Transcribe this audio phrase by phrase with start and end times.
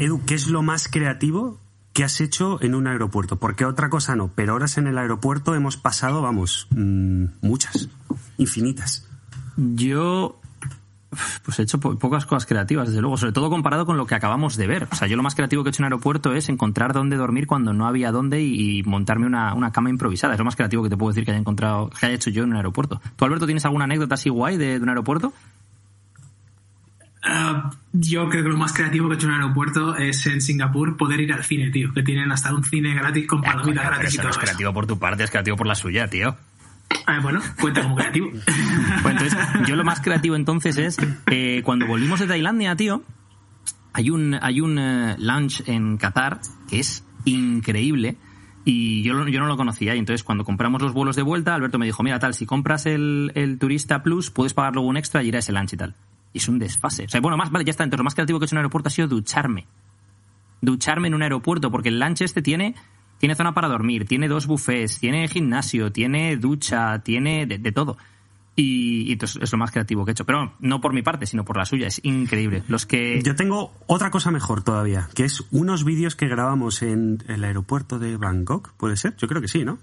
[0.00, 1.58] Edu, ¿qué es lo más creativo
[1.92, 3.36] que has hecho en un aeropuerto?
[3.36, 7.90] Porque otra cosa no, pero horas en el aeropuerto hemos pasado, vamos, mm, muchas,
[8.38, 9.06] infinitas.
[9.58, 10.40] Yo
[11.44, 14.56] pues he hecho pocas cosas creativas, desde luego, sobre todo comparado con lo que acabamos
[14.56, 14.88] de ver.
[14.90, 17.46] O sea, yo lo más creativo que he hecho en aeropuerto es encontrar dónde dormir
[17.46, 20.32] cuando no había dónde y, montarme una, una, cama improvisada.
[20.32, 22.44] Es lo más creativo que te puedo decir que haya encontrado, que haya hecho yo
[22.44, 23.02] en un aeropuerto.
[23.16, 25.34] ¿Tú, Alberto, tienes alguna anécdota así guay de, un aeropuerto?
[27.22, 30.40] Ah, yo creo que lo más creativo que he hecho en un aeropuerto es en
[30.40, 31.92] Singapur poder ir al cine, tío.
[31.92, 34.30] Que tienen hasta un cine gratis con palomitas gratis y todo.
[34.30, 36.36] es creativo por tu parte, es creativo por la suya, tío.
[37.06, 38.30] Ah, bueno, cuenta como creativo.
[39.02, 40.98] Pues entonces, yo lo más creativo entonces es
[41.30, 43.02] eh, cuando volvimos de Tailandia, tío,
[43.92, 48.16] hay un, hay un eh, lunch en Qatar que es increíble
[48.64, 49.94] y yo, yo no lo conocía.
[49.94, 52.86] Y entonces, cuando compramos los vuelos de vuelta, Alberto me dijo: Mira, tal, si compras
[52.86, 55.76] el, el Turista Plus, puedes pagar luego un extra y ir a ese lunch y
[55.76, 55.94] tal.
[56.32, 57.04] Es un desfase.
[57.04, 57.84] O sea, bueno, más, vale, ya está.
[57.84, 59.66] Entonces, lo más creativo que he hecho en un aeropuerto ha sido ducharme.
[60.60, 62.74] Ducharme en un aeropuerto, porque el lunch este tiene
[63.20, 67.98] tiene zona para dormir, tiene dos buffets, tiene gimnasio, tiene ducha, tiene de, todo.
[68.56, 70.24] Y, entonces es lo más creativo que he hecho.
[70.24, 71.86] Pero no por mi parte, sino por la suya.
[71.86, 72.64] Es increíble.
[72.66, 73.22] Los que...
[73.22, 77.98] Yo tengo otra cosa mejor todavía, que es unos vídeos que grabamos en el aeropuerto
[77.98, 78.72] de Bangkok.
[78.78, 79.14] ¿Puede ser?
[79.18, 79.78] Yo creo que sí, ¿no?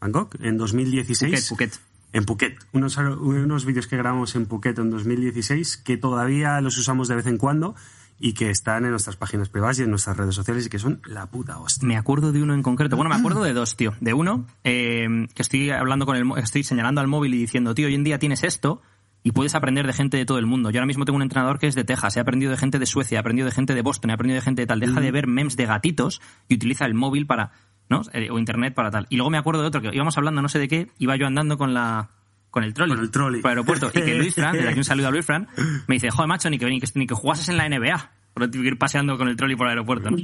[0.00, 1.48] Bangkok, en 2016.
[1.48, 1.80] Phuket, Phuket.
[2.14, 2.56] En Phuket.
[2.72, 7.26] Unos, unos vídeos que grabamos en Phuket en 2016 que todavía los usamos de vez
[7.26, 7.74] en cuando
[8.20, 11.00] y que están en nuestras páginas privadas y en nuestras redes sociales y que son
[11.04, 11.88] la puta hostia.
[11.88, 12.94] Me acuerdo de uno en concreto.
[12.94, 13.94] Bueno, me acuerdo de dos, tío.
[14.00, 17.88] De uno, eh, que estoy hablando con el, estoy señalando al móvil y diciendo, tío,
[17.88, 18.80] hoy en día tienes esto
[19.24, 20.70] y puedes aprender de gente de todo el mundo.
[20.70, 22.86] Yo ahora mismo tengo un entrenador que es de Texas, he aprendido de gente de
[22.86, 24.80] Suecia, he aprendido de gente de Boston, he aprendido de gente de tal.
[24.80, 27.50] Deja de ver memes de gatitos y utiliza el móvil para,
[27.88, 28.02] ¿no?
[28.12, 29.06] Eh, o internet para tal.
[29.08, 31.26] Y luego me acuerdo de otro que íbamos hablando no sé de qué, iba yo
[31.26, 32.10] andando con la
[32.50, 33.40] con el trolley, con el trolley.
[33.40, 35.48] por el aeropuerto y que Luis Fran, desde aquí un saludo a Luis Fran,
[35.88, 38.54] me dice, joder macho, ni que, ni que, ni que jugases en la NBA por
[38.54, 40.18] ir paseando con el trolley por el aeropuerto, ¿no?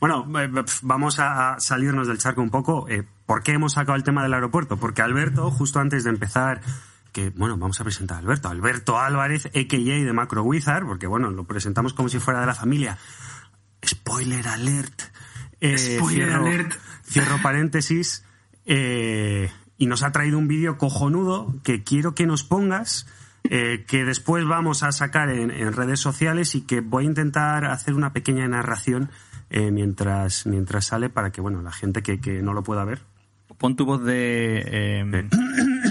[0.00, 0.50] Bueno, eh,
[0.82, 2.88] vamos a salirnos del charco un poco.
[2.88, 4.78] Eh, ¿Por qué hemos sacado el tema del aeropuerto?
[4.78, 6.62] Porque Alberto, justo antes de empezar,
[7.12, 10.04] que bueno, vamos a presentar a Alberto, Alberto Álvarez, a.k.a.
[10.04, 12.98] de Macro Wizard, porque bueno, lo presentamos como si fuera de la familia.
[13.84, 15.02] Spoiler alert.
[15.60, 16.74] Eh, Spoiler alert.
[17.04, 18.24] Cierro paréntesis.
[18.66, 23.06] y nos ha traído un vídeo cojonudo que quiero que nos pongas
[23.50, 27.94] eh, que después vamos a sacar en, redes sociales y que voy a intentar hacer
[27.94, 29.10] una pequeña narración
[29.48, 33.00] eh, mientras, mientras sale para que bueno la gente que, que no lo pueda ver.
[33.56, 35.28] Pon tu voz de eh,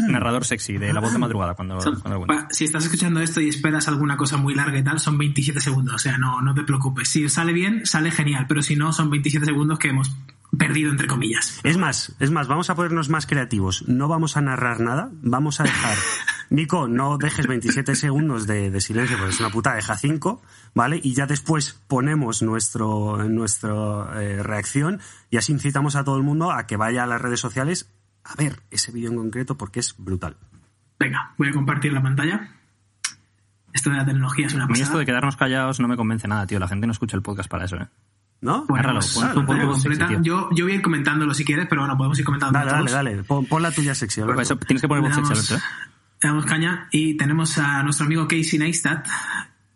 [0.07, 1.55] narrador sexy, de la voz de madrugada.
[1.55, 1.79] cuando,
[2.49, 5.95] Si estás escuchando esto y esperas alguna cosa muy larga y tal, son 27 segundos.
[5.95, 7.09] O sea, no, no te preocupes.
[7.09, 8.45] Si sale bien, sale genial.
[8.47, 10.11] Pero si no, son 27 segundos que hemos
[10.57, 11.59] perdido entre comillas.
[11.63, 13.87] Es más, es más, vamos a ponernos más creativos.
[13.87, 15.97] No vamos a narrar nada, vamos a dejar.
[16.49, 20.41] Nico, no dejes 27 segundos de, silencio, porque es una puta, deja 5,
[20.73, 20.99] ¿vale?
[21.03, 26.51] Y ya después ponemos nuestro, nuestra eh, reacción y así incitamos a todo el mundo
[26.51, 27.91] a que vaya a las redes sociales
[28.27, 30.37] a ver ese vídeo en concreto porque es brutal.
[30.99, 32.49] Venga, voy a compartir la pantalla.
[33.73, 34.83] Esto de la tecnología es una pasada.
[34.83, 36.59] A esto de quedarnos callados no me convence nada, tío.
[36.59, 37.87] La gente no escucha el podcast para eso, ¿eh?
[38.39, 38.65] ¿No?
[38.67, 39.19] Bueno, pues,
[40.21, 42.57] yo, yo voy a ir comentándolo si quieres, pero bueno, podemos ir comentando.
[42.57, 43.23] Dale, dale, dale.
[43.23, 44.21] Pon, la tuya sexy,
[44.67, 45.57] tienes que poner voz sexy, ¿eh?
[46.21, 49.07] Le damos caña y tenemos a nuestro amigo Casey Neistat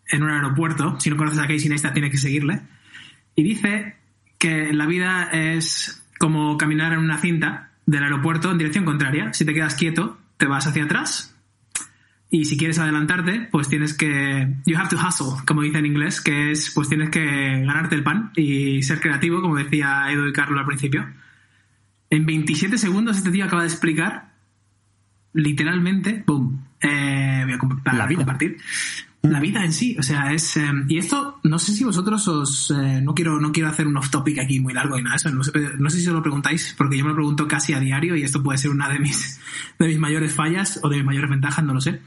[0.07, 0.99] en un aeropuerto.
[0.99, 2.61] Si no conoces a Casey Neistat, tienes que seguirle.
[3.35, 3.97] Y dice
[4.37, 9.33] que la vida es como caminar en una cinta del aeropuerto en dirección contraria.
[9.33, 11.31] Si te quedas quieto, te vas hacia atrás
[12.33, 14.55] y si quieres adelantarte, pues tienes que.
[14.65, 17.19] You have to hustle, como dice en inglés, que es, pues tienes que
[17.65, 21.05] ganarte el pan y ser creativo, como decía Edu y Carlos al principio.
[22.09, 24.31] En 27 segundos este tío acaba de explicar,
[25.33, 28.19] literalmente, boom, eh, voy a la vida.
[28.19, 28.57] compartir.
[29.23, 30.57] La vida en sí, o sea, es.
[30.57, 32.71] Eh, y esto, no sé si vosotros os.
[32.71, 35.29] Eh, no, quiero, no quiero hacer un off-topic aquí muy largo y nada, eso.
[35.29, 37.79] No sé, no sé si os lo preguntáis, porque yo me lo pregunto casi a
[37.79, 39.39] diario y esto puede ser una de mis,
[39.79, 42.01] de mis mayores fallas o de mis mayores ventajas, no lo sé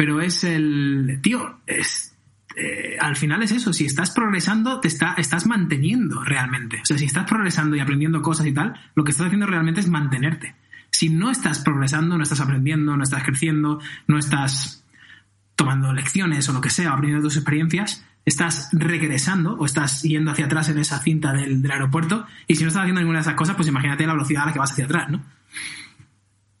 [0.00, 2.16] pero es el, tío, es,
[2.56, 6.80] eh, al final es eso, si estás progresando, te está, estás manteniendo realmente.
[6.82, 9.80] O sea, si estás progresando y aprendiendo cosas y tal, lo que estás haciendo realmente
[9.80, 10.54] es mantenerte.
[10.90, 14.79] Si no estás progresando, no estás aprendiendo, no estás creciendo, no estás
[15.60, 20.46] tomando lecciones o lo que sea, aprendiendo tus experiencias, estás regresando o estás yendo hacia
[20.46, 23.56] atrás en esa cinta del, aeropuerto y si no estás haciendo ninguna de esas cosas,
[23.56, 25.22] pues imagínate la velocidad a la que vas hacia atrás, ¿no?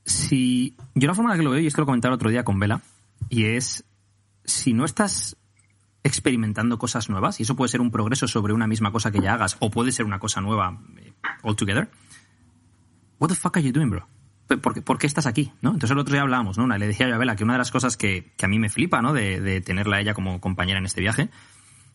[0.04, 2.28] Si yo la forma en la que lo veo, y esto lo comentaba el otro
[2.28, 2.82] día con Vela,
[3.30, 3.84] y es,
[4.44, 5.38] si no estás
[6.02, 9.32] experimentando cosas nuevas, y eso puede ser un progreso sobre una misma cosa que ya
[9.32, 11.88] hagas, o puede ser una cosa nueva eh, altogether,
[13.18, 14.06] what the fuck are you doing, bro?
[14.58, 15.52] ¿Por qué, estás aquí?
[15.62, 15.70] ¿no?
[15.70, 16.66] Entonces el otro día hablábamos, ¿no?
[16.66, 19.12] Le decía a Bela que una de las cosas que, a mí me flipa, ¿no?
[19.12, 21.28] De, tenerla a ella como compañera en este viaje,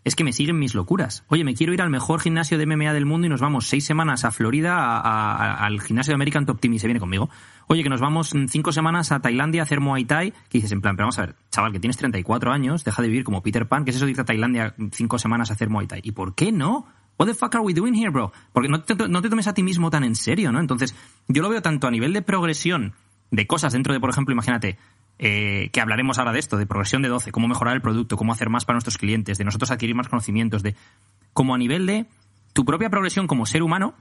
[0.04, 1.24] es que me siguen mis locuras.
[1.28, 3.86] Oye, me quiero ir al mejor gimnasio de MMA del mundo y nos vamos seis
[3.86, 7.30] semanas a Florida al gimnasio de American Top se viene conmigo.
[7.68, 10.31] Oye, que nos vamos cinco semanas a Tailandia a hacer Muay Thai.
[10.31, 13.08] Que dices, en plan, pero vamos a ver, chaval, que tienes 34 años, deja de
[13.08, 13.84] vivir como Peter Pan.
[13.84, 16.01] ¿Qué es eso de irte a Tailandia cinco semanas a hacer Muay Thai?
[16.04, 16.86] ¿Y por qué no?
[17.18, 18.32] What the fuck are we doing here, bro?
[18.52, 20.60] Porque no te, no te tomes a ti mismo tan en serio, ¿no?
[20.60, 20.96] Entonces,
[21.28, 22.94] yo lo veo tanto a nivel de progresión
[23.32, 24.78] de cosas dentro de, por ejemplo, imagínate,
[25.18, 28.34] eh, que hablaremos ahora de esto, de progresión de 12, cómo mejorar el producto, cómo
[28.34, 30.76] hacer más para nuestros clientes, de nosotros adquirir más conocimientos, de
[31.34, 32.06] como a nivel de
[32.54, 33.96] tu propia progresión como ser humano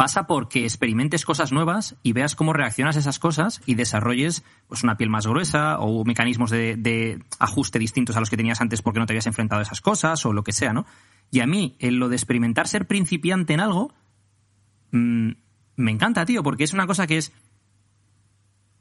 [0.00, 4.82] pasa porque experimentes cosas nuevas y veas cómo reaccionas a esas cosas y desarrolles pues
[4.82, 8.98] una piel más gruesa o mecanismos de, ajuste distintos a los que tenías antes porque
[8.98, 10.86] no te habías enfrentado a esas cosas o lo que sea, ¿no?
[11.30, 13.92] Y a mí, en lo de experimentar ser principiante en algo,
[14.92, 15.32] mm,
[15.76, 17.30] me encanta, tío, porque es una cosa que es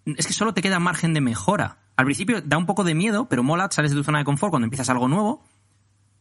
[0.05, 1.79] es que solo te queda margen de mejora.
[1.97, 4.51] Al principio da un poco de miedo, pero mola, sales de tu zona de confort
[4.51, 5.43] cuando empiezas algo nuevo.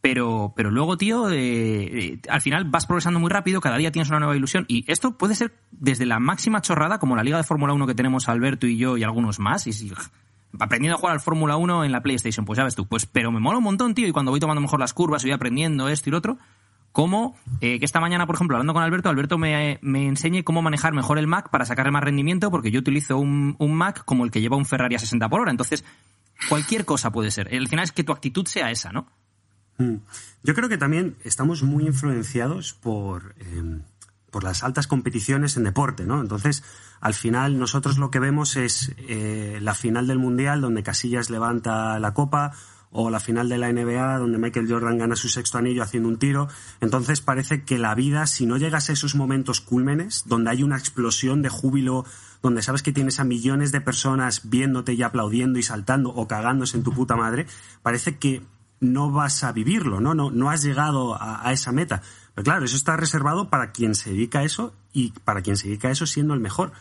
[0.00, 4.09] Pero, pero luego, tío, eh, eh, al final vas progresando muy rápido, cada día tienes
[4.11, 4.65] una nueva ilusión.
[4.69, 7.95] Y esto puede ser desde la máxima chorrada, como la Liga de Fórmula 1 que
[7.95, 9.67] tenemos Alberto y yo y algunos más.
[9.67, 9.93] Y,
[10.61, 12.87] aprendiendo a jugar al Fórmula 1 en la PlayStation, pues ya ves tú.
[12.87, 15.33] Pues, pero me mola un montón, tío, y cuando voy tomando mejor las curvas, voy
[15.33, 16.39] aprendiendo esto y lo otro,
[16.93, 20.93] como eh, que esta mañana, por ejemplo, hablando con Alberto, Alberto me, enseñe cómo manejar
[20.93, 24.41] mejor el Mac para sacarle más rendimiento, porque yo utilizo un, Mac como el que
[24.41, 25.50] lleva un Ferrari a 60 por hora.
[25.50, 25.85] Entonces,
[26.49, 27.55] cualquier cosa puede ser.
[27.55, 29.06] El final es que tu actitud sea esa, ¿no?
[29.78, 29.96] Mm.
[30.42, 33.82] Yo creo que también estamos muy influenciados por, em,
[34.30, 36.20] por las altas competiciones en deporte, ¿no?
[36.20, 36.62] Entonces,
[37.00, 41.98] al final, nosotros lo que vemos es eh, la final del Mundial, donde Casillas levanta
[41.98, 42.52] la copa,
[42.90, 46.19] o la final de la NBA donde Michael Jordan gana su sexto anillo haciendo un
[46.19, 46.48] tiro.
[46.80, 50.78] Entonces parece que la vida, si no llegas a esos momentos cúlmenes, donde hay una
[50.78, 52.04] explosión de júbilo,
[52.42, 56.76] donde sabes que tienes a millones de personas viéndote y aplaudiendo y saltando o cagándose
[56.76, 57.46] en tu puta madre,
[57.82, 58.42] parece que
[58.80, 60.14] no vas a vivirlo, ¿no?
[60.14, 62.02] No, no has llegado a, esa meta.
[62.34, 65.69] Pero claro, eso está reservado para quien se dedica a eso y para quien se
[65.69, 66.72] dedica a eso siendo el mejor.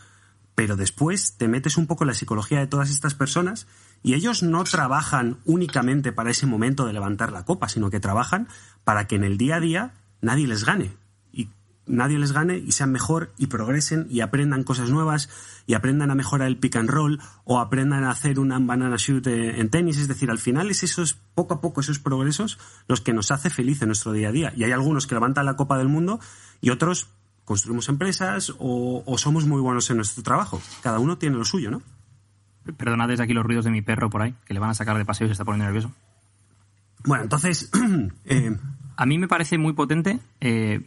[0.54, 3.66] Pero después te metes un poco en la psicología de todas estas personas
[4.02, 8.48] y ellos no trabajan únicamente para ese momento de levantar la copa, sino que trabajan
[8.84, 10.96] para que en el día a día nadie les gane.
[11.88, 15.28] Nadie les gane y sean mejor y progresen y aprendan cosas nuevas
[15.66, 19.26] y aprendan a mejorar el pick and roll o aprendan a hacer un banana shoot
[19.26, 19.98] en tenis.
[19.98, 22.58] Es decir, al final es esos, poco a poco, esos progresos
[22.88, 24.52] los que nos hace feliz en nuestro día a día.
[24.56, 26.20] Y hay algunos que levantan la copa del mundo
[26.60, 27.08] y otros
[27.44, 30.60] construimos empresas o, o somos muy buenos en nuestro trabajo.
[30.82, 31.82] Cada uno tiene lo suyo, ¿no?
[32.76, 34.98] Perdonad desde aquí los ruidos de mi perro por ahí, que le van a sacar
[34.98, 35.92] de paseo y se está poniendo nervioso.
[37.04, 37.70] Bueno, entonces...
[38.30, 38.54] Eh,
[38.98, 40.82] a mí me parece muy potente eh,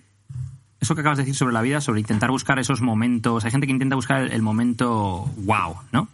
[0.82, 3.46] eso que acabas de decir sobre la vida, sobre intentar buscar esos momentos.
[3.46, 6.08] Hay gente que intenta buscar el, momento wow, ¿no?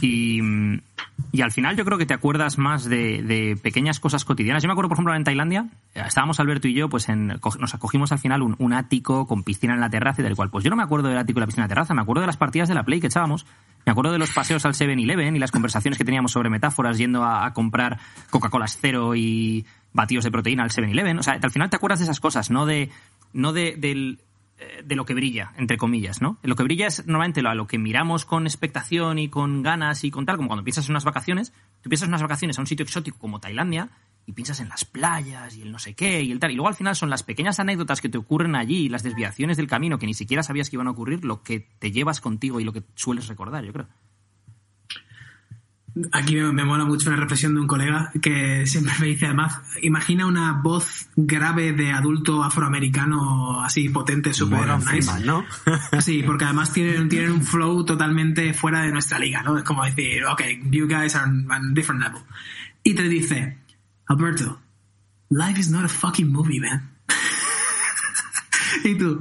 [0.00, 0.40] Y,
[1.32, 4.62] y, al final yo creo que te acuerdas más de, pequeñas cosas cotidianas.
[4.62, 7.26] Yo me acuerdo, por ejemplo, en Tailandia, eh, estábamos Alberto y yo, pues en,
[7.58, 10.50] nos acogimos al final un, un, ático con piscina en la terraza y del cual,
[10.50, 12.20] pues yo no me acuerdo del ático y la piscina en la terraza, me acuerdo
[12.20, 13.44] de las partidas de la Play que echábamos
[13.88, 17.24] me acuerdo de los paseos al 7-Eleven y las conversaciones que teníamos sobre metáforas yendo
[17.24, 17.98] a, comprar
[18.28, 21.18] Coca-Cola cero y batidos de proteína al 7-Eleven.
[21.18, 22.90] O sea, al final te acuerdas de esas cosas, no de,
[23.32, 24.18] no de, eh,
[24.84, 26.38] de lo que brilla, entre comillas, ¿no?
[26.42, 30.04] Lo que brilla es normalmente lo, a lo que miramos con expectación y con ganas
[30.04, 31.52] y con tal, como cuando piensas en unas vacaciones.
[31.80, 33.90] Tú piensas en unas vacaciones a un sitio exótico como Tailandia
[34.26, 36.50] y piensas en las playas y el no sé qué y el tal.
[36.50, 39.68] Y luego al final son las pequeñas anécdotas que te ocurren allí las desviaciones del
[39.68, 42.64] camino que ni siquiera sabías que iban a ocurrir lo que te llevas contigo y
[42.64, 43.88] lo que sueles recordar, yo creo.
[46.12, 50.26] Aquí me, mola mucho una reflexión de un colega que siempre me dice, además, imagina
[50.26, 55.10] una voz grave de adulto afroamericano así potente, súper nice.
[55.24, 55.44] ¿no?
[56.00, 59.58] sí, porque además tienen, tienen un flow totalmente fuera de nuestra liga, ¿no?
[59.58, 62.22] Es como decir, ok, you guys are on a different level.
[62.84, 63.58] Y te dice,
[64.06, 64.60] Alberto,
[65.30, 66.90] life is not a fucking movie, man.
[68.84, 69.20] y tú,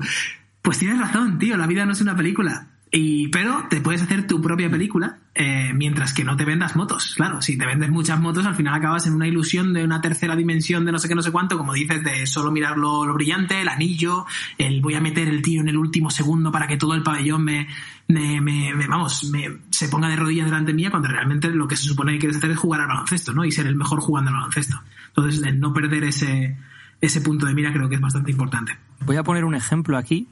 [0.62, 2.68] pues tienes razón, tío, la vida no es una película.
[3.00, 7.14] Y, pero te puedes hacer tu propia película eh, mientras que no te vendas motos.
[7.16, 10.36] Claro, si te vendes muchas motos, al final acabas en una ilusión de una tercera
[10.36, 13.62] dimensión de no sé qué, no sé cuánto, como dices, de solo mirar lo, brillante,
[13.62, 14.26] el anillo,
[14.58, 17.44] el voy a meter el tiro en el último segundo para que todo el pabellón
[17.44, 17.68] me,
[18.08, 21.84] me, me, vamos, me, se ponga de rodillas delante mía, cuando realmente lo que se
[21.84, 23.46] supone que quieres hacer es jugar al baloncesto, ¿no?
[23.46, 24.82] Y ser el mejor jugando al baloncesto.
[25.10, 26.58] Entonces, el no perder ese,
[27.00, 28.76] ese punto de mira creo que es bastante importante.
[29.06, 30.28] Voy a poner un ejemplo aquí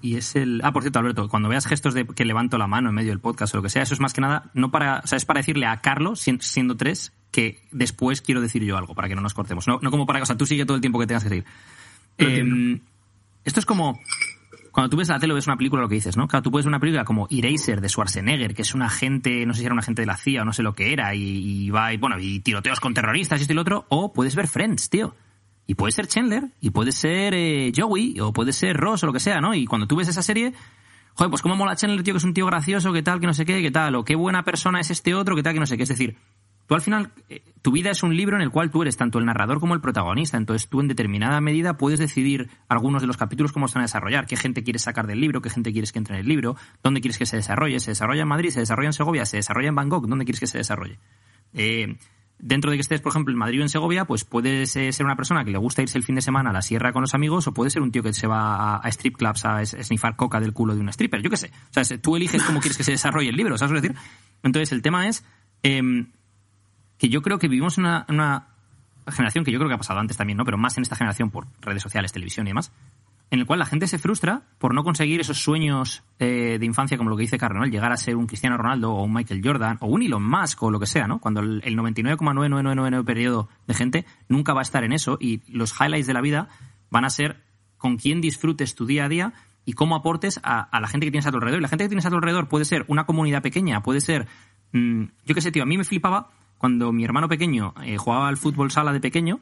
[0.00, 0.60] y es el.
[0.64, 3.20] Ah, por cierto, Alberto, cuando veas gestos de que levanto la mano en medio del
[3.20, 5.00] podcast o lo que sea, eso es más que nada, no para.
[5.04, 8.94] O sea, es para decirle a Carlos, siendo tres, que después quiero decir yo algo,
[8.94, 9.66] para que no nos cortemos.
[9.66, 10.22] No, no como para.
[10.22, 11.44] O sea, tú sigue todo el tiempo que tengas que seguir.
[12.18, 12.80] Em,
[13.44, 13.98] esto es como.
[14.72, 16.28] Cuando tú ves la tele o ves una película, lo que dices, ¿no?
[16.28, 19.52] Claro, tú puedes ver una película como Eraser de Schwarzenegger, que es un agente, no
[19.52, 21.68] sé si era un agente de la CIA o no sé lo que era, y,
[21.70, 24.46] va, y bueno, y tiroteos con terroristas y esto y lo otro, o puedes ver
[24.46, 25.16] Friends, tío
[25.70, 29.12] Y puede ser Chandler, y puede ser eh, Joey, o puede ser Ross, o lo
[29.12, 29.54] que sea, ¿no?
[29.54, 30.54] Y cuando tú ves esa serie,
[31.12, 33.34] joder, pues cómo mola Chandler, tío, que es un tío gracioso, que tal, que no
[33.34, 35.66] sé qué, que tal, o qué buena persona es este otro, que tal, que no
[35.66, 35.82] sé qué.
[35.82, 36.16] Es decir,
[36.66, 39.18] tú al final, eh, tu vida es un libro en el cual tú eres tanto
[39.18, 40.38] el narrador como el protagonista.
[40.38, 43.88] Entonces tú en determinada medida puedes decidir algunos de los capítulos cómo se van a
[43.88, 46.56] desarrollar, qué gente quieres sacar del libro, qué gente quieres que entre en el libro,
[46.82, 47.78] dónde quieres que se desarrolle.
[47.78, 48.48] ¿Se desarrolla en Madrid?
[48.48, 49.26] ¿Se desarrolla en Segovia?
[49.26, 50.06] ¿Se desarrolla en Bangkok?
[50.06, 50.98] ¿Dónde quieres que se desarrolle?
[51.52, 51.98] Eh,
[52.38, 55.06] dentro de que estés, por ejemplo, en Madrid o en Segovia, pues puedes eh, ser
[55.06, 57.14] una persona que le gusta irse el fin de semana a la sierra con los
[57.14, 60.40] amigos o puede ser un tío que se va a, strip clubs a snifar coca
[60.40, 61.50] del culo de una stripper, yo qué sé.
[61.76, 63.96] O sea, tú eliges cómo quieres que se desarrolle el libro, ¿sabes lo decir?
[64.42, 65.24] Entonces, el tema es
[65.62, 66.12] em,
[66.98, 68.48] que yo creo que vivimos una, una
[69.08, 70.44] generación que yo creo que ha pasado antes también, ¿no?
[70.44, 72.72] Pero más en esta generación por redes sociales, televisión y demás,
[73.30, 76.96] en el cual la gente se frustra por no conseguir esos sueños eh, de infancia,
[76.96, 79.76] como lo que dice Carlos, llegar a ser un Cristiano Ronaldo o un Michael Jordan
[79.80, 81.18] o un Elon Musk o lo que sea, ¿no?
[81.20, 86.06] Cuando el, 99,9999 periodo de gente nunca va a estar en eso y los highlights
[86.06, 86.48] de la vida
[86.90, 87.42] van a ser
[87.76, 91.26] con quién disfrutes tu día a día y cómo aportes a, la gente que tienes
[91.26, 91.60] a tu alrededor.
[91.60, 94.26] Y la gente que tienes a tu alrededor puede ser una comunidad pequeña, puede ser,
[94.72, 98.28] mm, yo qué sé, tío, a mí me flipaba cuando mi hermano pequeño eh, jugaba
[98.28, 99.40] al fútbol sala de pequeño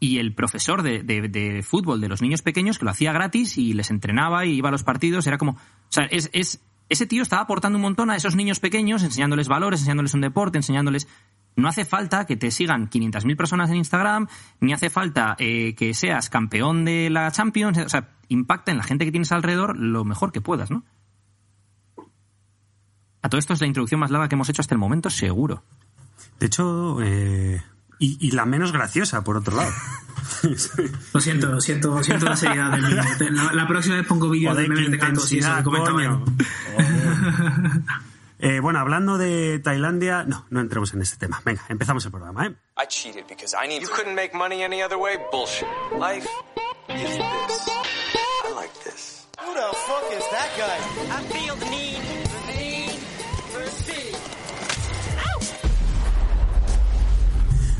[0.00, 3.72] y el profesor de, de, fútbol de los niños pequeños que lo hacía gratis y
[3.72, 5.52] les entrenaba y iba a los partidos, era como...
[5.52, 9.48] O sea, es, es, ese tío estaba aportando un montón a esos niños pequeños, enseñándoles
[9.48, 11.08] valores, enseñándoles un deporte, enseñándoles...
[11.56, 14.28] No hace falta que te sigan 500.000 personas en Instagram,
[14.60, 17.78] ni hace falta eh, que seas campeón de la Champions.
[17.78, 20.84] O sea, impacta en la gente que tienes alrededor lo mejor que puedas, ¿no?
[23.22, 25.64] A todo esto es la introducción más larga que hemos hecho hasta el momento, seguro.
[26.38, 27.60] De hecho, eh,
[27.98, 29.72] y, la menos graciosa, por otro lado.
[31.12, 34.56] lo siento, lo siento, lo siento la seriedad del La, la, próxima vez pongo vídeos
[34.56, 35.50] de memes de cantos y eso
[38.40, 41.42] eh, bueno, hablando de Tailandia, no, no entremos en este tema.
[41.44, 42.54] Venga, empezamos el programa, ¿eh?
[42.80, 45.16] I cheated because I need You couldn't make money any other way?
[45.32, 45.66] Bullshit.
[45.98, 46.28] Life
[46.88, 47.68] is this.
[48.44, 49.26] I like this.
[49.40, 50.78] Who the fuck is that guy?
[51.10, 52.17] I feel the need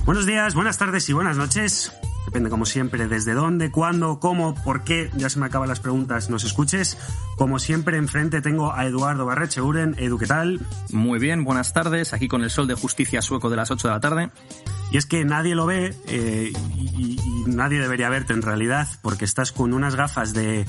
[0.09, 1.93] Buenos días, buenas tardes y buenas noches.
[2.25, 5.11] Depende, como siempre, desde dónde, cuándo, cómo, por qué.
[5.19, 6.97] Ya se me acaban las preguntas, nos escuches.
[7.37, 9.97] Como siempre, enfrente tengo a Eduardo Barreche-Uren.
[9.99, 10.61] Edu, ¿qué tal?
[10.93, 12.15] Muy bien, buenas tardes.
[12.15, 14.31] Aquí con el sol de justicia sueco de las 8 de la tarde.
[14.91, 19.53] Y es que nadie lo ve eh, y, nadie debería verte en realidad porque estás
[19.53, 20.65] con unas gafas de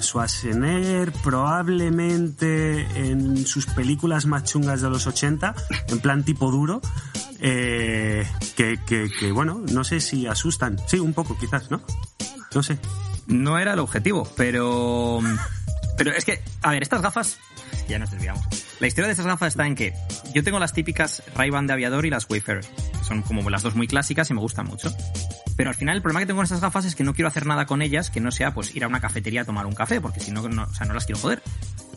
[0.00, 5.54] Schwarzenegger probablemente en sus películas más chungas de los 80,
[5.88, 6.80] en plan tipo duro,
[7.40, 8.26] eh,
[8.56, 10.78] que, que, bueno, no sé si asustan.
[10.86, 11.82] Sí, un poco quizás, ¿no?
[12.54, 12.78] No sé.
[13.26, 15.20] No era el objetivo, pero...
[15.96, 17.38] Pero es que, a ver, estas gafas...
[17.88, 18.44] Ya nos desviamos.
[18.80, 19.94] La historia de estas gafas está en que
[20.34, 22.64] yo tengo las típicas Ray-Ban de aviador y las Wayfarer.
[23.06, 24.94] Son como las dos muy clásicas y me gustan mucho.
[25.56, 27.46] Pero al final el problema que tengo con estas gafas es que no quiero hacer
[27.46, 30.00] nada con ellas que no sea pues ir a una cafetería a tomar un café,
[30.00, 31.42] porque si no, no, o sea, no las quiero joder.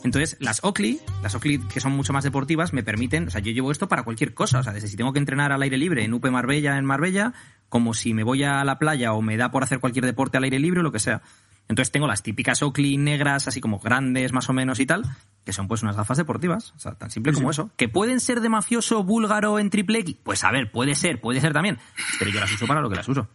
[0.04, 3.52] Entonces, las Oakley, las Oakley que son mucho más deportivas, me permiten, o sea, yo
[3.52, 6.04] llevo esto para cualquier cosa, o sea, desde si tengo que entrenar al aire libre
[6.04, 7.34] en UP Marbella, en Marbella,
[7.70, 10.44] como si me voy a la playa o me da por hacer cualquier deporte al
[10.44, 11.22] aire libre o lo que sea.
[11.68, 15.04] Entonces tengo las típicas Oakley negras, así como grandes más o menos y tal,
[15.44, 17.70] que son pues unas gafas deportivas, o sea, tan simple como eso.
[17.76, 20.16] ¿Que pueden ser de mafioso búlgaro en triple X?
[20.24, 21.78] Pues a ver, puede ser, puede ser también,
[22.20, 23.28] pero yo las uso para lo que las uso.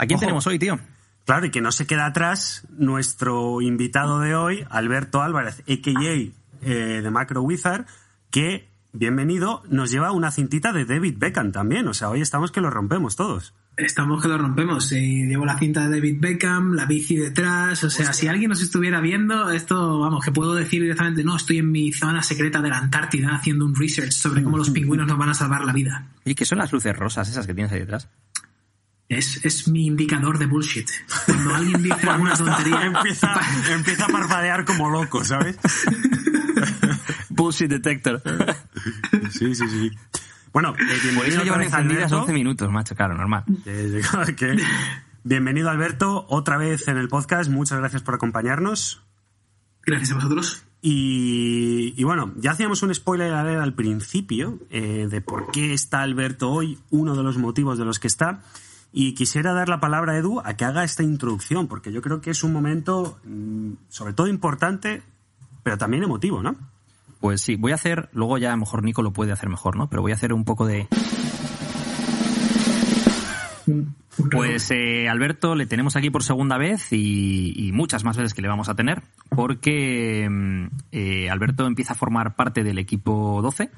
[0.00, 0.80] ¿A quién tenemos hoy, tío?
[1.26, 6.14] Claro, y que no se queda atrás nuestro invitado de hoy, Alberto Álvarez, a.k.a.
[6.62, 7.84] Eh, de Macro Wizard,
[8.30, 11.86] que, bienvenido, nos lleva una cintita de David Beckham también.
[11.86, 13.52] O sea, hoy estamos que lo rompemos todos.
[13.76, 14.88] Estamos que lo rompemos.
[14.88, 17.84] llevo la cinta de David Beckham, la bici detrás.
[17.84, 21.58] O sea, si alguien nos estuviera viendo, esto, vamos, que puedo decir directamente, no, estoy
[21.58, 25.18] en mi zona secreta de la Antártida haciendo un research sobre cómo los pingüinos nos
[25.18, 26.08] van a salvar la vida.
[26.24, 28.08] ¿Y qué son las luces rosas esas que tienes ahí detrás?
[29.10, 30.88] Es, es, mi indicador de bullshit.
[31.26, 32.84] Cuando alguien dice alguna tontería.
[32.84, 33.40] Empieza,
[33.70, 35.58] empieza a parpadear como loco, ¿sabes?
[37.28, 38.22] bullshit detector.
[39.32, 39.90] sí, sí, sí.
[40.52, 43.44] Bueno, eh, bienvenido Por eso encendidas 11 minutos, macho, claro, normal.
[45.24, 47.50] Bienvenido, Alberto, otra vez en el podcast.
[47.50, 49.02] Muchas gracias por acompañarnos.
[49.82, 50.64] Gracias a vosotros.
[50.82, 56.78] Y, bueno, ya hacíamos un spoiler al principio eh, de por qué está Alberto hoy,
[56.90, 58.42] uno de los motivos de los que está.
[58.92, 62.20] Y quisiera dar la palabra a Edu a que haga esta introducción, porque yo creo
[62.20, 65.02] que es un momento mm, sobre todo importante,
[65.62, 66.56] pero también emotivo, ¿no?
[67.20, 69.76] Pues sí, voy a hacer, luego ya a lo mejor Nico lo puede hacer mejor,
[69.76, 69.88] ¿no?
[69.88, 70.88] Pero voy a hacer un poco de...
[74.32, 78.48] Pues eh, Alberto le tenemos aquí por segunda vez y, muchas más veces que le
[78.48, 83.70] vamos a tener, porque mm, eh, Alberto empieza a formar parte del equipo 12,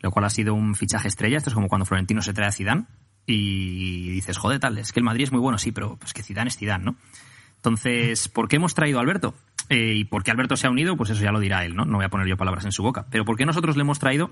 [0.00, 1.36] lo cual ha sido un fichaje estrella.
[1.36, 2.86] Esto es como cuando Florentino se trae a Zidane
[3.26, 6.22] Y dices, joder, tal, es que el Madrid es muy bueno, sí, pero pues que
[6.22, 6.96] Zidane es Zidane, ¿no?
[7.56, 9.34] Entonces, ¿por qué hemos traído a Alberto?
[9.68, 11.84] Eh, y por qué Alberto se ha unido, pues eso ya lo dirá él, ¿no?
[11.84, 13.06] No voy a poner yo palabras en su boca.
[13.10, 14.30] Pero ¿por qué nosotros le hemos traído?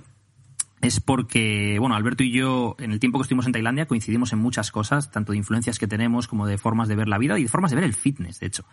[0.80, 4.38] Es porque, bueno, Alberto y yo, en el tiempo que estuvimos en Tailandia, coincidimos en
[4.38, 7.42] muchas cosas, tanto de influencias que tenemos como de formas de ver la vida y
[7.42, 8.64] de formas de ver el fitness, de hecho.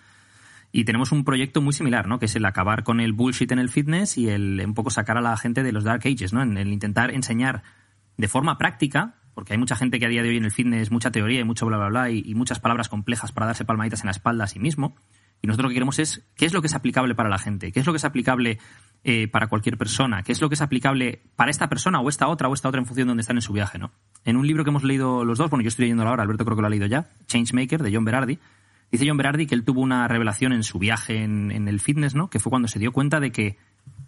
[0.72, 2.20] Y tenemos un proyecto muy similar, ¿no?
[2.20, 5.18] Que es el acabar con el bullshit en el fitness y el un poco sacar
[5.18, 6.42] a la gente de los dark ages, ¿no?
[6.42, 7.64] En el intentar enseñar
[8.18, 10.90] de forma práctica porque hay mucha gente que a día de hoy en el fitness,
[10.92, 14.06] mucha teoría y mucho bla, bla, bla, y, muchas palabras complejas para darse palmaditas en
[14.06, 14.96] la espalda a sí mismo.
[15.42, 17.74] Y nosotros lo que queremos es qué es lo que es aplicable para la gente,
[17.74, 18.58] qué es lo que es aplicable
[19.04, 22.30] eh, para cualquier persona, qué es lo que es aplicable para esta persona o esta
[22.30, 23.92] otra o esta otra en función de dónde están en su viaje, ¿no?
[24.24, 26.56] En un libro que hemos leído los dos, bueno, yo estoy leyendo ahora, Alberto creo
[26.56, 28.40] que lo ha leído ya, Changemaker, de John Berardi,
[28.90, 32.16] dice John Berardi que él tuvo una revelación en su viaje en, en el fitness,
[32.16, 32.30] ¿no?
[32.30, 33.58] Que fue cuando se dio cuenta de que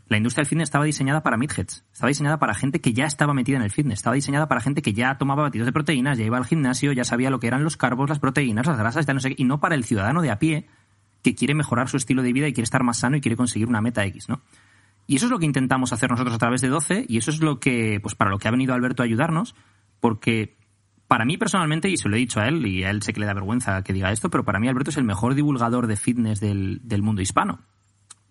[0.09, 3.33] la industria del fitness estaba diseñada para midheads, estaba diseñada para gente que ya estaba
[3.33, 6.25] metida en el fitness, estaba diseñada para gente que ya tomaba batidos de proteínas, ya
[6.25, 9.05] iba al gimnasio, ya sabía lo que eran los carbos, las proteínas, las grasas,
[9.35, 10.67] y no para el ciudadano de a pie
[11.23, 13.67] que quiere mejorar su estilo de vida y quiere estar más sano y quiere conseguir
[13.67, 14.41] una meta X, ¿no?
[15.07, 17.39] Y eso es lo que intentamos hacer nosotros a través de 12 y eso es
[17.39, 19.55] lo que, pues para lo que ha venido Alberto a ayudarnos,
[19.99, 20.57] porque
[21.07, 23.21] para mí personalmente, y se lo he dicho a él, y a él sé que
[23.21, 25.95] le da vergüenza que diga esto, pero para mí Alberto es el mejor divulgador de
[25.95, 27.61] fitness del, del mundo hispano.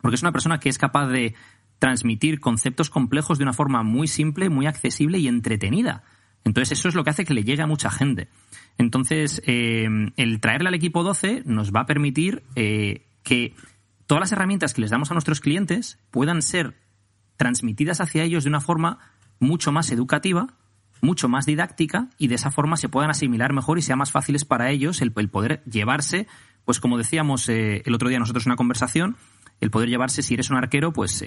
[0.07, 1.35] Porque es una persona que es capaz de
[1.81, 6.05] transmitir conceptos complejos de una forma muy simple, muy accesible y entretenida.
[6.45, 8.29] Entonces eso es lo que hace que le llegue a mucha gente.
[8.79, 13.57] Entonces, eh, el traerle al equipo 12 nos va a permitir eh, que
[14.07, 16.77] todas las herramientas que les damos a nuestros clientes puedan ser
[17.37, 19.01] transmitidas hacia ellos de una forma
[19.41, 20.55] mucho más educativa,
[21.01, 24.45] mucho más didáctica y de esa forma se puedan asimilar mejor y sea más fáciles
[24.45, 26.29] para ellos el, poder llevarse,
[26.65, 29.17] pues como decíamos eh, el otro día nosotros en una conversación,
[29.61, 31.23] el poder llevarse, si eres un arquero, pues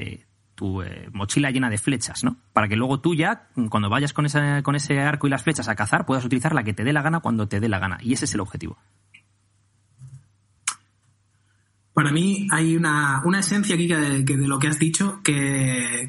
[0.59, 2.35] tu eh, mochila llena de flechas, ¿no?
[2.51, 5.69] Para que luego tú ya, cuando vayas con, esa, con ese arco y las flechas
[5.69, 7.97] a cazar, puedas utilizar la que te dé la gana cuando te dé la gana.
[8.01, 8.77] Y ese es el objetivo.
[11.93, 16.07] Para mí hay una, esencia aquí que de, lo que has dicho que,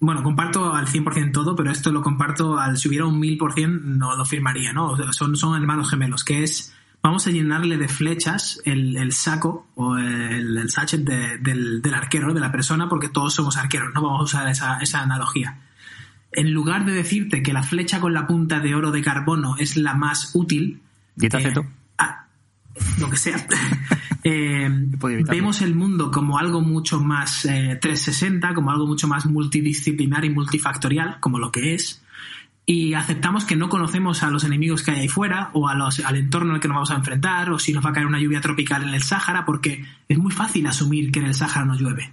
[0.00, 4.16] bueno, comparto al 100% todo, pero esto lo comparto al si hubiera un 1000% no
[4.16, 4.96] lo firmaría, ¿no?
[5.12, 10.68] Son, son hermanos gemelos, que es vamos a llenarle de flechas el, saco o el,
[10.68, 14.78] sachet del, arquero, de la persona, porque todos somos arqueros, no vamos a usar esa,
[14.78, 15.58] esa analogía.
[16.32, 19.76] En lugar de decirte que la flecha con la punta de oro de carbono es
[19.76, 20.80] la más útil,
[21.20, 21.28] eh,
[21.98, 22.26] ah,
[22.98, 23.46] lo que sea.
[24.22, 24.68] Eh,
[25.30, 30.28] vemos el mundo como algo mucho más 360, eh, como algo mucho más multidisciplinar y
[30.28, 32.02] multifactorial, como lo que es
[32.72, 35.98] y aceptamos que no conocemos a los enemigos que hay ahí fuera o a los,
[35.98, 38.20] al entorno al que nos vamos a enfrentar o si nos va a caer una
[38.20, 41.74] lluvia tropical en el Sáhara porque es muy fácil asumir que en el Sáhara no
[41.74, 42.12] llueve.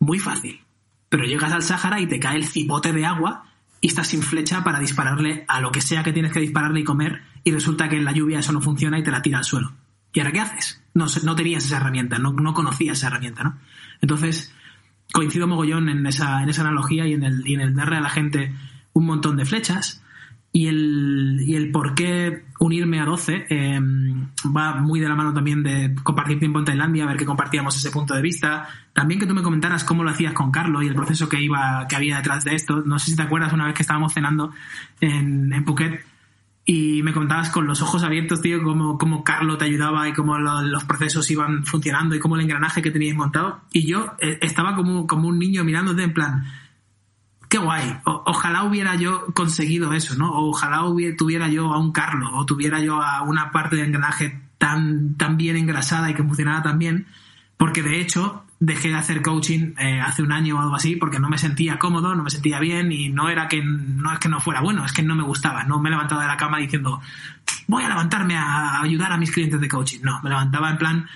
[0.00, 0.62] Muy fácil.
[1.10, 3.44] Pero llegas al Sáhara y te cae el cipote de agua
[3.82, 6.84] y estás sin flecha para dispararle a lo que sea que tienes que dispararle y
[6.84, 9.44] comer y resulta que en la lluvia eso no funciona y te la tira al
[9.44, 9.74] suelo.
[10.14, 10.82] ¿Y ahora qué haces?
[10.94, 13.58] No, no tenías esa herramienta, no, no conocías esa herramienta, ¿no?
[14.00, 14.54] Entonces,
[15.12, 18.00] coincido mogollón en esa, en esa analogía y en, el, y en el darle a
[18.00, 18.54] la gente
[18.92, 20.02] un montón de flechas.
[20.54, 25.32] Y el, y el por qué unirme a 12 em, va muy de la mano
[25.32, 28.68] también de compartir tiempo en Tailandia, a ver que compartíamos ese punto de vista.
[28.92, 31.86] También que tú me comentaras cómo lo hacías con Carlos y el proceso que iba
[31.88, 32.82] que había detrás de esto.
[32.84, 34.52] No sé si te acuerdas una vez que estábamos cenando
[35.00, 36.04] en, Phuket
[36.66, 40.38] y me contabas con los ojos abiertos, tío, cómo, cómo Carlos te ayudaba y cómo
[40.38, 43.62] los procesos iban funcionando y cómo el engranaje que teníais montado.
[43.72, 46.44] Y yo eh, estaba como, como un niño mirándote en plan,
[47.52, 47.98] qué guay.
[48.04, 50.32] ojalá hubiera yo conseguido eso, ¿no?
[50.32, 54.40] ojalá hubiera, tuviera yo a un Carlos o tuviera yo a una parte de engranaje
[54.56, 57.06] tan, tan bien engrasada y que funcionara tan bien,
[57.58, 61.18] porque de hecho dejé de hacer coaching eh, hace un año o algo así porque
[61.18, 64.30] no me sentía cómodo, no me sentía bien y no era que no es que
[64.30, 67.02] no fuera bueno, es que no me gustaba, no me levantaba de la cama diciendo
[67.66, 71.06] voy a levantarme a ayudar a mis clientes de coaching, no, me levantaba en plan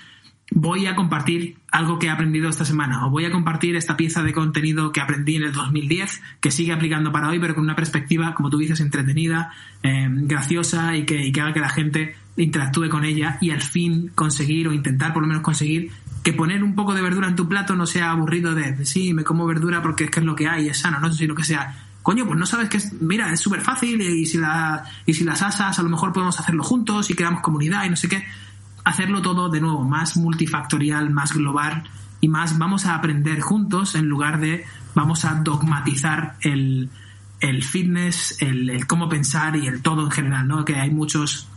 [0.51, 4.23] voy a compartir algo que he aprendido esta semana o voy a compartir esta pieza
[4.23, 7.75] de contenido que aprendí en el 2010 que sigue aplicando para hoy pero con una
[7.75, 9.51] perspectiva, como tú dices, entretenida,
[9.83, 14.67] eh, graciosa y que, haga que la gente interactúe con ella y al fin conseguir
[14.67, 15.91] o intentar por lo menos conseguir
[16.23, 19.23] que poner un poco de verdura en tu plato no sea aburrido de sí, me
[19.23, 21.35] como verdura porque es que es lo que hay, es sano, no sé si lo
[21.35, 21.75] que sea.
[22.03, 25.25] Coño, pues no sabes que es, mira, es súper fácil y si, la, y si
[25.25, 28.23] las asas a lo mejor podemos hacerlo juntos y creamos comunidad y no sé qué
[28.87, 31.83] hacerlo todo de nuevo más multifactorial, más global
[32.21, 36.89] y más vamos a aprender juntos en lugar de vamos a dogmatizar el,
[37.61, 40.63] fitness, el, cómo pensar y el todo en general, ¿no?
[40.63, 41.49] Que hay muchos...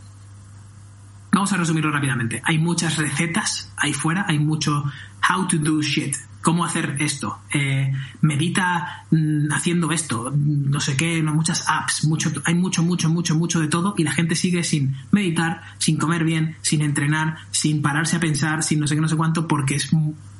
[1.31, 2.41] Vamos a resumirlo rápidamente.
[2.43, 4.83] Hay muchas recetas ahí fuera, hay mucho
[5.29, 6.17] how to do shit.
[6.41, 12.31] Cómo hacer esto, eh, medita mm, haciendo esto, no sé qué, no, muchas apps, mucho,
[12.45, 16.23] hay mucho, mucho, mucho, mucho de todo y la gente sigue sin meditar, sin comer
[16.23, 19.75] bien, sin entrenar, sin pararse a pensar, sin no sé qué, no sé cuánto, porque
[19.75, 19.91] es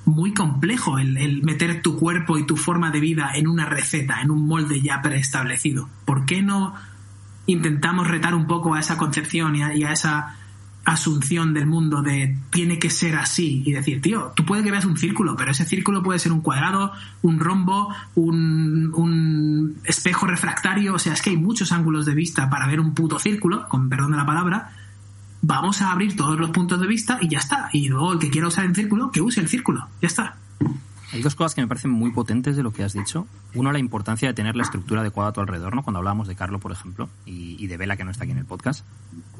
[0.05, 4.21] muy complejo el, el meter tu cuerpo y tu forma de vida en una receta,
[4.21, 5.89] en un molde ya preestablecido.
[6.05, 6.73] ¿Por qué no
[7.45, 10.37] intentamos retar un poco a esa concepción y a, esa
[10.83, 14.85] asunción del mundo de tiene que ser así y decir, tío, tú puedes que veas
[14.85, 16.91] un círculo, pero ese círculo puede ser un cuadrado,
[17.21, 22.49] un rombo, un, un, espejo refractario, o sea, es que hay muchos ángulos de vista
[22.49, 24.71] para ver un puto círculo, con perdón de la palabra,
[25.41, 28.29] vamos a abrir todos los puntos de vista y ya está, y luego el que
[28.29, 30.37] quiera usar el círculo, que use el círculo, ya está.
[31.13, 33.27] Hay dos cosas que me parecen muy potentes de lo que has dicho.
[33.53, 35.83] Uno, la importancia de tener la estructura adecuada a tu alrededor, ¿no?
[35.83, 38.45] Cuando hablábamos de Carlo, por ejemplo, y, de Vela, que no está aquí en el
[38.45, 38.85] podcast,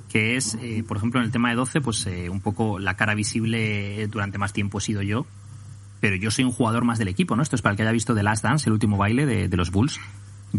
[0.09, 2.97] que es, eh, por ejemplo, en el tema de 12, pues eh, un poco la
[2.97, 5.25] cara visible durante más tiempo he sido yo,
[6.01, 7.43] pero yo soy un jugador más del equipo, ¿no?
[7.43, 9.71] Esto es para el que haya visto The Last Dance, el último baile de, los
[9.71, 9.99] Bulls.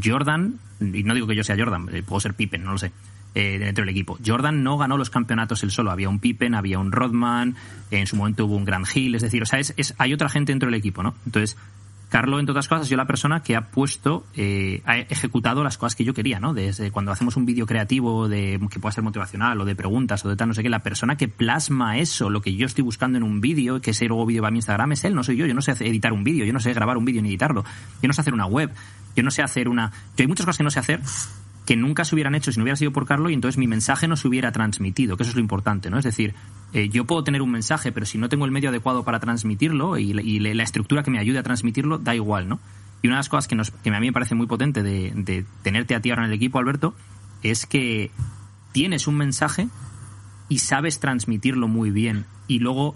[0.02, 2.90] Jordan, y no digo que yo sea Jordan, eh, puedo ser Pippen, no lo sé
[3.34, 4.18] eh, dentro del equipo.
[4.24, 7.56] Jordan no ganó los campeonatos él solo, había un Pippen, había un Rodman,
[7.90, 10.52] en su momento hubo un Grand Hill, es decir, o sea, es, hay otra gente
[10.52, 11.14] dentro del equipo, ¿no?
[11.24, 11.56] Entonces,
[12.12, 15.96] Carlo, entre otras cosas, yo la persona que ha puesto, eh, ha ejecutado las cosas
[15.96, 16.52] que yo quería, ¿no?
[16.52, 20.28] Desde cuando hacemos un vídeo creativo de que pueda ser motivacional o de preguntas o
[20.28, 23.16] de tal, no sé qué, la persona que plasma eso, lo que yo estoy buscando
[23.16, 25.38] en un vídeo, que ese luego vídeo va a mi Instagram, es él, no soy
[25.38, 25.46] yo.
[25.46, 27.64] Yo no sé editar un vídeo, yo no sé grabar un vídeo ni editarlo,
[28.02, 28.70] yo no sé hacer una web,
[29.16, 29.90] yo no sé hacer una.
[30.14, 31.00] Yo hay muchas cosas que no sé hacer
[31.66, 34.08] que nunca se hubieran hecho si no hubiera sido por Carlos y entonces mi mensaje
[34.08, 35.98] no se hubiera transmitido, que eso es lo importante, ¿no?
[35.98, 36.34] Es decir,
[36.72, 39.98] eh, yo puedo tener un mensaje, pero si no tengo el medio adecuado para transmitirlo
[39.98, 42.58] y, la estructura que me ayude a transmitirlo, da igual, ¿no?
[43.02, 45.44] Y una de las cosas que, nos, que a mí me parece muy potente de,
[45.62, 46.94] tenerte a ti ahora en el equipo, Alberto,
[47.42, 48.10] es que
[48.72, 49.68] tienes un mensaje
[50.48, 52.26] y sabes transmitirlo muy bien.
[52.48, 52.94] Y luego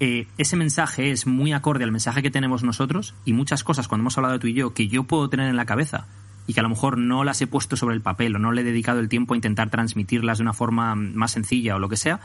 [0.00, 4.02] eh, ese mensaje es muy acorde al mensaje que tenemos nosotros y muchas cosas, cuando
[4.02, 6.06] hemos hablado de tú y yo, que yo puedo tener en la cabeza
[6.48, 8.62] y que a lo mejor no las he puesto sobre el papel o no le
[8.62, 11.98] he dedicado el tiempo a intentar transmitirlas de una forma más sencilla o lo que
[11.98, 12.20] sea,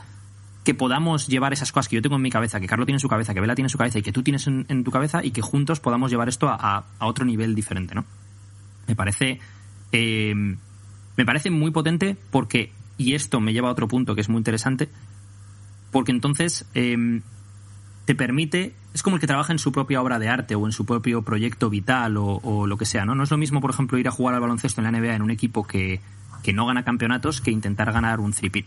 [0.64, 3.00] que podamos llevar esas cosas que yo tengo en mi cabeza, que Carlos tiene en
[3.00, 5.22] su cabeza, que Vela tiene en su cabeza y que tú tienes en, tu cabeza
[5.22, 8.06] y que juntos podamos llevar esto a, otro nivel diferente, ¿no?
[8.88, 9.40] Me parece,
[9.92, 14.30] eh, me parece muy potente porque, y esto me lleva a otro punto que es
[14.30, 14.88] muy interesante,
[15.90, 17.20] porque entonces eh,
[18.04, 20.72] te permite, es como el que trabaja en su propia obra de arte o en
[20.72, 23.14] su propio proyecto vital o, lo que sea, ¿no?
[23.14, 25.22] No es lo mismo, por ejemplo, ir a jugar al baloncesto en la NBA en
[25.22, 26.00] un equipo que,
[26.52, 28.64] no gana campeonatos que intentar ganar un three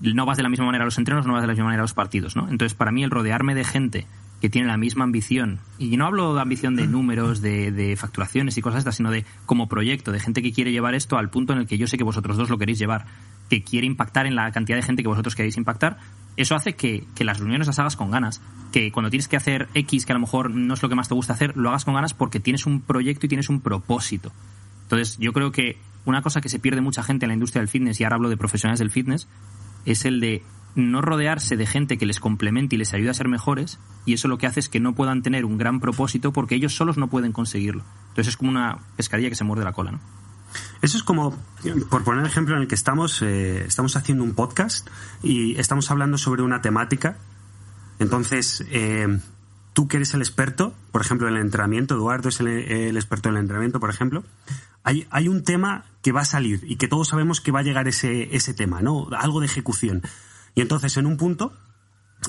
[0.00, 1.82] No vas de la misma manera a los entrenos, no vas de la misma manera
[1.82, 2.48] a los partidos, ¿no?
[2.48, 4.06] Entonces, para mí, el rodearme de gente
[4.40, 8.62] que tiene la misma ambición, y no hablo de ambición de números, de facturaciones y
[8.62, 11.60] cosas estas, sino de como proyecto, de gente que quiere llevar esto al punto en
[11.60, 13.06] el que yo sé que vosotros dos lo queréis llevar,
[13.48, 15.98] que quiere impactar en la cantidad de gente que vosotros queréis impactar,
[16.36, 18.40] eso hace que, las reuniones las hagas con ganas.
[18.72, 21.08] Que cuando tienes que hacer X, que a lo mejor no es lo que más
[21.08, 24.32] te gusta hacer, lo hagas con ganas porque tienes un proyecto y tienes un propósito.
[24.82, 27.68] Entonces, yo creo que una cosa que se pierde mucha gente en la industria del
[27.68, 29.28] fitness, y ahora hablo de profesionales del fitness,
[29.84, 30.42] es el de
[30.74, 34.28] no rodearse de gente que les complemente y les ayude a ser mejores, y eso
[34.28, 37.08] lo que hace es que no puedan tener un gran propósito porque ellos solos no
[37.08, 37.82] pueden conseguirlo.
[38.10, 40.00] Entonces es como una pescadilla que se muerde la cola, ¿no?
[40.82, 41.36] Eso es como,
[41.90, 44.88] por poner el ejemplo en el que estamos, eh, estamos haciendo un podcast
[45.22, 47.16] y estamos hablando sobre una temática.
[47.98, 49.20] Entonces, eh,
[49.72, 53.36] tú que eres el experto, por ejemplo, en el entrenamiento, Eduardo es el, experto en
[53.36, 54.24] el entrenamiento, por ejemplo,
[54.84, 57.62] hay, hay, un tema que va a salir y que todos sabemos que va a
[57.62, 59.08] llegar ese, ese tema, ¿no?
[59.18, 60.02] Algo de ejecución.
[60.54, 61.52] Y entonces, en un punto,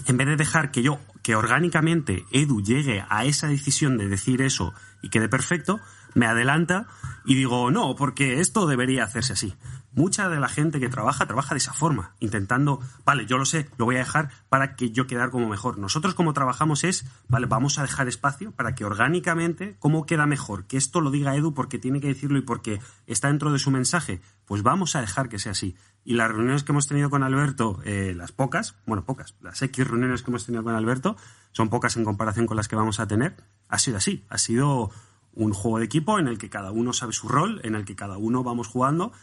[0.06, 4.42] en vez de dejar que yo, que orgánicamente Edu llegue a esa decisión de decir
[4.42, 5.80] eso y quede perfecto,
[6.14, 6.88] me adelanta
[7.26, 9.54] y digo, no, porque esto debería hacerse así.
[9.92, 13.68] Mucha de la gente que trabaja, trabaja de esa forma, intentando, vale, yo lo sé,
[13.78, 15.78] lo voy a dejar para que yo quedar como mejor.
[15.78, 20.68] Nosotros como trabajamos es, vale, vamos a dejar espacio para que orgánicamente, ¿cómo queda mejor?
[20.68, 23.72] Que esto lo diga Edu porque tiene que decirlo y porque está dentro de su
[23.72, 24.22] mensaje.
[24.46, 25.76] Pues vamos a dejar que sea así.
[26.06, 29.86] Y las reuniones que hemos tenido con Alberto, eh, las pocas, bueno, pocas, las X
[29.86, 31.18] reuniones que hemos tenido con Alberto,
[31.52, 33.36] son pocas en comparación con las que vamos a tener,
[33.68, 34.26] ha sido así.
[34.30, 34.92] Ha sido
[35.38, 37.96] un juego de equipo en el que cada uno sabe su rol, en el que
[37.96, 39.14] cada uno vamos jugando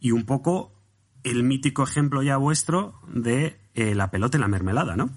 [0.00, 0.72] y un poco
[1.24, 5.10] el mítico ejemplo ya vuestro de eh, la pelota y la mermelada, ¿no?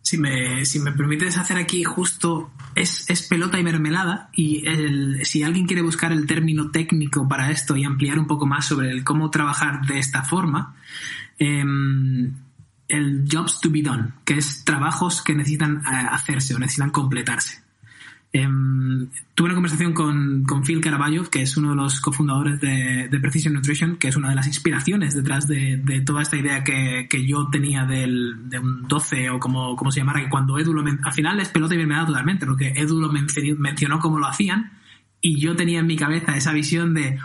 [0.00, 4.64] Si me, si me permites hacer aquí justo, es, pelota y mermelada y
[5.22, 8.90] si alguien quiere buscar el término técnico para esto y ampliar un poco más sobre
[8.90, 10.74] el cómo trabajar de esta forma,
[11.38, 12.34] em,
[12.88, 17.61] el jobs to be done, que es trabajos que necesitan eh, hacerse o necesitan completarse.
[18.34, 23.08] Em, tuve una conversación con, con, Phil Caraballo, que es uno de los cofundadores de,
[23.10, 26.64] de, Precision Nutrition, que es una de las inspiraciones detrás de, de toda esta idea
[26.64, 30.58] que, que yo tenía del, de un 12 o como, como se llamara, que cuando
[30.58, 30.82] Edu lo...
[30.82, 34.72] Al final es pelota y mermelada totalmente, porque Edu lo mencionó, cómo lo hacían
[35.20, 37.18] y yo tenía en mi cabeza esa visión de,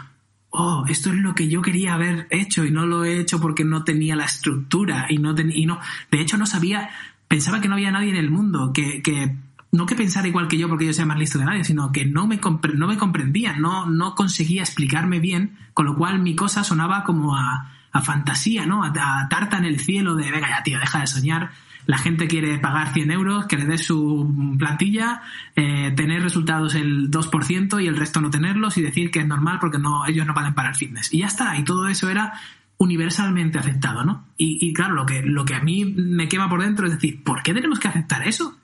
[0.49, 3.63] oh, esto es lo que yo quería haber hecho y no lo he hecho porque
[3.63, 5.79] no tenía la estructura y no, y no
[6.11, 6.89] de hecho no sabía,
[7.29, 10.57] pensaba que no había nadie en el mundo que, que no que pensara igual que
[10.57, 12.39] yo porque yo sea más listo de nadie, sino que no me,
[12.75, 17.35] no me comprendía, no, no conseguía explicarme bien, con lo cual mi cosa sonaba como
[17.35, 18.83] a, a fantasía, ¿no?
[18.83, 18.93] A,
[19.29, 21.51] tarta en el cielo de, venga ya, tío, deja de soñar.
[21.85, 25.21] La gente quiere pagar 100 euros, que le des su plantilla,
[25.55, 29.57] eh, tener resultados el 2% y el resto no tenerlos y decir que es normal
[29.59, 31.13] porque no, ellos no valen para el fitness.
[31.13, 32.33] Y ya está, y todo eso era
[32.77, 34.27] universalmente aceptado, ¿no?
[34.37, 37.23] Y, y claro, lo que, lo que a mí me quema por dentro es decir,
[37.23, 38.57] ¿por qué tenemos que aceptar eso?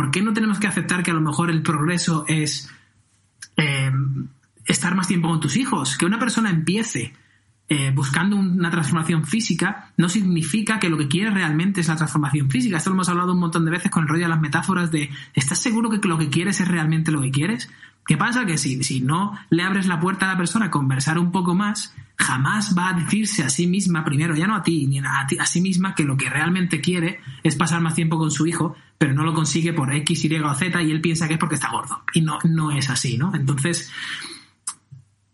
[0.00, 2.70] ¿Por qué no tenemos que aceptar que a lo mejor el progreso es
[3.58, 3.92] eh,
[4.64, 5.98] estar más tiempo con tus hijos?
[5.98, 7.12] Que una persona empiece
[7.68, 12.48] eh, buscando una transformación física no significa que lo que quiere realmente es la transformación
[12.48, 12.78] física.
[12.78, 15.10] Esto lo hemos hablado un montón de veces con el rollo de las metáforas de
[15.34, 17.70] ¿estás seguro que lo que quieres es realmente lo que quieres?
[18.06, 18.46] ¿Qué pasa?
[18.46, 21.54] Que si, si no le abres la puerta a la persona a conversar un poco
[21.54, 25.46] más, jamás va a decirse a sí misma, primero, ya no a ti, ni a,
[25.46, 29.14] sí misma, que lo que realmente quiere es pasar más tiempo con su hijo, pero
[29.14, 31.70] no lo consigue por X, Y o Z y él piensa que es porque está
[31.70, 32.02] gordo.
[32.12, 33.34] Y no, no es así, ¿no?
[33.34, 33.90] Entonces,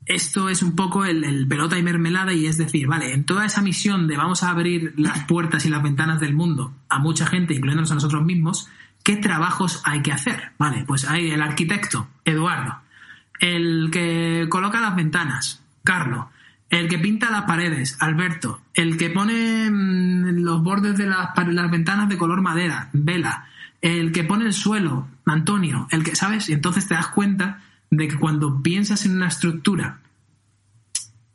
[0.07, 3.45] esto es un poco el, el, pelota y mermelada y es decir, vale, en toda
[3.45, 7.27] esa misión de vamos a abrir las puertas y las ventanas del mundo a mucha
[7.27, 8.69] gente, incluyéndonos a nosotros mismos,
[9.03, 10.53] ¿qué trabajos hay que hacer?
[10.59, 12.81] Vale, pues hay el arquitecto, Eduardo,
[13.41, 16.27] el que coloca las ventanas, Carlos,
[16.77, 22.09] el que pinta las paredes, Alberto, el que pone los bordes de las, las ventanas
[22.09, 23.47] de color madera, Vela,
[23.81, 26.49] el que pone el suelo, Antonio, el que, ¿sabes?
[26.49, 30.01] Y entonces te das cuenta de que cuando piensas en una estructura,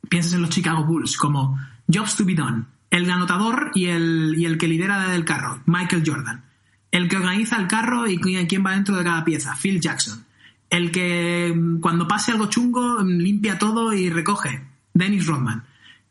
[0.08, 1.58] piensas en los Chicago Bulls como
[1.92, 6.04] jobs to be done, el anotador y el, y el que lidera el carro, Michael
[6.06, 6.44] Jordan,
[6.90, 10.24] el que organiza el carro y quién va dentro de cada pieza, Phil Jackson,
[10.70, 15.64] el que cuando pase algo chungo limpia todo y recoge, Dennis Rodman,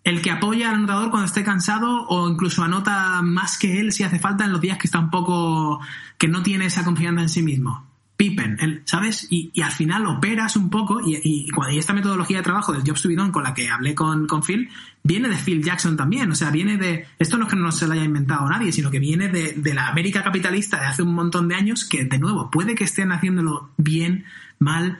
[0.03, 4.03] el que apoya al anotador cuando esté cansado o incluso anota más que él si
[4.03, 5.79] hace falta en los días que está un poco
[6.17, 7.91] que no tiene esa confianza en sí mismo.
[8.17, 9.25] Pippen, ¿sabes?
[9.31, 13.01] Y, al final operas un poco y, y, y, esta metodología de trabajo del Jobs
[13.01, 14.69] to con la que hablé con, con, Phil
[15.01, 17.07] viene de Phil Jackson también, o sea, viene de...
[17.17, 19.73] Esto no es que no se lo haya inventado nadie, sino que viene de, de
[19.73, 23.11] la América capitalista de hace un montón de años que, de nuevo, puede que estén
[23.11, 24.25] haciéndolo bien,
[24.59, 24.99] mal,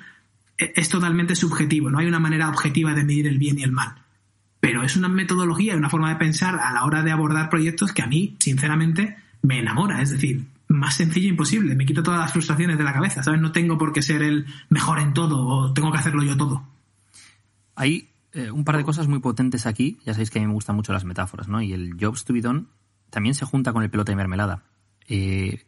[0.76, 3.96] es totalmente subjetivo, no hay una manera objetiva de medir el bien y el mal.
[4.60, 7.94] Pero es una metodología y una forma de pensar a la hora de abordar proyectos
[7.94, 10.02] que a mí, sinceramente, me enamora.
[10.02, 11.76] Es decir, más sencillo imposible.
[11.76, 13.42] Me quito todas las frustraciones de la cabeza, ¿sabes?
[13.42, 16.64] No tengo por qué ser el mejor en todo o tengo que hacerlo yo todo.
[17.76, 19.98] Hay eh, un par de cosas muy potentes aquí.
[20.06, 21.62] Ya sabéis que a mí me gustan mucho las metáforas, ¿no?
[21.62, 22.66] Y el Jobs to be done
[23.10, 24.64] también se junta con el pelota de mermelada.
[25.08, 25.66] Eh,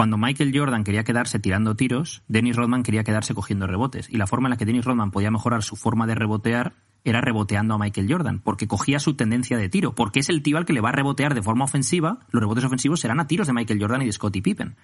[0.00, 4.08] cuando Michael Jordan quería quedarse tirando tiros, Dennis Rodman quería quedarse cogiendo rebotes.
[4.08, 6.72] Y la forma en la que Dennis Rodman podía mejorar su forma de rebotear
[7.04, 10.56] era reboteando a Michael Jordan, porque cogía su tendencia de tiro, porque es el tío
[10.56, 13.46] al que le va a rebotear de forma ofensiva, los rebotes ofensivos serán a tiros
[13.46, 14.74] de Michael Jordan y de Scottie Pippen.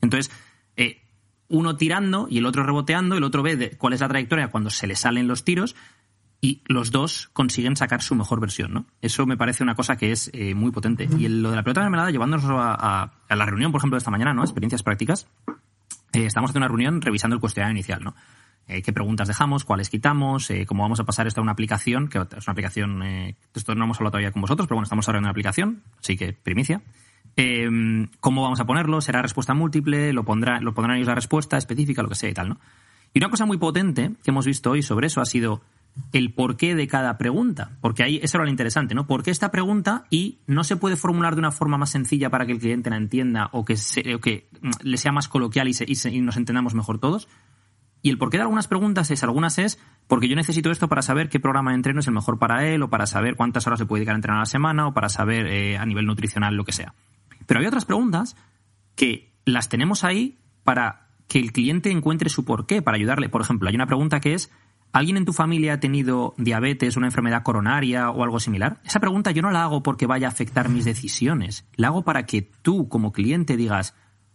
[0.00, 0.34] Entonces,
[0.78, 1.02] eh,
[1.48, 4.70] uno tirando y el otro reboteando, el otro ve de cuál es la trayectoria cuando
[4.70, 5.76] se le salen los tiros
[6.42, 8.84] y los dos consiguen sacar su mejor versión, ¿no?
[9.00, 11.08] Eso me parece una cosa que es eh, muy potente.
[11.16, 13.94] Y lo de la pelota de mermelada, llevándonos a, a, a, la reunión, por ejemplo,
[13.94, 14.42] de esta mañana, ¿no?
[14.42, 15.28] Experiencias prácticas,
[16.12, 18.14] eh, estamos haciendo una reunión revisando el cuestionario inicial, ¿no?
[18.68, 22.08] eh, qué preguntas dejamos, cuáles quitamos, eh, cómo vamos a pasar esto a una aplicación,
[22.08, 23.02] que es una aplicación,
[23.54, 26.16] esto no hemos hablado todavía con vosotros, pero bueno, estamos ahora en una aplicación, así
[26.16, 26.82] que primicia.
[27.36, 27.68] Eh,
[28.20, 29.00] ¿Cómo vamos a ponerlo?
[29.00, 30.12] ¿Será respuesta múltiple?
[30.12, 32.02] ¿Lo, pondrá, ¿Lo pondrán ellos la respuesta específica?
[32.02, 32.60] Lo que sea y tal, ¿no?
[33.14, 35.62] Y una cosa muy potente que hemos visto hoy sobre eso ha sido
[36.12, 37.72] el porqué de cada pregunta.
[37.80, 39.06] Porque ahí eso era lo interesante, ¿no?
[39.06, 40.04] ¿Por qué esta pregunta?
[40.10, 42.96] Y no se puede formular de una forma más sencilla para que el cliente la
[42.96, 44.48] entienda o que, se, o que
[44.82, 47.28] le sea más coloquial y, nos entendamos mejor todos.
[48.02, 49.78] Y el porqué de algunas preguntas es, algunas es,
[50.08, 52.82] porque yo necesito esto para saber qué programa de entreno es el mejor para él,
[52.82, 55.08] o para saber cuántas horas se puede dedicar a entrenar a la semana, o para
[55.08, 56.94] saber eh, a nivel nutricional lo que sea.
[57.46, 58.36] Pero hay otras preguntas
[58.96, 63.28] que las tenemos ahí para que el cliente encuentre su porqué, para ayudarle.
[63.28, 64.50] Por ejemplo, hay una pregunta que es,
[64.92, 68.80] ¿alguien en tu familia ha tenido diabetes, una enfermedad coronaria o algo similar?
[68.84, 71.66] Esa pregunta yo no la hago porque vaya a afectar mis decisiones.
[71.76, 73.94] La hago para que tú, como cliente, digas,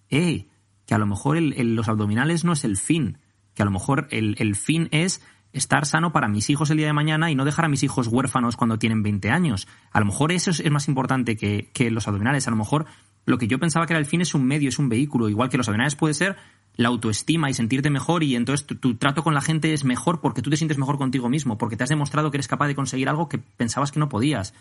[0.09, 0.47] eh,
[0.85, 3.19] que a lo mejor los abdominales no es el fin,
[3.53, 5.21] que a lo mejor el, fin es
[5.57, 8.07] estar sano para mis hijos el día de mañana y no dejar a mis hijos
[8.07, 9.67] huérfanos cuando tienen 20 años.
[9.91, 12.47] A lo mejor eso es, más importante que, que, los abdominales.
[12.47, 12.85] A lo mejor
[13.25, 15.49] lo que yo pensaba que era el fin es un medio, es un vehículo, igual
[15.49, 16.37] que los aviones puede ser
[16.77, 20.41] la autoestima y sentirte mejor y entonces tu, trato con la gente es mejor porque
[20.41, 23.09] tú te sientes mejor contigo mismo, porque te has demostrado que eres capaz de conseguir
[23.09, 24.53] algo que pensabas que no podías,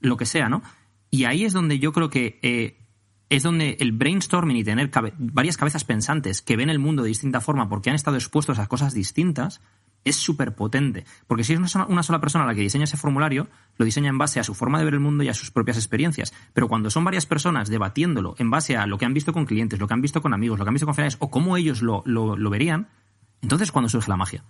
[0.00, 0.62] lo que sea, ¿no?
[1.10, 2.78] Y ahí es donde yo creo que eh,
[3.28, 7.40] es donde el brainstorming y tener varias cabezas pensantes que ven el mundo de distinta
[7.40, 9.60] forma porque han estado expuestos a cosas distintas
[10.04, 11.04] es súper potente.
[11.26, 14.40] Porque si es una sola, persona la que diseña ese formulario, lo diseña en base
[14.40, 16.32] a su forma de ver el mundo y a sus propias experiencias.
[16.52, 19.78] Pero cuando son varias personas debatiéndolo en base a lo que han visto con clientes,
[19.78, 21.82] lo que han visto con amigos, lo que han visto con familiares o cómo ellos
[21.82, 22.88] lo, lo, lo verían,
[23.42, 24.44] entonces cuando surge la magia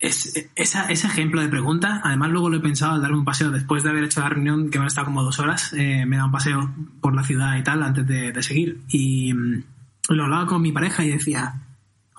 [0.00, 3.82] es, ese ejemplo de pregunta, además luego lo he pensado al darme un paseo después
[3.82, 6.24] de haber hecho la reunión que me ha estado como dos horas, eh, me da
[6.24, 9.62] un paseo por la ciudad y tal antes de, seguir y mm,
[10.08, 11.60] lo hablaba con mi pareja y decía,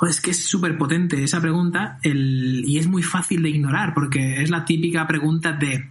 [0.07, 4.41] es que es súper potente esa pregunta el, y es muy fácil de ignorar porque
[4.41, 5.89] es la típica pregunta de,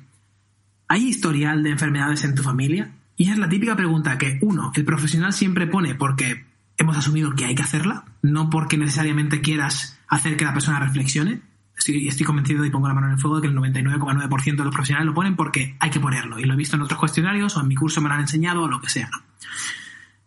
[0.89, 2.93] ¿hay historial de enfermedades en tu familia?
[3.17, 6.47] Y es la típica pregunta que uno, el profesional siempre pone porque
[6.77, 11.43] hemos asumido que hay que hacerla, no porque necesariamente quieras hacer que la persona reflexione
[11.89, 15.07] estoy, convencido y pongo la mano en el fuego que el 99,9% de los profesionales
[15.07, 16.39] lo ponen porque hay que ponerlo.
[16.39, 18.63] Y lo he visto en otros cuestionarios o en mi curso me lo han enseñado
[18.63, 19.09] o lo que sea.
[19.11, 19.19] ¿no?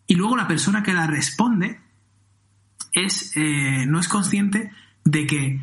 [0.08, 1.80] Y luego la persona que la responde
[2.94, 4.72] es, eh, no es consciente
[5.04, 5.60] de que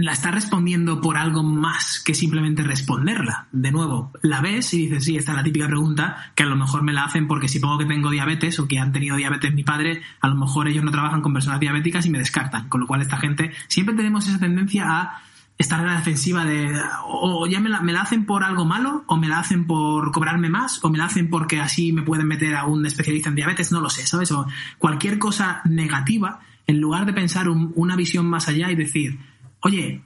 [0.00, 3.48] la está respondiendo por algo más que simplemente responderla.
[3.50, 6.54] De nuevo, la ves y dices, sí, esta es la típica pregunta que a lo
[6.54, 9.52] mejor me la hacen porque si pongo que tengo diabetes o que han tenido diabetes
[9.52, 12.68] mi padre, a lo mejor ellos no trabajan con personas diabéticas y me descartan.
[12.68, 15.22] Con lo cual esta gente, siempre tenemos esa tendencia a
[15.58, 19.04] estar en la defensiva de o ya me la, me la hacen por algo malo
[19.08, 22.28] o me la hacen por cobrarme más o me la hacen porque así me pueden
[22.28, 24.30] meter a un especialista en diabetes, no lo sé, ¿sabes?
[24.30, 24.46] O
[24.78, 29.18] cualquier cosa negativa, en lugar de pensar una visión más allá y decir,
[29.60, 30.04] oye,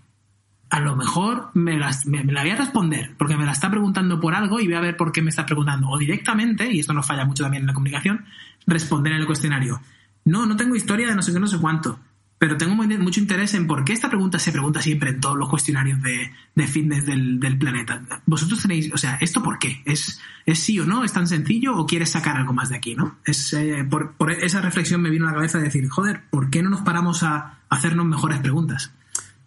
[0.70, 4.58] a lo mejor me, la voy a responder, porque me la está preguntando por algo
[4.58, 5.88] y voy a ver por qué me está preguntando.
[5.90, 8.24] O directamente, y esto nos falla mucho también en la comunicación,
[8.66, 9.82] responder en el cuestionario.
[10.24, 11.98] No, no tengo historia de no sé qué, no sé cuánto,
[12.42, 15.48] pero tengo mucho interés en por qué esta pregunta se pregunta siempre en todos los
[15.48, 18.02] cuestionarios de, fitness del, planeta.
[18.26, 19.80] Vosotros tenéis, o sea, ¿esto por qué?
[19.84, 21.04] ¿Es, ¿Es sí o no?
[21.04, 23.16] ¿Es tan sencillo o quieres sacar algo más de aquí, no?
[23.24, 26.64] Es, eh, por, esa reflexión me vino a la cabeza de decir, joder, ¿por qué
[26.64, 28.92] no nos paramos a hacernos mejores preguntas?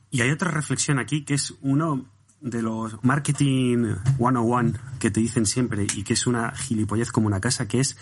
[0.10, 2.06] Y hay otra reflexión aquí que es uno
[2.40, 7.42] de los marketing 101 que te dicen siempre y que es una gilipollez como una
[7.42, 7.98] casa, que es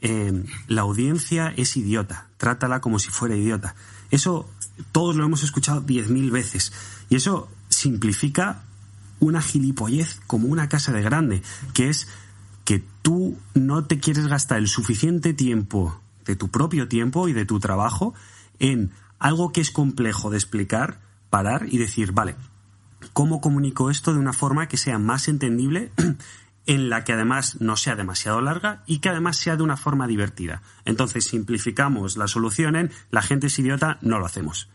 [0.00, 3.74] eh, la audiencia es idiota, trátala como si fuera idiota.
[4.10, 4.48] Eso
[4.92, 6.72] todos lo hemos escuchado diez mil veces
[7.08, 8.62] y eso simplifica
[9.20, 11.42] una gilipollez como una casa de grande,
[11.74, 12.08] que es
[12.64, 17.46] que tú no te quieres gastar el suficiente tiempo de tu propio tiempo y de
[17.46, 18.14] tu trabajo
[18.58, 22.36] en algo que es complejo de explicar parar y decir, vale,
[23.12, 25.90] ¿cómo comunico esto de una forma que sea más entendible?
[26.68, 30.06] En la que además no sea demasiado larga y que además sea de una forma
[30.06, 30.60] divertida.
[30.84, 34.68] Entonces simplificamos la solución en la gente es idiota, no lo hacemos.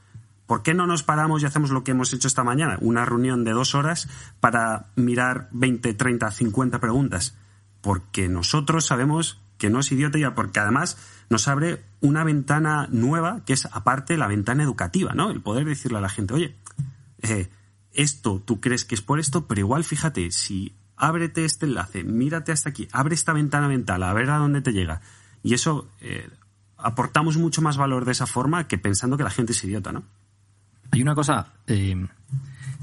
[0.47, 2.79] ¿Por qué no nos paramos y hacemos lo que hemos hecho esta mañana?
[2.81, 7.37] Una reunión de dos horas para mirar 20, 30, 50 preguntas.
[7.81, 10.97] Porque nosotros sabemos que no es idiota y porque además
[11.29, 15.29] nos abre una ventana nueva que es aparte la ventana educativa, ¿no?
[15.29, 16.55] El poder decirle a la gente, oye,
[17.21, 17.51] eh,
[17.91, 22.51] esto tú crees que es por esto, pero igual fíjate, si ábrete este enlace, mírate
[22.51, 25.01] hasta aquí, abre esta ventana mental, a ver a dónde te llega.
[25.41, 26.29] Y eso eh,
[26.77, 30.03] aportamos mucho más valor de esa forma que pensando que la gente es idiota, ¿no?
[30.91, 32.07] Hay una cosa eh,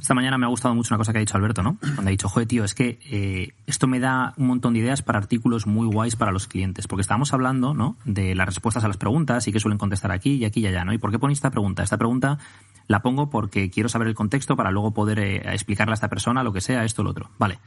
[0.00, 1.76] esta mañana me ha gustado mucho una cosa que ha dicho Alberto, ¿no?
[1.78, 5.02] Cuando ha dicho, joder, tío, es que eh, esto me da un montón de ideas
[5.02, 6.88] para artículos muy guays para los clientes.
[6.88, 7.96] Porque estábamos hablando, ¿no?
[8.06, 10.84] De las respuestas a las preguntas y que suelen contestar aquí y aquí y allá,
[10.84, 10.94] ¿no?
[10.94, 11.82] ¿Y por qué ponéis esta pregunta?
[11.82, 12.38] Esta pregunta
[12.86, 16.52] la pongo porque quiero saber el contexto para luego poder explicarle a esta persona lo
[16.52, 17.30] que sea, esto o lo otro.
[17.38, 17.58] Vale.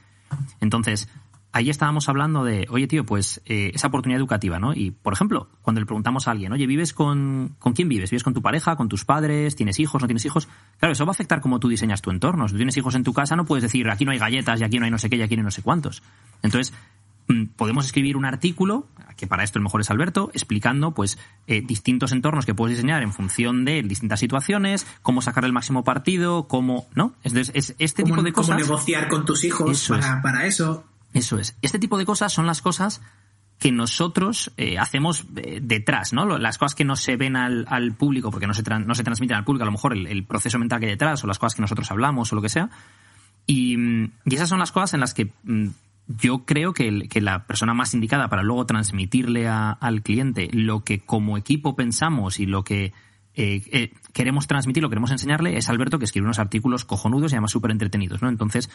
[0.59, 1.09] Entonces,
[1.53, 4.73] ahí estábamos hablando de, oye, tío, pues eh, esa oportunidad educativa, ¿no?
[4.73, 8.09] Y, por ejemplo, cuando le preguntamos a alguien, oye, ¿vives con, con quién vives?
[8.09, 9.55] ¿Vives con tu pareja, con tus padres?
[9.55, 10.47] ¿Tienes hijos, no tienes hijos?
[10.79, 12.47] Claro, eso va a afectar cómo tú diseñas tu entorno.
[12.47, 14.63] Si tú tienes hijos en tu casa, no puedes decir, aquí no hay galletas, y
[14.63, 16.01] aquí no hay no sé qué, y aquí no hay no sé cuántos.
[16.41, 16.73] Entonces,
[17.55, 22.11] podemos escribir un artículo, que para esto el mejor es Alberto, explicando pues eh, distintos
[22.11, 26.87] entornos que puedes diseñar en función de distintas situaciones, cómo sacar el máximo partido, cómo,
[26.95, 27.13] ¿no?
[27.23, 28.55] Es, es este tipo de cosas.
[28.55, 30.85] Cómo negociar con tus hijos para, para, eso.
[31.13, 31.55] Eso es.
[31.61, 33.01] Este tipo de cosas son las cosas
[33.59, 36.37] que nosotros eh, hacemos eh, detrás, ¿no?
[36.37, 39.45] Las cosas que no se ven al, público porque no se, no se transmiten al
[39.45, 41.89] público, a lo mejor el, proceso mental que hay detrás o las cosas que nosotros
[41.89, 42.69] hablamos o lo que sea.
[43.45, 45.67] Y, mm, esas son las cosas en las que mm,
[46.07, 51.37] yo creo que, la persona más indicada para luego transmitirle al cliente lo que como
[51.37, 52.93] equipo pensamos y lo que
[53.35, 57.35] eh, queremos transmitir, lo que queremos enseñarle es Alberto que escribe unos artículos cojonudos y
[57.35, 58.29] además súper entretenidos, ¿no?
[58.29, 58.69] Entonces,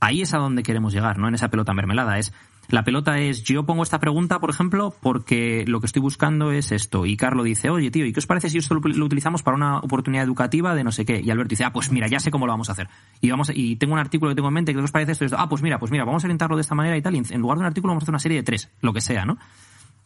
[0.00, 1.28] ahí es a donde queremos llegar, ¿no?
[1.28, 2.18] En esa pelota mermelada.
[2.18, 2.32] Es
[2.70, 6.70] La pelota es, yo pongo esta pregunta, por ejemplo, porque lo que estoy buscando es
[6.70, 7.04] esto.
[7.04, 9.78] Y Carlos dice, oye, tío, ¿y qué os parece si esto lo, utilizamos para una
[9.78, 11.20] oportunidad educativa de no sé qué?
[11.20, 12.88] Y Alberto dice, ah, pues mira, ya sé cómo lo vamos a hacer.
[13.20, 15.36] Y vamos y tengo un artículo que tengo en mente, ¿qué os parece esto?
[15.36, 17.16] Ah, pues mira, pues mira, vamos a orientarlo de esta manera y tal.
[17.16, 19.24] En lugar de un artículo vamos a hacer una serie de tres, lo que sea,
[19.24, 19.36] ¿no?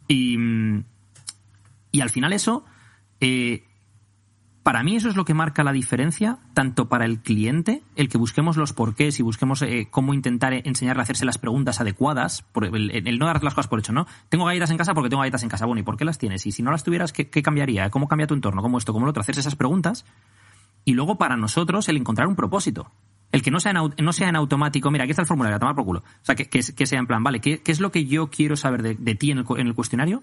[0.09, 0.39] Y,
[1.93, 2.65] y al final eso,
[3.21, 3.65] eh,
[4.65, 8.17] para mí eso es lo que marca la diferencia, tanto para el cliente, el que
[8.17, 13.19] busquemos los porqués y busquemos eh, cómo intentar enseñarle a hacerse las preguntas adecuadas, el,
[13.19, 14.07] no dar las cosas por hecho, ¿no?
[14.31, 15.67] Tengo galletas en casa porque tengo galletas en casa.
[15.67, 16.47] Bueno, ¿y por qué las tienes?
[16.47, 17.91] Y si no las tuvieras, ¿qué, cambiaría?
[17.91, 18.63] ¿Cómo cambia tu entorno?
[18.63, 18.95] ¿Cómo esto?
[18.95, 19.23] ¿Cómo lo otro?
[19.23, 20.07] Esas preguntas.
[20.87, 22.91] Y luego para nosotros el encontrar un propósito.
[23.33, 25.61] El que no sea en, no sea en automático, mira, aquí está el formulario, a
[25.61, 26.01] tomar por culo.
[26.01, 28.57] O sea, que, que, sea en plan, vale, ¿qué, ¿qué, es lo que yo quiero
[28.57, 30.23] saber de, de ti en el, en el cuestionario?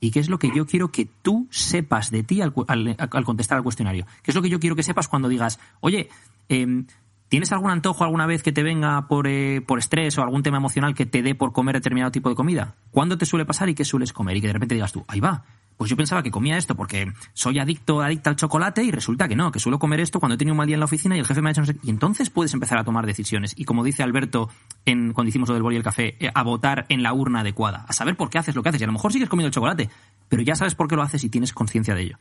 [0.00, 3.62] Y qué es lo que yo quiero que tú sepas de ti al, contestar al
[3.62, 4.06] cuestionario.
[4.22, 6.08] ¿Qué es lo que yo quiero que sepas cuando digas, oye,
[6.48, 6.86] em,
[7.28, 10.56] ¿tienes algún antojo alguna vez que te venga por, eh, por estrés o algún tema
[10.56, 12.74] emocional que te dé por comer determinado tipo de comida?
[12.90, 14.36] ¿Cuándo te suele pasar y qué sueles comer?
[14.36, 15.44] Y que de repente digas tú, ahí va,
[15.80, 19.34] pues yo pensaba que comía esto porque soy adicto, adicta al chocolate y resulta que
[19.34, 21.20] no, que suelo comer esto cuando he tenido un mal día en la oficina y
[21.20, 23.54] el jefe me ha dicho no sé Y entonces puedes empezar a tomar decisiones.
[23.56, 24.50] Y como dice Alberto
[24.84, 27.40] en, cuando hicimos lo del boli y el café, eh, a votar en la urna
[27.40, 28.82] adecuada, a saber por qué haces lo que haces.
[28.82, 29.88] Y a lo mejor sigues comiendo el chocolate,
[30.28, 32.18] pero ya sabes por qué lo haces y tienes conciencia de ello.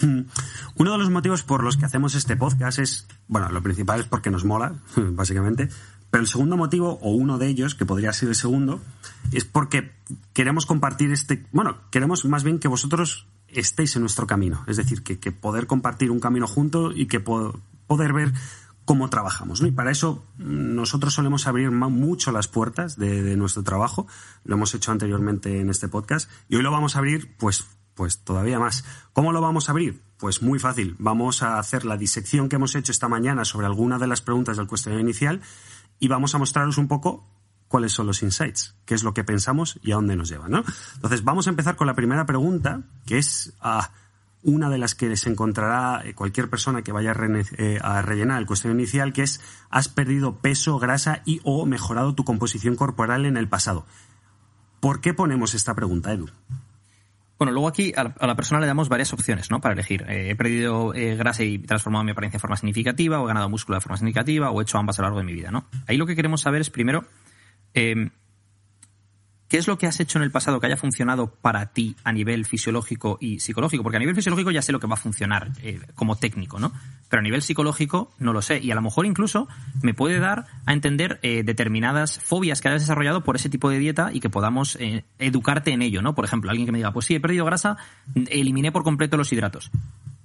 [0.00, 0.22] Hmm.
[0.74, 4.06] Uno de los motivos por los que hacemos este podcast es, bueno, lo principal es
[4.06, 5.68] porque nos mola, básicamente,
[6.12, 8.82] pero el segundo motivo, o uno de ellos, que podría ser el segundo,
[9.32, 9.92] es porque
[10.34, 14.62] queremos compartir este, bueno, queremos más bien que vosotros estéis en nuestro camino.
[14.66, 18.34] Es decir, que, poder compartir un camino junto y que poder ver
[18.84, 19.62] cómo trabajamos.
[19.62, 24.06] Y para eso mm, nosotros solemos abrir mucho las puertas de, nuestro trabajo.
[24.44, 28.18] Lo hemos hecho anteriormente en este podcast y hoy lo vamos a abrir pues, pues
[28.18, 28.84] todavía más.
[29.14, 30.02] ¿Cómo lo vamos a abrir?
[30.18, 30.94] Pues muy fácil.
[30.98, 34.58] Vamos a hacer la disección que hemos hecho esta mañana sobre alguna de las preguntas
[34.58, 35.40] del cuestionario inicial
[36.02, 37.24] y vamos a mostraros un poco
[37.68, 40.64] cuáles son los insights, qué es lo que pensamos y a dónde nos lleva, ¿no?
[40.96, 43.92] Entonces, vamos a empezar con la primera pregunta, que es ah,
[44.42, 47.14] una de las que se encontrará eh, cualquier persona que vaya
[47.56, 49.40] eh, a rellenar el cuestionario inicial, que es
[49.70, 53.86] ¿has perdido peso, grasa y o mejorado tu composición corporal en el pasado?
[54.80, 56.30] ¿Por qué ponemos esta pregunta, Edu?
[57.42, 59.60] Bueno, luego aquí a la persona le damos varias opciones, ¿no?
[59.60, 60.04] Para elegir.
[60.08, 63.48] Eh, he perdido eh, grasa y transformado mi apariencia de forma significativa, o he ganado
[63.48, 65.66] músculo de forma significativa, o he hecho ambas a lo largo de mi vida, ¿no?
[65.88, 67.04] Ahí lo que queremos saber es primero
[67.74, 68.10] eh,
[69.52, 72.12] ¿Qué es lo que has hecho en el pasado que haya funcionado para ti a
[72.12, 73.82] nivel fisiológico y psicológico?
[73.82, 76.72] Porque a nivel fisiológico ya sé lo que va a funcionar eh, como técnico, ¿no?
[77.10, 78.60] Pero a nivel psicológico no lo sé.
[78.60, 79.48] Y a lo mejor incluso
[79.82, 83.78] me puede dar a entender eh, determinadas fobias que hayas desarrollado por ese tipo de
[83.78, 86.14] dieta y que podamos eh, educarte en ello, ¿no?
[86.14, 87.76] Por ejemplo, alguien que me diga, pues sí, he perdido grasa,
[88.30, 89.70] eliminé por completo los hidratos.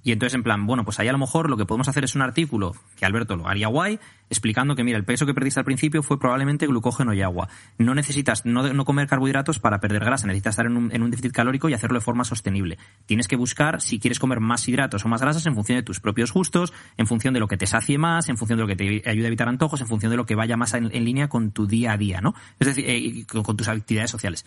[0.08, 2.14] Y entonces, en plan, bueno, pues ahí a lo mejor lo que podemos hacer es
[2.14, 4.00] un artículo, que Alberto lo haría guay,
[4.30, 7.50] explicando que, mira, el peso que perdiste al principio fue probablemente glucógeno y agua.
[7.76, 11.32] No necesitas no, comer carbohidratos para perder grasa, necesitas estar en un, en un, déficit
[11.32, 12.78] calórico y hacerlo de forma sostenible.
[13.04, 16.00] Tienes que buscar si quieres comer más hidratos o más grasas en función de tus
[16.00, 18.76] propios gustos, en función de lo que te sacie más, en función de lo que
[18.76, 21.50] te ayude a evitar antojos, en función de lo que vaya más en, línea con
[21.50, 22.32] tu día a día, ¿no?
[22.58, 24.46] Es decir, eh, con, tus actividades sociales.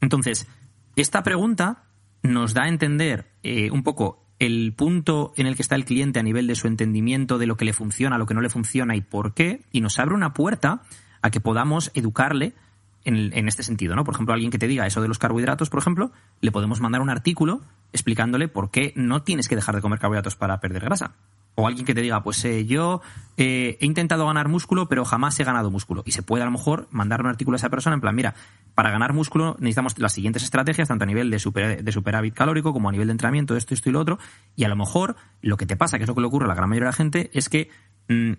[0.00, 0.48] Entonces,
[0.96, 1.84] esta pregunta
[2.22, 6.18] nos da a entender eh, un poco el punto en el que está el cliente
[6.18, 8.96] a nivel de su entendimiento de lo que le funciona, lo que no le funciona
[8.96, 10.82] y por qué, y nos abre una puerta
[11.22, 12.52] a que podamos educarle
[13.04, 14.02] en, en, este sentido, ¿no?
[14.02, 17.02] Por ejemplo, alguien que te diga eso de los carbohidratos, por ejemplo, le podemos mandar
[17.02, 17.60] un artículo
[17.92, 21.14] explicándole por qué no tienes que dejar de comer carbohidratos para perder grasa.
[21.54, 23.02] O alguien que te diga, pues eh, yo
[23.36, 26.02] eh, he intentado ganar músculo, pero jamás he ganado músculo.
[26.06, 28.34] Y se puede a lo mejor mandar un artículo a esa persona en plan, mira,
[28.74, 32.72] para ganar músculo necesitamos las siguientes estrategias, tanto a nivel de, super, de superávit calórico
[32.72, 34.18] como a nivel de entrenamiento, esto, esto y lo otro.
[34.56, 36.48] Y a lo mejor lo que te pasa, que es lo que le ocurre a
[36.48, 37.68] la gran mayoría de la gente, es que
[38.08, 38.32] mm,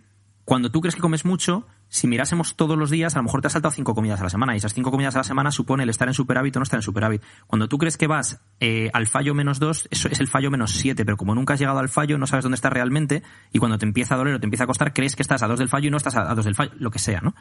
[0.46, 3.48] cuando tú crees que comes mucho, si mirásemos todos los días, a lo mejor te
[3.48, 5.84] has saltado cinco comidas a la semana y esas cinco comidas a la semana supone
[5.84, 7.22] el estar en superávit o no estar en superávit.
[7.46, 10.72] Cuando tú crees que vas eh, al fallo menos dos, eso es el fallo menos
[10.72, 13.22] siete, pero como nunca has llegado al fallo, no sabes dónde estás realmente
[13.52, 15.48] y cuando te empieza a doler o te empieza a costar, crees que estás a
[15.48, 17.36] dos del fallo y no estás a, dos del fallo, lo que sea, ¿no?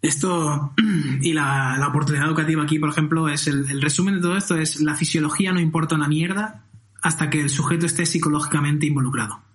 [0.00, 0.74] Esto
[1.22, 4.80] y la, oportunidad educativa aquí, por ejemplo, es el, el resumen de todo esto es
[4.80, 6.66] la fisiología no importa una mierda
[7.02, 9.47] hasta que el sujeto esté psicológicamente involucrado.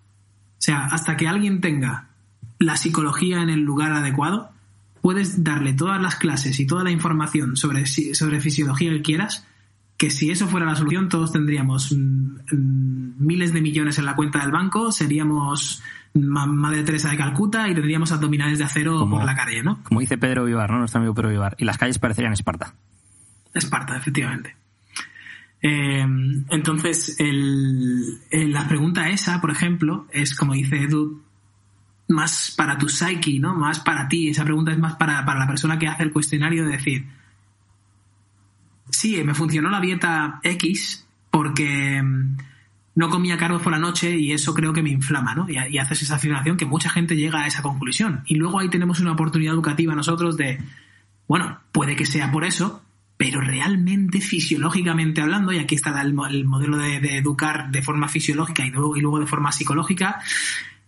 [0.64, 2.08] O sea, hasta que alguien tenga
[2.58, 4.50] la psicología en el lugar adecuado,
[5.02, 9.46] puedes darle todas las clases y toda la información sobre, sobre fisiología que quieras,
[9.98, 14.16] que si eso fuera la solución, todos tendríamos mm, mm, miles de millones en la
[14.16, 15.84] cuenta del banco, seríamos
[16.14, 19.84] Madre Teresa de Calcuta y tendríamos abdominales de acero como, por la calle, ¿no?
[19.84, 20.80] Como dice Pedro Vivar, ¿no?
[20.80, 21.58] Nuestro amigo Pedro Vivar.
[21.60, 22.74] Y las calles parecerían Esparta.
[23.54, 24.56] Esparta, efectivamente.
[25.66, 26.06] Eh,
[26.50, 31.24] entonces, la pregunta esa, por ejemplo, es como dice Edu,
[32.10, 33.56] más para tu psyche, ¿no?
[33.56, 34.30] Más para ti.
[34.30, 37.06] Esa pregunta es más para, para la persona que hace el cuestionario de decir,
[38.90, 42.38] sí, me funcionó la dieta X porque mm,
[42.96, 45.50] no comía carbo por la noche y eso creo que me inflama, ¿no?
[45.50, 48.24] Y, y, haces esa afirmación que mucha gente llega a esa conclusión.
[48.28, 50.60] Y luego ahí tenemos una oportunidad educativa nosotros de,
[51.28, 52.84] bueno, puede que sea por eso,
[53.24, 58.66] pero realmente fisiológicamente hablando, y aquí está el, el modelo de, educar de forma fisiológica
[58.66, 60.20] y luego, y luego de forma psicológica,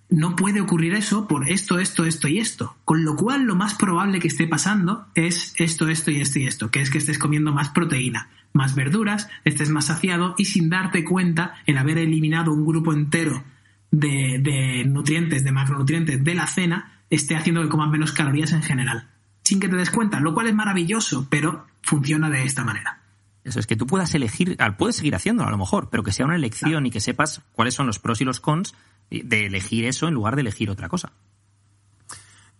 [0.09, 2.75] no puede ocurrir eso por esto, esto, esto y esto.
[2.83, 6.45] Con lo cual, lo más probable que esté pasando es esto, esto y esto y
[6.45, 10.69] esto, que es que estés comiendo más proteína, más verduras, estés más saciado y sin
[10.69, 13.45] darte cuenta, el haber eliminado un grupo entero
[13.91, 18.61] de, de nutrientes, de macronutrientes de la cena, esté haciendo que comas menos calorías en
[18.61, 19.07] general.
[19.45, 22.99] Sin que te des cuenta, lo cual es maravilloso, pero funciona de esta manera.
[23.45, 26.25] Eso es que tú puedas elegir, puedes seguir haciéndolo a lo mejor, pero que sea
[26.25, 26.85] una elección claro.
[26.87, 28.73] y que sepas cuáles son los pros y los cons
[29.09, 31.13] de elegir eso en lugar de elegir otra cosa.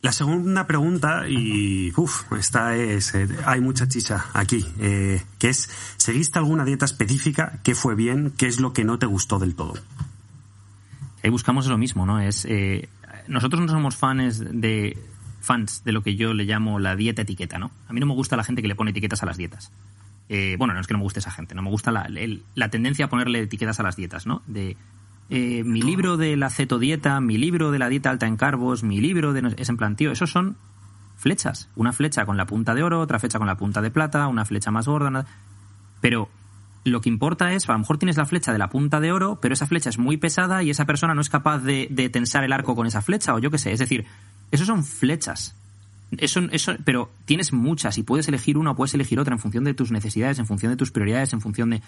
[0.01, 5.67] La segunda pregunta, y uff, esta es, eh, hay mucha chicha aquí, eh, que es,
[5.97, 7.59] ¿seguiste alguna dieta específica?
[7.63, 8.31] ¿Qué fue bien?
[8.37, 9.73] ¿Qué es lo que no te gustó del todo?
[11.23, 12.19] Ahí buscamos lo mismo, ¿no?
[12.19, 12.87] Es, eh,
[13.27, 14.95] nosotros no somos fans de,
[15.45, 17.71] fans de lo que yo le llamo la dieta etiqueta, ¿no?
[17.87, 19.71] A mí no me gusta la gente que le pone etiquetas a las dietas.
[20.27, 22.43] Eh, bueno, no es que no me guste esa gente, no me gusta la, el,
[22.55, 24.41] la tendencia a ponerle etiquetas a las dietas, ¿no?
[24.47, 24.75] De
[25.29, 28.99] eh, mi libro de la cetodieta, mi libro de la dieta alta en carbos, mi
[28.99, 29.53] libro de...
[29.57, 30.57] Es en plan, tío, esos son
[31.17, 31.69] flechas.
[31.75, 34.45] Una flecha con la punta de oro, otra flecha con la punta de plata, una
[34.45, 35.09] flecha más gorda.
[35.09, 35.27] Nada.
[36.01, 36.29] Pero
[36.85, 39.39] lo que importa es, a lo mejor tienes la flecha de la punta de oro,
[39.41, 42.53] pero esa flecha es muy pesada y esa persona no es capaz de, tensar el
[42.53, 43.71] arco con esa flecha, o yo qué sé.
[43.71, 44.05] Es decir,
[44.51, 45.55] esos son flechas.
[46.17, 49.63] Eso, eso, pero tienes muchas y puedes elegir una o puedes elegir otra en función
[49.63, 51.81] de tus necesidades, en función de tus prioridades, en función de.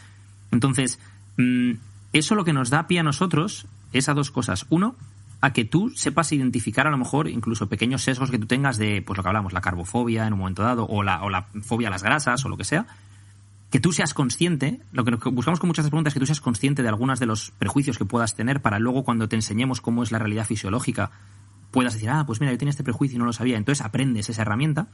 [0.51, 0.99] Entonces,
[1.37, 1.73] mmm,
[2.11, 4.65] eso lo que nos da pie a nosotros es a dos cosas.
[4.69, 4.95] Uno,
[5.41, 9.03] a que tú sepas identificar a lo mejor incluso pequeños sesgos que tú tengas de,
[9.03, 11.89] pues lo que hablamos, la carbofobia en un momento dado, o la, o la fobia
[11.89, 12.87] a las grasas, o lo que sea.
[13.69, 16.83] Que tú seas consciente, lo que buscamos con muchas preguntas es que tú seas consciente
[16.83, 20.11] de algunos de los prejuicios que puedas tener para luego cuando te enseñemos cómo es
[20.11, 21.11] la realidad fisiológica,
[21.71, 23.57] puedas decir, ah, pues mira, yo tenía este prejuicio y no lo sabía.
[23.57, 24.87] Entonces aprendes esa herramienta.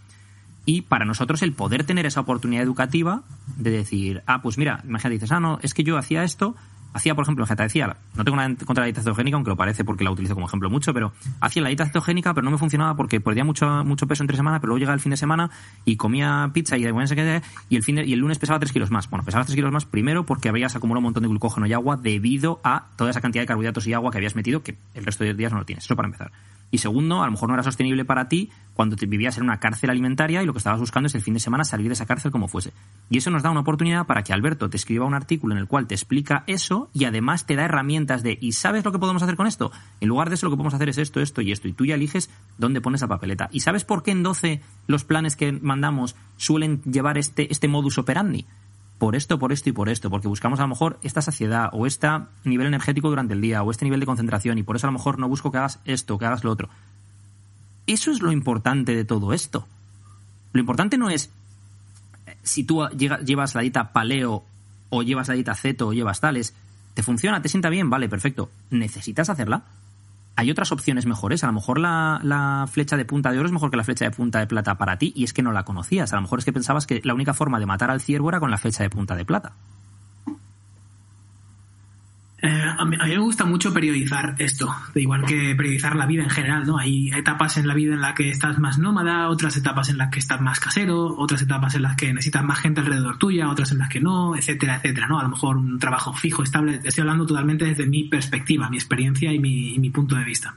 [0.66, 3.24] Y para nosotros el poder tener esa oportunidad educativa
[3.58, 6.56] de decir, ah, pues mira, imagínate, dices, ah, no, es que yo hacía esto,
[6.94, 9.84] hacía, por ejemplo, te decía, no tengo nada contra la dieta cetogénica, aunque lo parece
[9.84, 12.96] porque la utilizo como ejemplo mucho, pero hacía la dieta cetogénica, pero no me funcionaba
[12.96, 15.50] porque perdía mucho, mucho peso entre semana, pero luego llegaba el fin de semana
[15.86, 19.10] y comía pizza y, y el fin de, y el lunes pesaba 3 kilos más.
[19.10, 21.98] Bueno, pesaba 3 kilos más primero porque habías acumulado un montón de glucógeno y agua
[21.98, 25.24] debido a toda esa cantidad de carbohidratos y agua que habías metido que el resto
[25.24, 25.86] de días no lo tienes.
[25.86, 26.32] Eso para empezar.
[26.74, 29.92] Y segundo, a lo mejor no era sostenible para ti cuando vivías en una cárcel
[29.92, 32.32] alimentaria y lo que estabas buscando es el fin de semana salir de esa cárcel
[32.32, 32.74] como fuese.
[33.12, 35.68] Y eso nos da una oportunidad para que Alberto te escriba un artículo en el
[35.68, 39.22] cual te explica eso y además te da herramientas de ¿y sabes lo que podemos
[39.22, 39.72] hacer con esto?
[40.02, 41.68] En lugar de eso lo que podemos hacer es esto, esto y esto.
[41.68, 43.50] Y tú ya eliges dónde pones la papeleta.
[43.52, 48.00] ¿Y sabes por qué en 12 los planes que mandamos suelen llevar este, este modus
[48.00, 48.48] operandi?
[49.04, 51.86] Por esto, por esto y por esto, porque buscamos a lo mejor esta saciedad o
[51.86, 52.08] este
[52.46, 54.98] nivel energético durante el día o este nivel de concentración y por eso a lo
[54.98, 56.70] mejor no busco que hagas esto, que hagas lo otro.
[57.86, 59.68] Eso es lo importante de todo esto.
[60.54, 61.32] Lo importante no es
[62.44, 64.46] si tú llevas la dieta paleo
[64.90, 66.54] o llevas la dieta ceto o llevas tales,
[66.94, 67.42] ¿te funciona?
[67.42, 67.90] ¿Te sienta bien?
[67.90, 68.52] Vale, perfecto.
[68.70, 69.64] ¿Necesitas hacerla?
[70.36, 71.44] Hay otras opciones mejores.
[71.44, 74.12] A lo mejor la, flecha de punta de oro es mejor que la flecha de
[74.12, 76.14] punta de plata para ti y es que no la conocías.
[76.14, 78.40] A lo mejor es que pensabas que la única forma de matar al ciervo era
[78.40, 79.54] con la flecha de punta de plata.
[82.46, 86.30] Eh, a, mí, me gusta mucho periodizar esto, de igual que periodizar la vida en
[86.30, 86.78] general, ¿no?
[86.78, 90.10] Hay etapas en la vida en las que estás más nómada, otras etapas en las
[90.10, 93.72] que estás más casero, otras etapas en las que necesitas más gente alrededor tuya, otras
[93.72, 95.22] en las que no, etcétera, etcétera, ¿no?
[95.22, 96.82] A lo mejor un trabajo fijo, estable.
[96.84, 100.54] Estoy hablando totalmente desde mi perspectiva, mi experiencia y mi, punto de vista,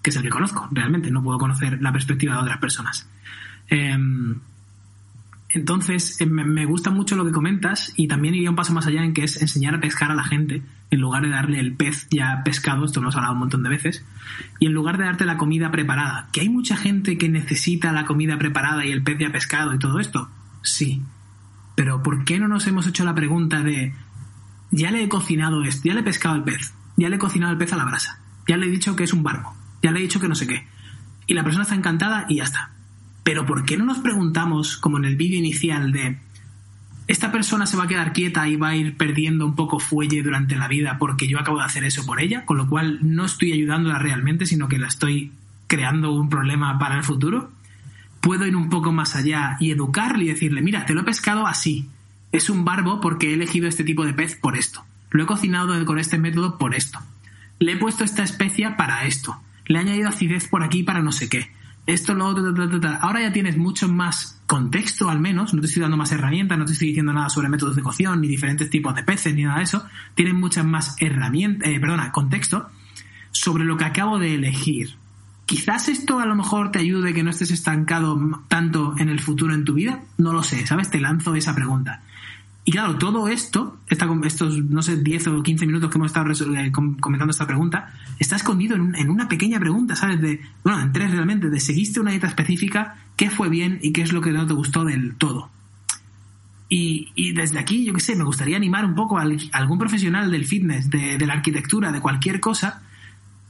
[0.00, 1.10] que es el que conozco, realmente.
[1.10, 3.06] No puedo conocer la perspectiva de otras personas.
[3.68, 3.94] Eh,
[5.50, 9.04] entonces, eh, me gusta mucho lo que comentas y también iría un paso más allá
[9.04, 12.06] en que es enseñar a pescar a la gente en lugar de darle el pez
[12.10, 14.04] ya pescado, esto lo hemos hablado un montón de veces,
[14.60, 16.28] y en lugar de darte la comida preparada.
[16.32, 19.78] ¿Que hay mucha gente que necesita la comida preparada y el pez ya pescado y
[19.78, 20.28] todo esto?
[20.62, 21.02] Sí.
[21.74, 23.94] Pero ¿por qué no nos hemos hecho la pregunta de,
[24.70, 27.52] ya le he cocinado esto, ya le he pescado el pez, ya le he cocinado
[27.52, 29.98] el pez a la brasa, ya le he dicho que es un barbo, ya le
[29.98, 30.66] he dicho que no sé qué,
[31.26, 32.70] y la persona está encantada y ya está.
[33.24, 36.20] Pero ¿por qué no nos preguntamos, como en el vídeo inicial, de
[37.06, 40.22] esta persona se va a quedar quieta y va a ir perdiendo un poco fuelle
[40.22, 43.24] durante la vida porque yo acabo de hacer eso por ella, con lo cual no
[43.24, 45.32] estoy ayudándola realmente, sino que la estoy
[45.66, 47.50] creando un problema para el futuro?
[48.20, 51.46] Puedo ir un poco más allá y educarle y decirle, mira, te lo he pescado
[51.46, 51.88] así.
[52.32, 54.84] Es un barbo porque he elegido este tipo de pez por esto.
[55.10, 56.98] Lo he cocinado con este método por esto.
[57.60, 61.12] Le he puesto esta especia para esto le he añadido acidez por aquí para no
[61.12, 61.50] sé qué.
[61.86, 62.52] Esto, lo otro,
[63.00, 66.64] ahora ya tienes mucho más contexto al menos, no te estoy dando más herramientas, no
[66.64, 69.58] te estoy diciendo nada sobre métodos de cocción, ni diferentes tipos de peces, ni nada
[69.58, 69.84] de eso.
[70.14, 72.68] Tienes muchas más herramientas, eh, perdona, contexto
[73.30, 74.96] sobre lo que acabo de elegir.
[75.46, 79.54] Quizás esto a lo mejor te ayude que no estés estancado tanto en el futuro
[79.54, 80.90] en tu vida, no lo sé, ¿sabes?
[80.90, 82.02] Te lanzo esa pregunta.
[82.68, 86.72] Y claro, todo esto, estos, no sé, 10 o 15 minutos que hemos estado eh,
[86.72, 90.20] comentando esta pregunta, está escondido en, una pequeña pregunta, ¿sabes?
[90.20, 94.02] De, bueno, en tres realmente, de seguiste una dieta específica, qué fue bien y qué
[94.02, 95.48] es lo que no te gustó del todo.
[96.68, 100.44] Y, desde aquí, yo qué sé, me gustaría animar un poco a algún profesional del
[100.44, 102.82] fitness, de, la arquitectura, de cualquier cosa,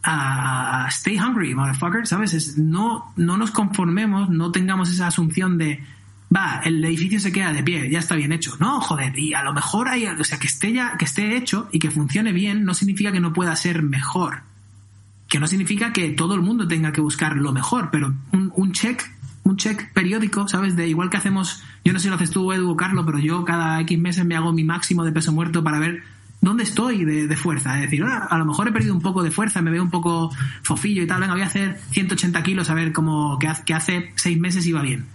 [0.03, 2.59] a, stay hungry, motherfucker, ¿sabes?
[2.59, 5.83] no, no nos conformemos, no tengamos esa asunción de
[6.35, 8.57] va, el edificio se queda de pie, ya está bien hecho.
[8.59, 11.69] No, joder, y a lo mejor hay, o sea, que esté ya, que esté hecho
[11.73, 14.43] y que funcione bien no significa que no pueda ser mejor.
[15.29, 19.03] Que no significa que todo el mundo tenga que buscar lo mejor, pero un, check,
[19.43, 20.77] un check periódico, ¿sabes?
[20.77, 23.45] De igual que hacemos, yo no sé si lo haces tú, Edu, Carlos, pero yo
[23.45, 26.03] cada X meses me hago mi máximo de peso muerto para ver
[26.41, 27.75] dónde estoy de, fuerza.
[27.77, 29.91] Es decir, ah, a lo mejor he perdido un poco de fuerza, me veo un
[29.91, 30.31] poco
[30.63, 34.39] fofillo y tal, venga, voy a hacer 180 kilos a ver cómo, que hace seis
[34.39, 35.07] meses iba bien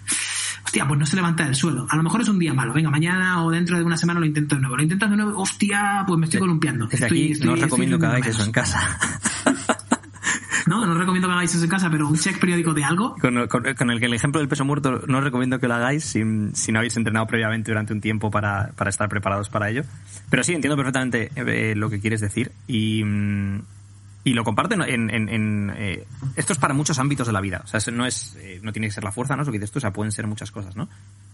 [0.63, 1.87] hostia, pues no se levanta del suelo.
[1.89, 2.73] A lo mejor es un día malo.
[2.73, 4.77] Venga, mañana o dentro de una semana lo intento de nuevo.
[4.77, 6.87] Lo intentas de nuevo, hostia, pues me estoy columpiando.
[6.89, 8.79] estoy, no os recomiendo que hagáis eso en casa.
[10.67, 13.15] No, no os recomiendo que hagáis eso en casa, pero un check periódico de algo.
[13.19, 16.23] Con, el que el ejemplo del peso muerto no os recomiendo que lo hagáis si,
[16.23, 19.83] no habéis entrenado previamente durante un tiempo para, estar preparados para ello.
[20.29, 22.53] Pero sí, entiendo perfectamente eh, lo que quieres decir.
[22.67, 23.03] Y.
[23.03, 23.61] Mm,
[24.23, 26.05] y lo comparten en, en, eh,
[26.35, 27.61] esto es para muchos ámbitos de la vida.
[27.63, 29.71] O sea no es eh, no tiene que ser la fuerza no eso que dices
[29.71, 30.89] tú o sea pueden ser muchas cosas no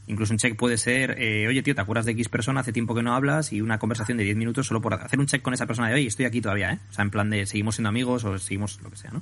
[0.07, 2.95] incluso un check puede ser eh, oye tío te acuerdas de x persona hace tiempo
[2.95, 5.53] que no hablas y una conversación de 10 minutos solo por hacer un check con
[5.53, 7.89] esa persona de oye estoy aquí todavía eh o sea en plan de seguimos siendo
[7.89, 9.21] amigos o seguimos lo que sea no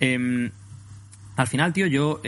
[0.00, 0.50] em,
[1.36, 2.22] al final tío yo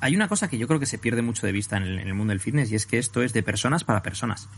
[0.00, 2.30] hay una cosa que yo creo que se pierde mucho de vista en el mundo
[2.30, 4.48] del fitness y es que esto es de personas para personas.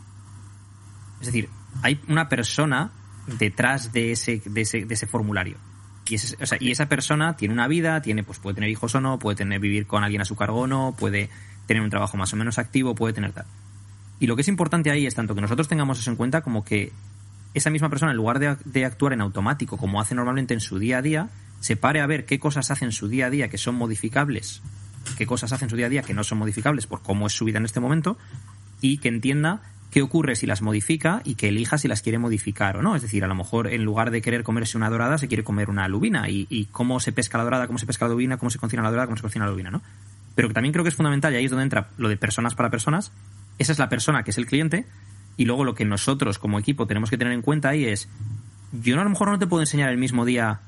[1.20, 1.48] Es decir
[1.82, 2.92] hay una persona
[3.38, 5.56] detrás de ese, de ese, de ese formulario.
[6.08, 9.60] Y, esa persona tiene una vida, tiene, pues puede tener hijos o no, puede tener,
[9.60, 11.30] vivir con alguien a su cargo o no, puede
[11.66, 13.46] tener un trabajo más o menos activo, puede tener tal.
[14.18, 16.64] Y lo que es importante ahí es tanto que nosotros tengamos eso en cuenta como
[16.64, 16.92] que
[17.54, 20.78] esa misma persona, en lugar de, de, actuar en automático como hace normalmente en su
[20.78, 21.28] día a día,
[21.60, 24.62] se pare a ver qué cosas hace en su día a día que son modificables,
[25.16, 27.32] qué cosas hace en su día a día que no son modificables por cómo es
[27.32, 28.18] su vida en este momento,
[28.80, 32.76] y que entienda qué ocurre si las modifica y que elija si las quiere modificar
[32.76, 32.96] o no.
[32.96, 35.68] Es decir, a lo mejor en lugar de querer comerse una dorada, se quiere comer
[35.68, 36.28] una lubina.
[36.28, 38.90] Y, cómo se pesca la dorada, cómo se pesca la lubina, cómo se cocina la
[38.90, 39.82] dorada, cómo se cocina la lubina, ¿no?
[40.34, 42.54] Pero que también creo que es fundamental, y ahí es donde entra lo de personas
[42.54, 43.12] para personas.
[43.58, 44.86] Esa es la persona que es el cliente.
[45.36, 48.08] Y luego lo que nosotros como equipo tenemos que tener en cuenta ahí es,
[48.72, 50.60] yo a lo mejor no te puedo enseñar el mismo día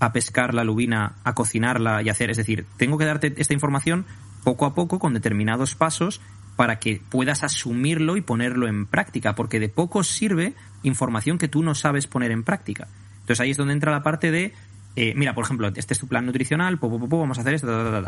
[0.00, 2.30] a pescar la lubina, a cocinarla y hacer.
[2.30, 4.06] Es decir, tengo que darte esta información
[4.44, 6.20] poco a poco con determinados pasos
[6.58, 11.62] para que puedas asumirlo y ponerlo en práctica, porque de poco sirve información que tú
[11.62, 12.88] no sabes poner en práctica.
[13.20, 14.52] Entonces ahí es donde entra la parte de,
[14.96, 18.02] eh, mira, por ejemplo, este es tu plan nutricional, vamos a hacer esto,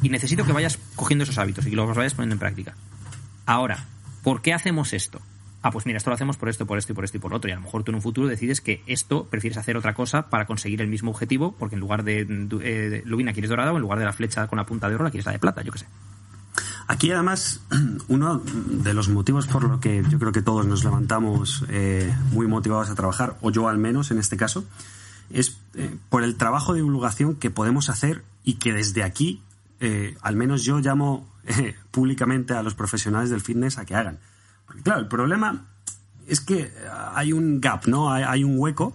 [0.00, 2.76] y necesito que vayas cogiendo esos hábitos y que los vayas poniendo en práctica.
[3.46, 3.84] Ahora,
[4.22, 5.20] ¿por qué hacemos esto?
[5.62, 7.34] Ah, pues mira, esto lo hacemos por esto, por esto y por esto y por
[7.34, 7.48] otro.
[7.48, 10.30] Y a lo mejor tú en un futuro decides que esto prefieres hacer otra cosa
[10.30, 12.20] para conseguir el mismo objetivo, porque en lugar de,
[12.62, 15.02] eh, lubina quieres dorada o en lugar de la flecha con la punta de oro
[15.02, 15.86] la quieres la de plata, yo qué sé.
[16.88, 17.60] Aquí además,
[18.08, 22.46] uno de los motivos por lo que yo creo que todos nos levantamos eh, muy
[22.46, 24.64] motivados a trabajar, o yo al menos en este caso,
[25.28, 29.42] es eh, por el trabajo de divulgación que podemos hacer y que desde aquí,
[29.80, 31.28] eh, al menos yo llamo
[31.90, 34.18] públicamente a los profesionales del fitness a que hagan.
[34.66, 35.66] Porque claro, el problema
[36.26, 36.72] es que
[37.14, 38.10] hay un gap, ¿no?
[38.10, 38.94] hay un hueco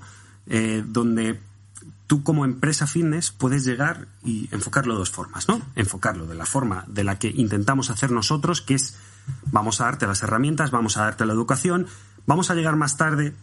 [0.85, 1.39] donde
[2.14, 5.59] tú como empresa fitness puedes llegar y enfocarlo de dos formas, ¿no?
[5.74, 8.95] Enfocarlo de la forma de la que intentamos hacer nosotros, que es
[9.51, 11.88] vamos a darte las herramientas, vamos a darte la educación,
[12.28, 13.34] vamos a llegar más tarde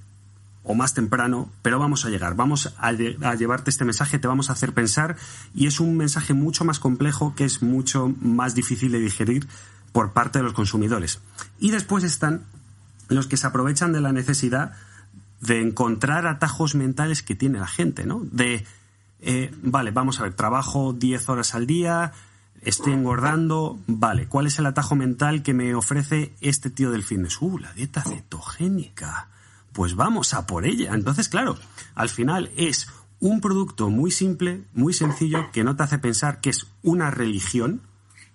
[0.62, 4.52] o más temprano, pero vamos a llegar, vamos a, llevarte este mensaje, te vamos a
[4.52, 5.16] hacer pensar
[5.52, 9.48] y es un mensaje mucho más complejo que es mucho más difícil de digerir
[9.90, 11.18] por parte de los consumidores.
[11.58, 12.44] Y después están
[13.08, 14.74] los que se aprovechan de la necesidad
[15.40, 18.20] de encontrar atajos mentales que tiene la gente, ¿no?
[18.30, 18.66] De,
[19.20, 22.12] eh, vale, vamos a ver, trabajo 10 horas al día,
[22.62, 27.40] estoy engordando, vale, ¿cuál es el atajo mental que me ofrece este tío del fitness?
[27.40, 29.28] Uh, la dieta cetogénica.
[29.72, 30.94] Pues vamos a por ella.
[30.94, 31.56] Entonces, claro,
[31.94, 32.88] al final es
[33.20, 37.82] un producto muy simple, muy sencillo, que no te hace pensar que es una religión,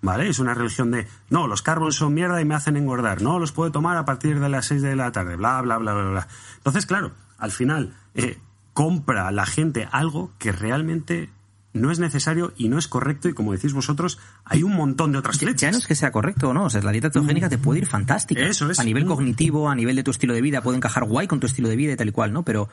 [0.06, 0.28] ¿vale?
[0.30, 3.52] Es una religión de, no, los carbos son mierda y me hacen engordar, no, los
[3.52, 6.28] puedo tomar a partir de las 6 de la tarde, bla, bla, bla, bla, bla.
[6.56, 8.38] Entonces, claro, al final, eh,
[8.72, 11.28] compra la gente algo que realmente
[11.74, 15.18] no es necesario y no es correcto y como decís vosotros, hay un montón de
[15.18, 15.60] otras flechas.
[15.60, 17.80] Ya no es que sea correcto o no, o sea, la dieta cetogénica te puede
[17.80, 18.40] ir fantástica.
[18.40, 18.80] Eso es.
[18.80, 19.08] A nivel Mm.
[19.08, 21.76] cognitivo, a nivel de tu estilo de vida, puede encajar guay con tu estilo de
[21.76, 22.44] vida y tal y cual, ¿no?
[22.44, 22.68] Pero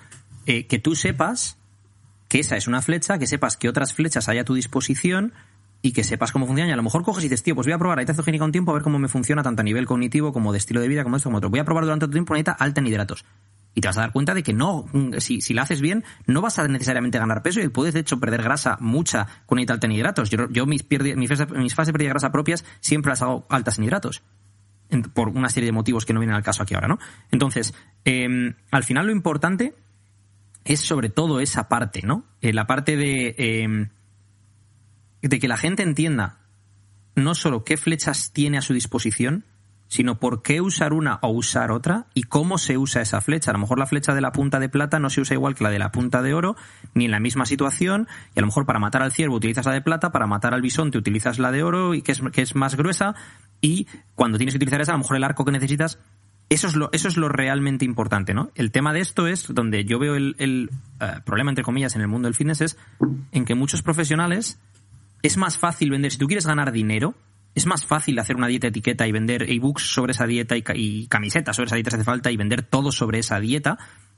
[0.45, 1.57] eh, que tú sepas
[2.29, 5.33] que esa es una flecha, que sepas que otras flechas hay a tu disposición
[5.85, 6.69] y que sepas cómo funciona.
[6.69, 8.53] Y a lo mejor coges y dices, tío, pues voy a probar dieta cetogénica un
[8.53, 11.03] tiempo a ver cómo me funciona tanto a nivel cognitivo como de estilo de vida,
[11.03, 11.49] como esto, como otro.
[11.51, 13.25] Voy a probar durante otro tiempo una dieta alta en hidratos.
[13.75, 16.05] Y te vas a dar cuenta de que no, mm, si, si la haces bien,
[16.25, 19.77] no vas a necesariamente ganar peso y puedes de hecho perder grasa mucha con alta
[19.85, 20.29] en hidratos.
[20.29, 21.47] Yo, yo mis, pierde- mis, fases,
[21.87, 24.23] de pérdida de grasa propias siempre las hago altas en hidratos.
[25.13, 26.99] Por una serie de motivos que no vienen al caso aquí ahora, ¿no?
[27.31, 27.73] Entonces,
[28.05, 29.75] eh, al final lo importante
[30.63, 32.23] es sobre todo esa parte, ¿no?
[32.41, 33.89] Eh, la parte de, eh,
[35.27, 36.37] de que la gente entienda
[37.15, 39.45] no solo qué flechas tiene a su disposición,
[39.87, 43.51] sino por qué usar una o usar otra y cómo se usa esa flecha.
[43.51, 45.63] A lo mejor la flecha de la punta de plata no se usa igual que
[45.63, 46.55] la de la punta de oro,
[46.95, 49.73] ni en la misma situación, y a lo mejor para matar al ciervo utilizas la
[49.73, 52.55] de plata, para matar al bisonte utilizas la de oro, y que es, que es
[52.55, 53.13] más gruesa,
[53.61, 55.99] y cuando tienes que utilizar esa, a lo mejor el arco que necesitas
[56.49, 58.51] eso es lo, eso es lo realmente importante, ¿no?
[58.55, 60.69] El tema de esto es donde yo veo el, el,
[60.99, 62.77] eh, problema, entre comillas, en el mundo del fitness, es
[63.31, 64.59] en que muchos profesionales
[65.23, 67.15] es más fácil vender, si tú quieres ganar dinero,
[67.55, 70.75] es más fácil hacer una dieta etiqueta y vender ebooks sobre esa dieta y, ca-
[70.75, 73.77] y camisetas sobre esa dieta si hace falta y vender todo sobre esa dieta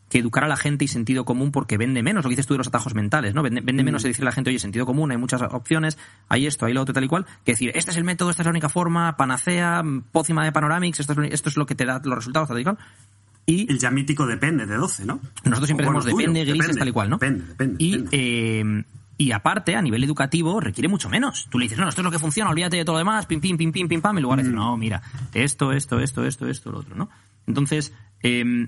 [0.10, 2.53] que educar a la gente y sentido común porque vende menos, lo que dices tú
[2.53, 3.41] de los atajos mentales, ¿no?
[3.41, 5.97] Vende, vende menos decirle a la gente, oye, sentido común, hay muchas opciones,
[6.30, 8.43] hay esto, hay lo otro, tal y cual, que decir, este es el método, esta
[8.43, 9.82] es la única forma, panacea,
[10.12, 12.60] pócima de panoramics, esto es, lo- esto es lo que te da los resultados, tal
[12.60, 12.78] y cual.
[13.47, 15.20] Y El ya mítico depende de 12, ¿no?
[15.43, 17.18] nosotros siempre O bueno, decimos tuyo, depende, grises, depende, tal y cual, ¿no?
[17.18, 17.76] Depende, depende.
[17.84, 18.10] Y, depende.
[18.14, 18.84] eh,
[19.18, 21.47] y aparte, a nivel educativo, requiere mucho menos.
[21.49, 23.39] Tú le dices, no, esto es lo que funciona, olvídate de todo lo demás, pim,
[23.39, 25.01] pim, pim, pim, pim, pam, en lugar de decir, no, mira,
[25.34, 27.09] esto, esto, esto, esto, esto, lo otro, ¿no?
[27.47, 28.68] Entonces, eh,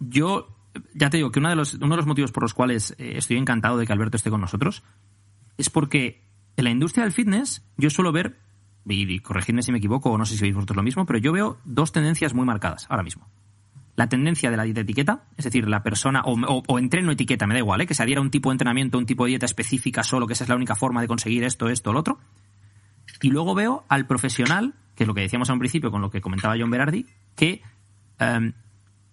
[0.00, 0.48] yo
[0.94, 3.14] ya te digo que uno de los, uno de los motivos por los cuales eh,
[3.16, 4.82] estoy encantado de que Alberto esté con nosotros
[5.56, 6.22] es porque
[6.56, 8.38] en la industria del fitness yo suelo ver,
[8.86, 11.18] y, y corregidme si me equivoco o no sé si veis vosotros lo mismo, pero
[11.18, 13.26] yo veo dos tendencias muy marcadas ahora mismo
[13.96, 16.36] la tendencia de la dieta etiqueta, es decir, la persona, o,
[16.68, 17.86] o- entreno etiqueta, me da igual, ¿eh?
[17.86, 20.34] que se adhiera a un tipo de entrenamiento, un tipo de dieta específica solo, que
[20.34, 22.18] esa es la única forma de conseguir esto, esto, lo otro.
[23.22, 26.10] Y luego veo al profesional, que es lo que decíamos a un principio con lo
[26.10, 27.62] que comentaba John Berardi, que
[28.18, 28.52] em,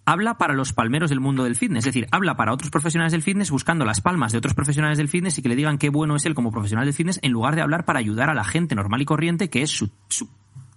[0.05, 3.21] habla para los palmeros del mundo del fitness, es decir, habla para otros profesionales del
[3.21, 6.17] fitness buscando las palmas de otros profesionales del fitness y que le digan qué bueno
[6.17, 8.75] es él como profesional del fitness en lugar de hablar para ayudar a la gente
[8.75, 9.91] normal y corriente que es su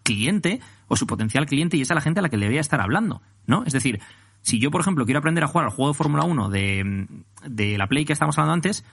[0.06, 2.60] cliente o su potencial cliente y es a la gente a la que le debería
[2.60, 3.64] estar hablando, ¿no?
[3.66, 4.00] Es decir,
[4.40, 7.08] si yo, por ejemplo, quiero aprender a jugar al juego de Fórmula 1 de,
[7.48, 8.84] de la Play que estábamos hablando antes,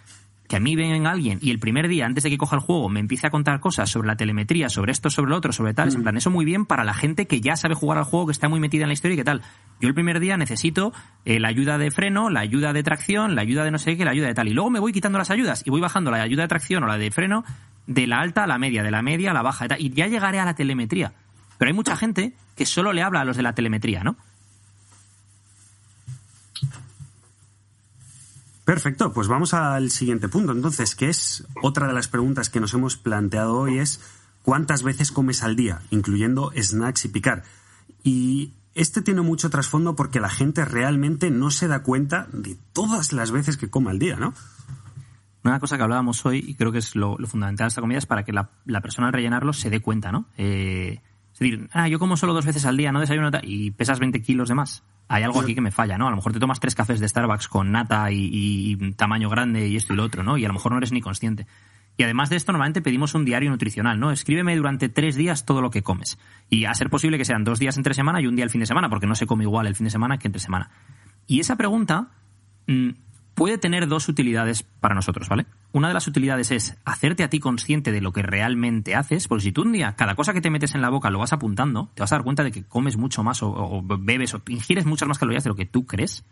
[0.48, 2.90] que a mí venga alguien y el primer día, antes de que coja el juego,
[2.90, 5.88] me empiece a contar cosas sobre la telemetría, sobre esto, sobre lo otro, sobre tal,
[5.88, 8.28] es en plan, eso muy bien para la gente que ya sabe jugar al juego,
[8.28, 9.42] que está muy metida en la historia y que tal.
[9.80, 10.94] Yo el primer día necesito
[11.26, 14.06] eh, la ayuda de freno, la ayuda de tracción, la ayuda de no sé qué,
[14.06, 14.48] la ayuda de tal.
[14.48, 16.88] Y luego me voy quitando las ayudas y voy bajando la ayuda de tracción o
[16.88, 17.44] la de freno
[17.88, 19.82] de la alta a la media, de la media a la baja y tal.
[19.82, 21.14] Y ya llegaré a la telemetría.
[21.58, 24.18] Pero hay mucha gente que solo le habla a los de la telemetría, ¿no?
[28.66, 30.54] Perfecto, pues vamos al siguiente punto.
[30.54, 34.00] Entonces, que es otra de las preguntas que nos hemos planteado hoy es
[34.42, 37.44] ¿cuántas veces comes al día, incluyendo snacks y picar?
[38.04, 43.12] Y este tiene mucho trasfondo porque la gente realmente no se da cuenta de todas
[43.12, 44.34] las veces que come al día, ¿no?
[45.44, 48.06] Una cosa que hablábamos hoy, y creo que es lo, fundamental de esta comida, es
[48.06, 50.26] para que la, la persona al rellenarlo se dé cuenta, ¿no?
[50.38, 51.02] Eh,
[51.34, 54.22] es decir, ah, yo como solo dos veces al día, no desayuno y pesas 20
[54.22, 54.84] kilos de más.
[55.08, 56.08] Hay algo aquí que me falla, ¿no?
[56.08, 59.68] A lo mejor te tomas tres cafés de Starbucks con nata y, y tamaño grande
[59.68, 60.38] y esto y lo otro, ¿no?
[60.38, 61.48] Y a lo mejor no eres ni consciente.
[61.98, 64.12] Y además de esto, normalmente pedimos un diario nutricional, ¿no?
[64.12, 66.18] Escríbeme durante tres días todo lo que comes.
[66.50, 68.62] Y a ser posible que sean dos días entre semana y un día el fin
[68.62, 70.72] de semana, porque no se come igual el fin de semana que entre semana.
[71.28, 72.10] Y esa pregunta
[72.68, 72.90] mm,
[73.36, 75.46] puede tener dos utilidades para nosotros, ¿vale?
[75.72, 79.44] Una de las utilidades es hacerte a ti consciente de lo que realmente haces, porque
[79.46, 81.90] si tú un día, cada cosa que te metes en la boca lo vas apuntando,
[81.96, 84.86] te vas a dar cuenta de que comes mucho más o, o bebes o ingieres
[84.86, 86.26] muchas más calorías de lo que tú crees.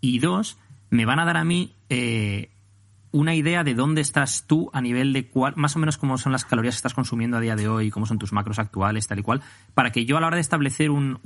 [0.00, 0.58] Y dos,
[0.90, 2.50] me van a dar a mí eh,
[3.10, 6.32] una idea de dónde estás tú a nivel de cuál, más o menos cómo son
[6.32, 9.18] las calorías que estás consumiendo a día de hoy, cómo son tus macros actuales, tal
[9.18, 9.42] y cual,
[9.74, 11.18] para que yo a la hora de establecer un-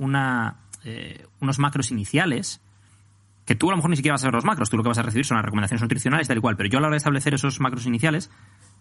[0.83, 2.61] eh, unos macros iniciales,
[3.47, 4.89] que tú a lo mejor ni siquiera vas a ver los macros, tú lo que
[4.89, 6.93] vas a recibir son las recomendaciones nutricionales, tal y cual, pero yo a la hora
[6.93, 8.29] de establecer esos macros iniciales,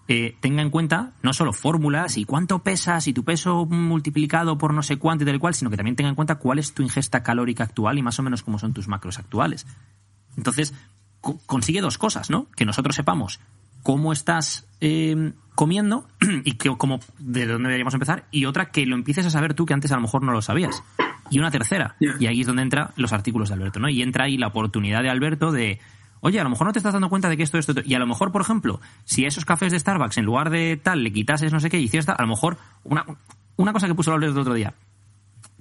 [0.08, 4.74] eh, tenga en cuenta no solo fórmulas y cuánto pesas y tu peso multiplicado por
[4.74, 6.74] no sé cuánto y tal y cual, sino que también tenga en cuenta cuál es
[6.74, 9.66] tu ingesta calórica actual y más o menos cómo son tus macros actuales.
[10.36, 10.74] Entonces,
[11.20, 12.46] co- consigue dos cosas, ¿no?
[12.56, 13.40] Que nosotros sepamos
[13.82, 16.08] cómo estás eh, comiendo
[16.44, 19.64] y que, cómo, de dónde deberíamos empezar, y otra que lo empieces a saber tú
[19.64, 20.82] que antes a lo mejor no lo sabías.
[21.30, 23.88] Y una tercera, y ahí es donde entran los artículos de Alberto, ¿no?
[23.88, 25.80] Y entra ahí la oportunidad de Alberto de,
[26.20, 27.82] oye, a lo mejor no te estás dando cuenta de que esto, esto, esto.
[27.84, 30.76] Y a lo mejor, por ejemplo, si a esos cafés de Starbucks, en lugar de
[30.76, 33.04] tal, le quitases no sé qué y hicieras tal, a lo mejor, una,
[33.56, 34.74] una cosa que puso Lourdes el otro día,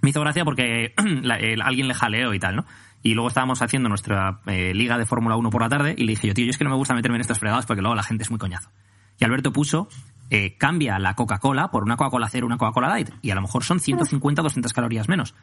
[0.01, 0.93] me hizo gracia porque
[1.24, 2.66] la- el- alguien le jaleó y tal, ¿no?
[3.01, 6.11] Y luego estábamos haciendo nuestra eh, liga de Fórmula 1 por la tarde y le
[6.13, 7.93] dije yo, tío, yo es que no me gusta meterme en estos fregados porque luego
[7.95, 8.70] la gente es muy coñazo.
[9.20, 9.88] Y Alberto puso,
[10.32, 13.11] eh, cambia la Coca-Cola por una Coca-Cola cero, una Coca-Cola light.
[13.22, 15.36] Y a lo mejor son 150, 200 calorías menos.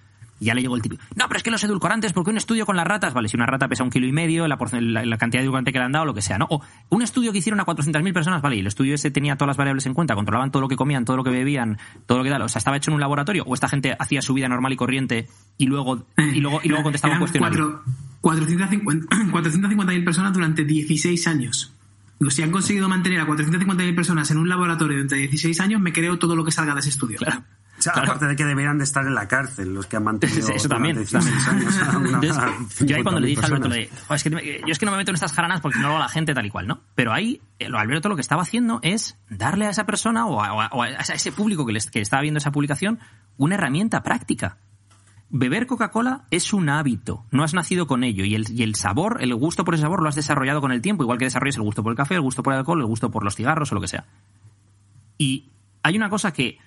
[0.43, 2.67] Y ya le llegó el tipo, no, pero es que los edulcorantes, porque un estudio
[2.67, 5.17] con las ratas, vale, si una rata pesa un kilo y medio, la, la, la
[5.17, 6.47] cantidad de edulcorante que le han dado, lo que sea, ¿no?
[6.51, 9.51] O un estudio que hicieron a 400.000 personas, vale, y el estudio ese tenía todas
[9.51, 12.25] las variables en cuenta, controlaban todo lo que comían, todo lo que bebían, todo lo
[12.25, 14.49] que tal, o sea, estaba hecho en un laboratorio, o esta gente hacía su vida
[14.49, 15.29] normal y corriente
[15.59, 17.83] y luego, y luego, y luego contestaba un Eran cuestionario.
[17.85, 21.73] cuatro- 450 450.000 personas durante 16 años.
[22.19, 25.93] Digo, si han conseguido mantener a 450.000 personas en un laboratorio durante 16 años, me
[25.93, 27.19] creo todo lo que salga de ese estudio.
[27.19, 27.43] Claro.
[27.83, 28.09] O sea, Claro.
[28.13, 30.95] aparte de que deberían de estar en la cárcel los que han mantenido Eso también,
[30.95, 32.55] durante 16 años a una- a
[32.87, 34.67] yo ahí cuando le dije a Alberto, 50.000 le dije, "Jo, es que me- yo
[34.69, 36.47] es que no me meto en estas jaranas porque no lo haga la gente tal
[36.47, 36.81] y cual, ¿no?
[36.95, 40.53] Pero ahí, eh, Alberto lo que estaba haciendo es darle a esa persona o a,
[40.53, 43.01] o a- a ese público que, les, que estaba viendo esa publicación
[43.37, 44.59] una herramienta práctica.
[45.35, 49.17] Beber Coca-Cola es un hábito, no has nacido con ello y el, y el sabor,
[49.23, 51.63] el gusto por ese sabor lo has desarrollado con el tiempo, igual que desarrollas el
[51.63, 53.75] gusto por el café, el gusto por el alcohol, el gusto por los cigarros o
[53.75, 54.05] lo que sea.
[55.17, 55.49] Y
[55.83, 56.59] hay una cosa que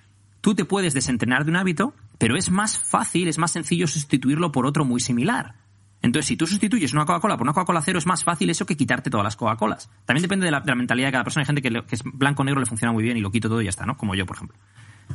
[0.46, 4.52] tú te puedes desentrenar de un hábito, pero es más fácil, es más sencillo sustituirlo
[4.52, 5.56] por otro muy similar.
[6.02, 8.76] Entonces, si tú sustituyes una Coca-Cola por una Coca-Cola cero, es más fácil eso que
[8.76, 9.90] quitarte todas las Coca-Colas.
[10.04, 11.42] También depende de la, mentalidad de cada persona.
[11.42, 13.64] Hay gente que, que es blanco-negro, le funciona muy bien y lo quito todo y
[13.64, 13.96] ya está, ¿no?
[13.96, 14.56] Como yo, por ejemplo.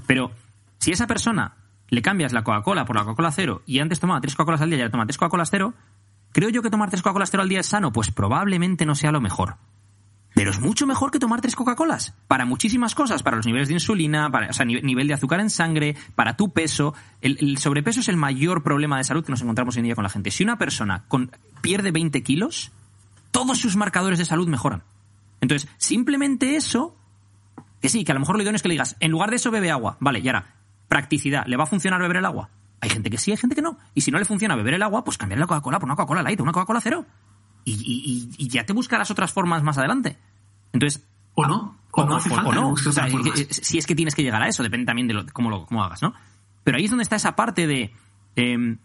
[0.06, 0.32] Pero
[0.80, 1.56] si a esa persona
[1.88, 4.80] le cambias la Coca-Cola por la Coca-Cola cero y antes tomaba tres Coca-Colas al día
[4.80, 5.74] y ahora toma tres Coca-Colas cero,
[6.34, 7.94] ¿creo yo que tomar tres Coca-Colas cero al día es sano?
[7.94, 9.56] Pues probablemente no sea lo mejor.
[10.34, 12.14] Pero es mucho mejor que tomar tres Coca-Colas.
[12.28, 13.22] Para muchísimas cosas.
[13.22, 16.38] Para los niveles de insulina, para, o sea, nive- nivel de azúcar en sangre, para
[16.38, 16.94] tu peso.
[17.22, 20.04] El, sobrepeso es el mayor problema de salud que nos encontramos hoy en día con
[20.04, 20.32] la gente.
[20.32, 22.72] Si una persona con, pierde 20 kilos,
[23.32, 24.84] todos sus marcadores de salud mejoran.
[25.42, 26.96] Entonces, simplemente eso,
[27.82, 29.36] que sí, que a lo mejor lo idóneo es que le digas, en lugar de
[29.36, 29.98] eso bebe agua.
[30.00, 30.56] Vale, y ahora,
[30.88, 32.50] practicidad, ¿le va a funcionar beber el agua?
[32.80, 33.78] Hay gente que sí, hay gente que no.
[33.94, 36.24] Y si no le funciona beber el agua, pues cambiar la Coca-Cola por una Coca-Cola
[36.24, 37.06] light una Coca-Cola cero.
[37.66, 40.18] Y, y- y- y ya te buscarás otras formas más adelante.
[40.74, 41.04] Entonces,
[41.36, 42.70] O no, o no hace falta no.
[42.72, 45.26] O sea, eh, si es que tienes que llegar a eso, depende también de lo,
[45.34, 46.14] cómo lo cómo hagas, ¿no?
[46.64, 47.94] Pero ahí es donde está esa parte de
[48.36, 48.78] em,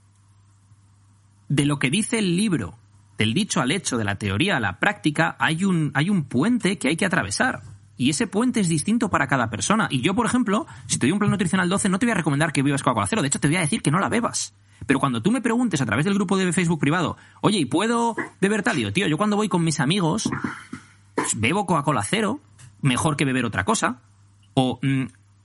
[1.49, 2.77] de lo que dice el libro,
[3.19, 6.79] del dicho al hecho, de la teoría a la práctica, hay un, hay un puente
[6.79, 7.63] que hay que atravesar.
[7.99, 9.89] Y ese puente es distinto para cada persona.
[9.91, 12.17] Y yo, por ejemplo, si te doy un plan nutricional 12, no te voy a
[12.17, 13.23] recomendar que bebas Coca-Cola cero.
[13.23, 14.55] De hecho, te voy a decir que no la bebas.
[14.87, 18.15] Pero cuando tú me preguntes a través del grupo de Facebook privado, oye, ¿y puedo
[18.41, 18.77] beber tal?
[18.79, 20.29] Yo, tío, yo cuando voy con mis amigos,
[21.15, 22.41] pues, bebo Coca-Cola cero,
[22.83, 24.01] mejor que beber otra cosa.
[24.55, 25.05] O mm,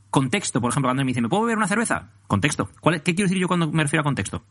[0.09, 2.09] contexto, por ejemplo, cuando me dice, ¿me puedo beber una cerveza?
[2.27, 2.69] Contexto.
[2.81, 4.43] ¿Cuál, ¿Qué quiero decir yo cuando me refiero a contexto?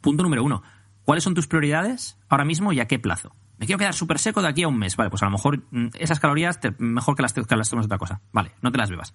[0.00, 0.62] Punto número uno.
[1.04, 3.34] ¿Cuáles son tus prioridades ahora mismo y a qué plazo?
[3.58, 4.96] Me quiero quedar súper seco de aquí a un mes.
[4.96, 7.86] Vale, pues a lo mejor mm, esas calorías te- mejor que las, que las tomes
[7.86, 8.20] otra cosa.
[8.32, 9.14] Vale, no te las bebas.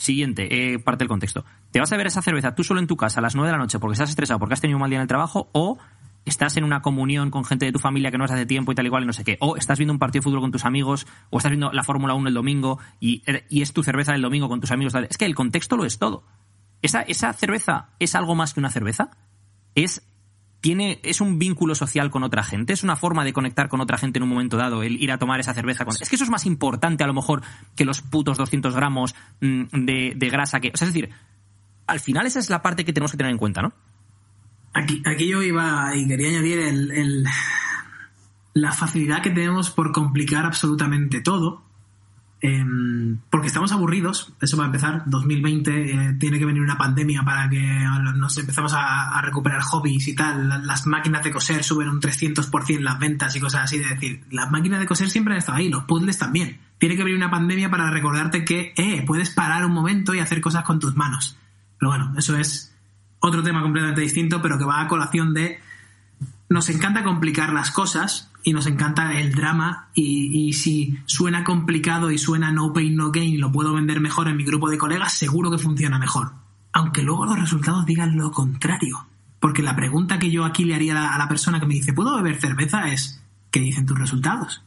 [0.00, 1.44] Siguiente, eh, parte del contexto.
[1.70, 3.52] ¿Te vas a beber esa cerveza tú solo en tu casa a las 9 de
[3.52, 5.76] la noche porque estás estresado, porque has tenido un mal día en el trabajo o
[6.24, 8.74] estás en una comunión con gente de tu familia que no es hace tiempo y
[8.74, 9.36] tal igual y no sé qué?
[9.40, 12.14] O estás viendo un partido de fútbol con tus amigos o estás viendo la Fórmula
[12.14, 14.94] 1 el domingo y, y es tu cerveza del domingo con tus amigos.
[14.94, 16.24] Es que el contexto lo es todo.
[16.80, 19.10] Esa, esa cerveza es algo más que una cerveza.
[19.74, 20.09] Es
[20.60, 23.96] tiene es un vínculo social con otra gente, es una forma de conectar con otra
[23.98, 25.84] gente en un momento dado, el ir a tomar esa cerveza.
[25.84, 25.94] Con...
[26.00, 27.42] Es que eso es más importante a lo mejor
[27.76, 30.70] que los putos 200 gramos mm, de, de grasa que...
[30.74, 31.10] O sea, es decir,
[31.86, 33.72] al final esa es la parte que tenemos que tener en cuenta, ¿no?
[34.72, 37.26] Aquí, aquí yo iba y quería añadir el, el-
[38.52, 41.62] la facilidad que tenemos por complicar absolutamente todo.
[42.42, 45.02] Em, porque estamos aburridos, eso va a empezar.
[45.06, 47.60] 2020 eh, tiene que venir una pandemia para que
[48.16, 50.48] nos empezamos a, recuperar hobbies y tal.
[50.48, 53.78] La- Las máquinas de coser suben un 300% las ventas y cosas así.
[53.78, 56.58] De decir, las máquinas de coser siempre han estado ahí, los puzzles también.
[56.78, 60.40] Tiene que venir una pandemia para recordarte que eh, puedes parar un momento y hacer
[60.40, 61.36] cosas con tus manos.
[61.78, 62.74] Pero bueno, eso es
[63.18, 65.60] otro tema completamente distinto, pero que va a colación de
[66.48, 72.10] nos encanta complicar las cosas y nos encanta el drama y, y si suena complicado
[72.10, 75.14] y suena no pain no gain lo puedo vender mejor en mi grupo de colegas,
[75.14, 76.32] seguro que funciona mejor.
[76.72, 79.06] Aunque luego los resultados digan lo contrario.
[79.40, 81.74] Porque la pregunta que yo aquí le haría a la, a la persona que me
[81.74, 82.88] dice, ¿puedo beber cerveza?
[82.88, 84.62] es, ¿qué dicen tus resultados?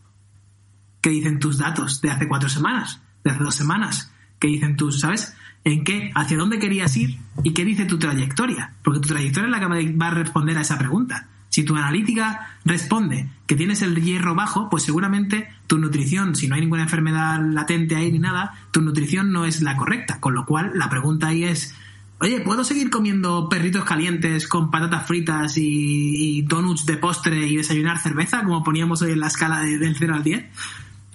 [1.00, 3.02] ¿Qué dicen tus datos de hace cuatro semanas?
[3.24, 4.12] ¿De hace dos semanas?
[4.40, 5.36] ¿Qué dicen tus, sabes?
[5.64, 6.12] ¿En qué?
[6.16, 7.20] ¿Hacia dónde querías ir?
[7.44, 8.74] ¿Y qué dice tu trayectoria?
[8.84, 11.30] Porque tu trayectoria es la que va a responder a esa pregunta.
[11.54, 16.56] Si tu analítica responde que tienes el hierro bajo, pues seguramente tu nutrición, si no
[16.56, 20.20] hay ninguna enfermedad latente ahí ni nada, tu nutrición no es la correcta.
[20.20, 21.76] Con lo cual, la pregunta ahí es,
[22.20, 28.00] oye, ¿puedo seguir comiendo perritos calientes con patatas fritas y, donuts de postre y desayunar
[28.00, 30.46] cerveza, como poníamos hoy en la escala de- del 0 al 10?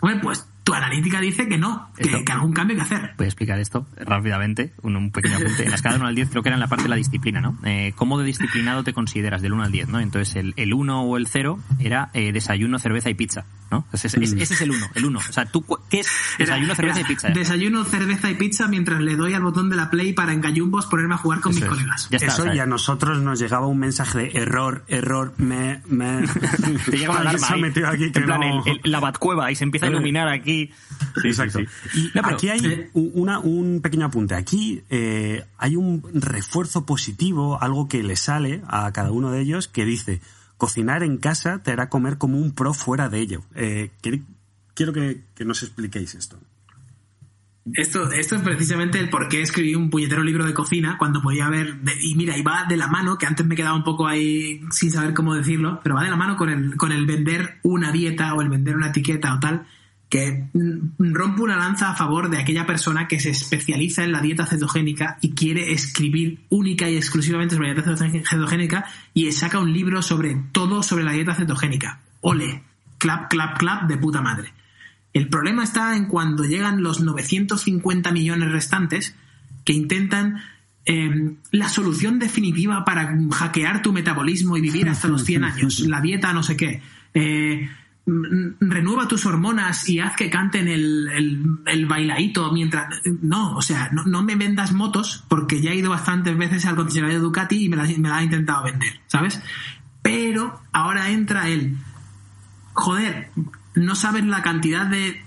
[0.00, 3.10] Hombre, pues tu analítica dice que no, que, que algún cambio hay que hacer.
[3.16, 5.64] Voy a explicar esto rápidamente, un, un pequeño apunte.
[5.64, 6.96] En la escala del 1 al 10 creo que era en la parte de la
[6.96, 7.58] disciplina, ¿no?
[7.64, 10.00] Eh, ¿Cómo de disciplinado te consideras del 1 al 10, no?
[10.00, 13.86] Entonces el, el 1 o el 0 era eh, desayuno, cerveza y pizza, ¿no?
[13.92, 15.18] Ese, es- ese- ese es el 1, el 1.
[15.18, 16.08] O sea, ¿tú qué es
[16.38, 17.28] desayuno, Era- cerveza y pizza?
[17.30, 20.86] Desayuno, cerveza y pizza mientras le doy al botón de la play para en gallumbos
[20.86, 21.70] ponerme a jugar con Eso mis es.
[21.70, 22.08] colegas.
[22.10, 26.26] Ya está, Eso y a nosotros nos llegaba un mensaje de error, error, me, me.
[26.90, 28.90] Te llega una alarma se ha ahí, metido aquí que en plan, no- el- el-
[28.90, 30.57] la batcueva y se empieza a iluminar aquí.
[31.22, 31.58] Sí, Exacto.
[31.60, 31.98] sí, sí.
[32.00, 34.34] Y No, pero- aquí hay eh, una, un pequeño apunte.
[34.34, 39.68] Aquí eh, hay un refuerzo positivo, algo que le sale a cada uno de ellos,
[39.68, 40.20] que dice,
[40.56, 43.42] cocinar en casa te hará comer como un pro fuera de ello.
[43.54, 44.18] Eh, quiero
[44.74, 46.38] quiero que, que nos expliquéis esto.
[47.74, 51.46] Esto, esto es precisamente el por qué escribí un puñetero libro de cocina cuando podía
[51.46, 51.76] haber.
[51.80, 54.62] de- y mira, y va de la mano, que antes me quedaba un poco ahí
[54.70, 57.92] sin saber cómo decirlo, pero va de la mano con el, con el vender una
[57.92, 59.66] dieta o el vender una etiqueta o tal,
[60.08, 64.20] que mm, rompe una lanza a favor de aquella persona que se especializa en la
[64.20, 69.72] dieta cetogénica y quiere escribir única y exclusivamente sobre la dieta cetogénica y saca un
[69.72, 72.00] libro sobre todo sobre la dieta cetogénica.
[72.20, 72.62] Ole,
[72.96, 74.52] clap, clap, clap de puta madre.
[75.12, 79.14] El problema está en cuando llegan los 950 millones restantes
[79.64, 80.42] que intentan
[80.86, 86.00] eh, la solución definitiva para hackear tu metabolismo y vivir hasta los 100 años, la
[86.00, 86.80] dieta no sé qué.
[87.12, 87.68] Eh,
[88.60, 91.42] renueva tus hormonas y haz que canten el, el,
[92.52, 92.86] mientras...
[93.22, 97.20] No, o sea, no, me vendas motos porque ya he ido bastantes veces al concesionario
[97.20, 99.40] Ducati y me la, me la han intentado vender, ¿sabes?
[100.02, 101.76] Pero ahora entra el
[102.72, 103.30] joder,
[103.74, 105.22] no sabes la cantidad de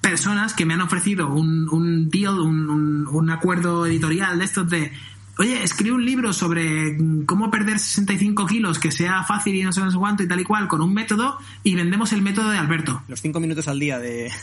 [0.00, 4.92] personas que me han ofrecido un, un deal, un- un acuerdo editorial de estos de,
[5.40, 9.72] oye, escribe un libro sobre mm, cómo perder 65 kilos, que sea fácil y no
[9.72, 13.02] sé, cuánto y tal y cual, con un método, y vendemos el método de Alberto.
[13.08, 14.30] Los cinco minutos al día de...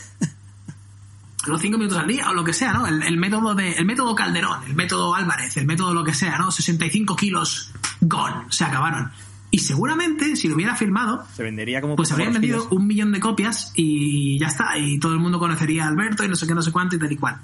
[1.46, 2.86] Los 5 minutos al día o lo que sea, ¿no?
[2.86, 6.36] El, el método de, el método Calderón, el método Álvarez, el método lo que sea,
[6.36, 6.50] ¿no?
[6.50, 7.72] 65 kilos,
[8.02, 9.10] gone, se acabaron.
[9.50, 11.96] Y seguramente, si lo hubiera firmado, Se vendería como...
[11.96, 14.76] pues habrían vendido un millón de copias y ya está.
[14.76, 16.98] Y todo el mundo conocería a Alberto y no sé qué, no sé cuánto y
[16.98, 17.40] tal y cual.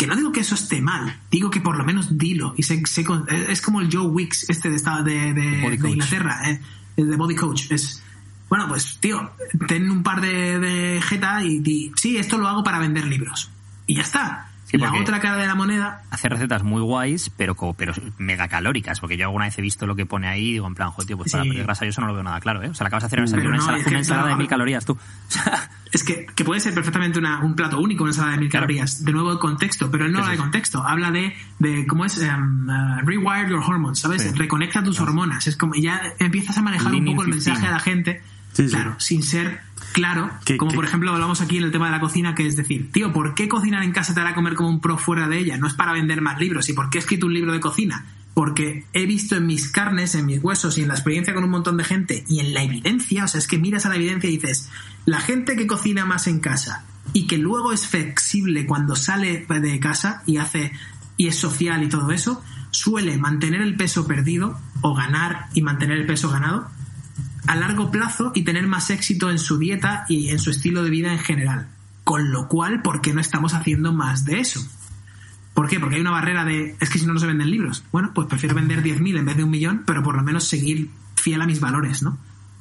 [0.00, 2.54] Que no digo que eso esté mal, digo que por lo menos dilo.
[2.56, 5.60] Y se, se con- es como el Joe Wicks, este de, de, de-.
[5.90, 6.58] Inglaterra, eh,
[6.96, 7.70] el de Body Coach.
[7.70, 8.02] Es,
[8.48, 9.30] bueno, pues tío,
[9.68, 13.50] ten un par de, de jeta y di, sí, esto lo hago para vender libros.
[13.86, 14.49] Y ya está.
[14.70, 19.00] Sí, la otra cara de la moneda, hace recetas muy guays, pero pero mega calóricas,
[19.00, 21.06] porque yo alguna vez he visto lo que pone ahí y digo, en plan, joder,
[21.08, 21.48] tío, pues para Sí.
[21.50, 22.68] perder grasa yo eso no lo veo nada claro, ¿eh?
[22.68, 24.42] O sea, le acabas de hacer una, no, ensala- es que, una ensalada claro, de
[24.42, 24.96] mil calorías, tú.
[25.92, 28.66] Es que, que puede ser perfectamente una- un plato único, una ensalada de mil Claro.
[28.68, 29.04] calorías.
[29.04, 30.84] De nuevo, el contexto, pero él no habla de contexto.
[30.86, 32.16] Habla de, de ¿cómo es?
[32.18, 34.22] Um, uh, rewire your hormones, ¿sabes?
[34.22, 34.28] Sí.
[34.36, 35.48] Reconecta tus hormonas.
[35.48, 37.50] Es como, ya empiezas a manejar un Lean poco el 15.
[37.50, 38.22] mensaje a la gente,
[38.54, 39.62] claro, sin ser
[39.92, 40.30] claro.
[40.58, 43.12] Como por ejemplo hablamos aquí en el tema de la cocina, que es decir, tío,
[43.12, 45.56] ¿por qué cocinar en casa te hará comer como un pro fuera de ella?
[45.56, 46.68] No es para vender más libros.
[46.68, 48.06] ¿Y por qué he escrito un libro de cocina?
[48.34, 51.50] Porque he visto en mis carnes, en mis huesos y en la experiencia con un
[51.50, 54.30] montón de gente y en la evidencia, o sea, es que miras a la evidencia
[54.30, 54.70] y dices,
[55.04, 59.80] la gente que cocina más en casa y que luego es flexible cuando sale de
[59.80, 60.72] casa y hace
[61.16, 65.98] y es social y todo eso, suele mantener el peso perdido o ganar y mantener
[65.98, 66.70] el peso ganado
[67.46, 70.90] a largo plazo y tener más éxito en su dieta y en su estilo de
[70.90, 71.68] vida en general.
[72.04, 74.60] Con lo cual, ¿por qué no estamos haciendo más de eso?
[75.54, 75.78] ¿Por qué?
[75.80, 77.84] Porque hay una barrera de, es que si no, no se venden libros.
[77.92, 80.90] Bueno, pues prefiero vender 10.000 en vez de un millón, pero por lo menos seguir
[81.16, 82.18] fiel a mis valores, ¿no?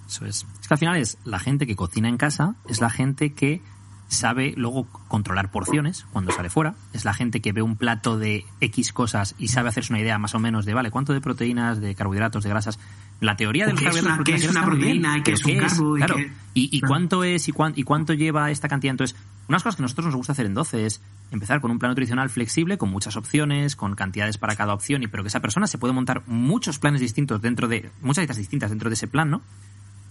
[0.07, 0.45] Eso es.
[0.61, 3.61] Es que al final es la gente que cocina en casa, es la gente que
[4.09, 8.43] sabe luego controlar porciones cuando sale fuera, es la gente que ve un plato de
[8.59, 11.79] X cosas y sabe hacerse una idea más o menos de, vale, cuánto de proteínas,
[11.79, 12.79] de carbohidratos, de grasas.
[13.21, 15.99] La teoría de los carbohidratos qué es una proteína y pero es un carbo y
[15.99, 16.87] claro, y, y claro.
[16.89, 18.91] cuánto es y, cuán- y cuánto lleva esta cantidad.
[18.91, 19.17] Entonces,
[19.49, 21.01] unas cosas que a nosotros nos gusta hacer en 12 es
[21.31, 25.07] empezar con un plan nutricional flexible, con muchas opciones, con cantidades para cada opción, y
[25.07, 28.69] pero que esa persona se puede montar muchos planes distintos dentro de, muchas dietas distintas
[28.69, 29.41] dentro de ese plan, ¿no?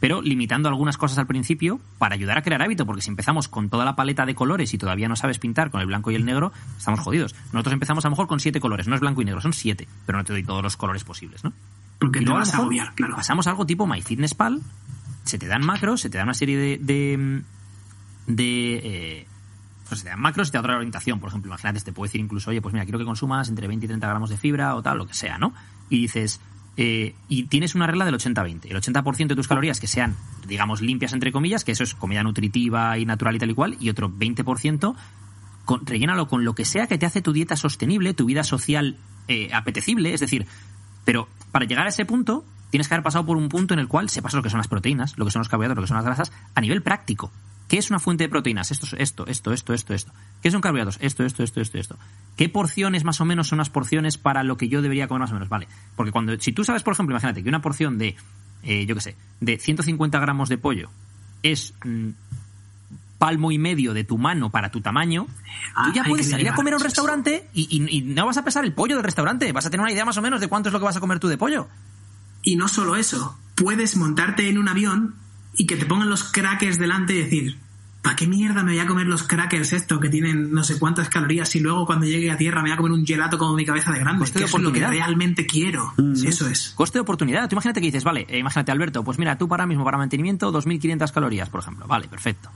[0.00, 3.68] pero limitando algunas cosas al principio para ayudar a crear hábito, porque si empezamos con
[3.68, 6.24] toda la paleta de colores y todavía no sabes pintar con el blanco y el
[6.24, 7.34] negro, estamos jodidos.
[7.52, 9.88] Nosotros empezamos a lo mejor con siete colores, no es blanco y negro, son siete,
[10.06, 11.52] pero no te doy todos los colores posibles, ¿no?
[11.98, 13.16] Porque Y te a vas a agobiar, claro.
[13.16, 14.60] Pasamos a algo tipo MyFitnessPal,
[15.24, 16.78] se te dan macros, se te da una serie de...
[16.78, 17.42] de,
[18.26, 19.26] de, eh,
[19.88, 21.18] pues se te dan macros y te da otra orientación.
[21.18, 23.86] Por ejemplo, imagínate, te puedo decir incluso, oye, pues mira, quiero que consumas entre 20
[23.86, 25.54] y 30 gramos de fibra o tal, lo que sea, ¿no?
[25.88, 26.40] Y dices,
[26.76, 28.66] eh, y tienes una regla del 80-20.
[28.70, 30.14] El 80% de tus calorías que sean,
[30.46, 33.76] digamos, limpias entre comillas, que eso es comida nutritiva y natural y tal y cual,
[33.80, 34.94] y otro 20%
[35.64, 38.96] con, rellénalo con lo que sea que te hace tu dieta sostenible, tu vida social
[39.26, 40.46] eh, apetecible, es decir,
[41.04, 43.88] pero para llegar a ese punto tienes que haber pasado por un punto en el
[43.88, 45.96] cual sepas lo que son las proteínas, lo que son los carbohidratos, lo que son
[45.96, 47.30] las grasas, a nivel práctico.
[47.68, 48.70] ¿Qué es una fuente de proteínas?
[48.70, 50.12] Esto, esto, esto, esto, esto, esto.
[50.42, 50.98] ¿Qué son carbohidratos?
[51.02, 51.98] Esto, esto, esto, esto, esto.
[52.36, 55.30] ¿Qué porciones más o menos son las porciones para lo que yo debería comer más
[55.30, 55.50] o menos?
[55.50, 55.68] Vale.
[55.94, 58.16] Porque cuando, si tú sabes, por ejemplo, imagínate que una porción de,
[58.62, 60.88] eh, yo qué sé, de 150 gramos de pollo
[61.42, 62.08] es mm,
[63.18, 65.26] palmo y medio de tu mano para tu tamaño,
[65.74, 68.26] Ah, tú ya hay puedes salir a comer a un restaurante y, y- y no
[68.26, 69.50] vas a pesar el pollo del restaurante.
[69.52, 71.00] Vas a tener una idea más o menos de cuánto es lo que vas a
[71.00, 71.66] comer tú de pollo.
[72.42, 75.16] Y no solo eso, puedes montarte en un avión
[75.56, 77.58] y que te pongan los crackers delante y decir,
[78.02, 81.08] ¿para qué mierda me voy a comer los crackers esto que tienen no sé cuántas
[81.08, 83.64] calorías y luego cuando llegue a tierra me voy a comer un gelato como mi
[83.66, 84.20] cabeza de grande?
[84.20, 85.92] Coste Que de eso es lo que realmente quiero.
[86.24, 86.70] Eso es.
[86.76, 87.48] Coste de oportunidad.
[87.48, 90.52] Tú imagínate que dices, vale, eh, imagínate, Alberto, pues mira, tú para mismo, para mantenimiento,
[90.52, 91.86] 2.500 calorías, por ejemplo.
[91.88, 92.48] Vale, perfecto.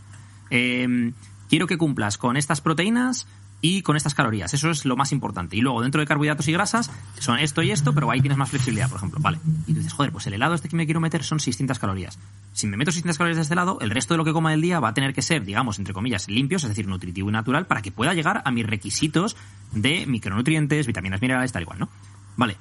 [0.53, 1.12] Eh,
[1.48, 3.26] quiero que cumplas con estas proteínas
[3.62, 4.53] y con estas calorías.
[4.53, 5.57] Eso es lo más importante.
[5.57, 8.50] Y luego, dentro de carbohidratos y grasas, son esto y esto, pero ahí tienes más
[8.50, 9.20] flexibilidad, por ejemplo.
[9.20, 9.38] Vale.
[9.66, 12.18] Y dices, joder, pues el helado este que me quiero meter son 600 calorías.
[12.53, 14.61] Si me meto 600 calorías de este helado, el resto de lo que coma del
[14.61, 17.66] día va a tener que ser, digamos, entre comillas, limpios, es decir, nutritivo y natural,
[17.66, 19.36] para que pueda llegar a mis requisitos
[19.70, 21.88] de micronutrientes, vitaminas minerales, tal igual, ¿no?
[22.36, 22.57] Vale.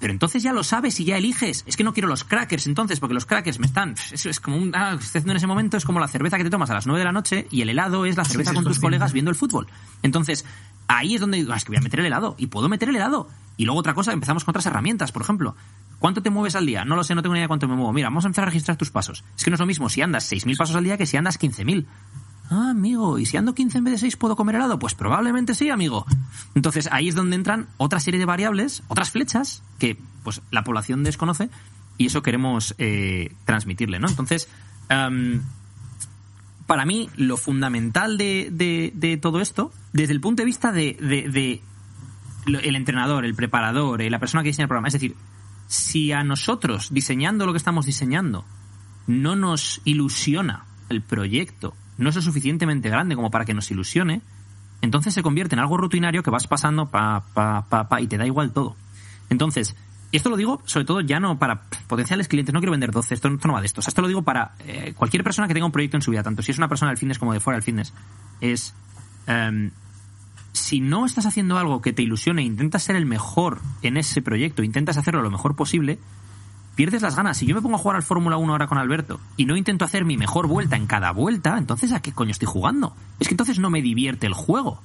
[0.00, 1.62] Pero entonces ya lo sabes y ya eliges.
[1.66, 3.94] Es que no quiero los crackers entonces, porque los crackers me están.
[4.10, 4.74] Eso es como un.
[4.74, 6.86] Ah, estoy haciendo en ese momento, es como la cerveza que te tomas a las
[6.86, 8.86] 9 de la noche y el helado es la cerveza sí, con tus consciente.
[8.86, 9.66] colegas viendo el fútbol.
[10.02, 10.44] Entonces,
[10.88, 12.34] ahí es donde digo, "Ah, es que voy a meter el helado.
[12.38, 13.28] Y puedo meter el helado.
[13.58, 15.54] Y luego otra cosa, empezamos con otras herramientas, por ejemplo.
[15.98, 16.86] ¿Cuánto te mueves al día?
[16.86, 17.92] No lo sé, no tengo ni idea de cuánto me muevo.
[17.92, 19.22] Mira, vamos a empezar a registrar tus pasos.
[19.36, 21.38] Es que no es lo mismo si andas 6.000 pasos al día que si andas
[21.38, 21.84] 15.000.
[22.50, 24.78] Ah, amigo, ¿y si ando 15 en vez de 6 puedo comer helado?
[24.78, 26.04] Pues probablemente sí, amigo.
[26.56, 31.04] Entonces ahí es donde entran otra serie de variables, otras flechas que pues la población
[31.04, 31.48] desconoce
[31.96, 34.08] y eso queremos eh, transmitirle, ¿no?
[34.08, 34.48] Entonces,
[34.88, 35.42] am,
[36.66, 41.60] para mí lo fundamental de, de- de todo esto, desde el punto de vista de,
[42.46, 45.14] el entrenador, el preparador, eh, la persona que diseña el programa, es decir,
[45.68, 48.44] si a nosotros, diseñando lo que estamos diseñando,
[49.06, 54.22] no nos ilusiona el proyecto, no es lo suficientemente grande como para que nos ilusione,
[54.82, 58.16] entonces se convierte en algo rutinario que vas pasando pa, pa, pa, pa, y te
[58.16, 58.76] da igual todo.
[59.28, 59.76] Entonces,
[60.10, 63.14] y esto lo digo sobre todo ya no para potenciales clientes, no quiero vender 12,
[63.14, 63.80] esto, esto no va de esto.
[63.80, 66.42] Esto lo digo para eh, cualquier persona que tenga un proyecto en su vida, tanto
[66.42, 67.92] si es una persona del fitness como de fuera del fitness.
[68.40, 68.74] Es,
[69.26, 69.70] em,
[70.52, 74.62] si no estás haciendo algo que te ilusione, intentas ser el mejor en ese proyecto,
[74.62, 75.98] intentas hacerlo lo mejor posible,
[76.80, 77.36] pierdes las ganas.
[77.36, 79.84] Si yo me pongo a jugar al Fórmula 1 ahora con Alberto y no intento
[79.84, 82.96] hacer mi mejor vuelta en cada vuelta, entonces ¿a qué coño estoy jugando?
[83.18, 84.80] Es que entonces no me divierte el juego.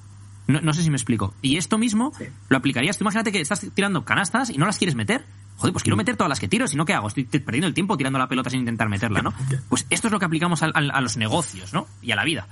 [0.47, 1.33] No, no sé si me explico.
[1.41, 2.25] Y esto mismo Sí.
[2.49, 2.97] lo aplicarías.
[2.97, 5.25] Tú imagínate que estás tirando canastas y no las quieres meter.
[5.55, 7.07] Joder, pues quiero meter todas las que tiro, si no, ¿qué hago?
[7.07, 9.33] Estoy perdiendo el tiempo tirando la pelota sin intentar meterla, ¿no?
[9.69, 11.87] Pues esto es lo que aplicamos al- a, los negocios, ¿no?
[12.01, 12.47] Y a la vida.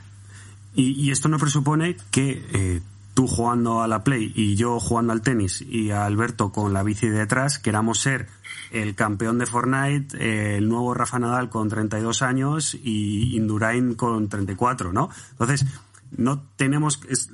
[0.73, 2.81] Y, y esto no presupone que eh,
[3.13, 6.81] tú jugando a la Play y yo jugando al tenis y a Alberto con la
[6.81, 8.27] bici detrás queramos ser
[8.73, 14.27] el campeón de Fortnite, eh, el nuevo Rafa Nadal con 32 años y Indurain con
[14.29, 15.09] 34, ¿no?
[15.31, 15.65] Entonces,
[16.17, 16.99] no tenemos...
[17.09, 17.29] es-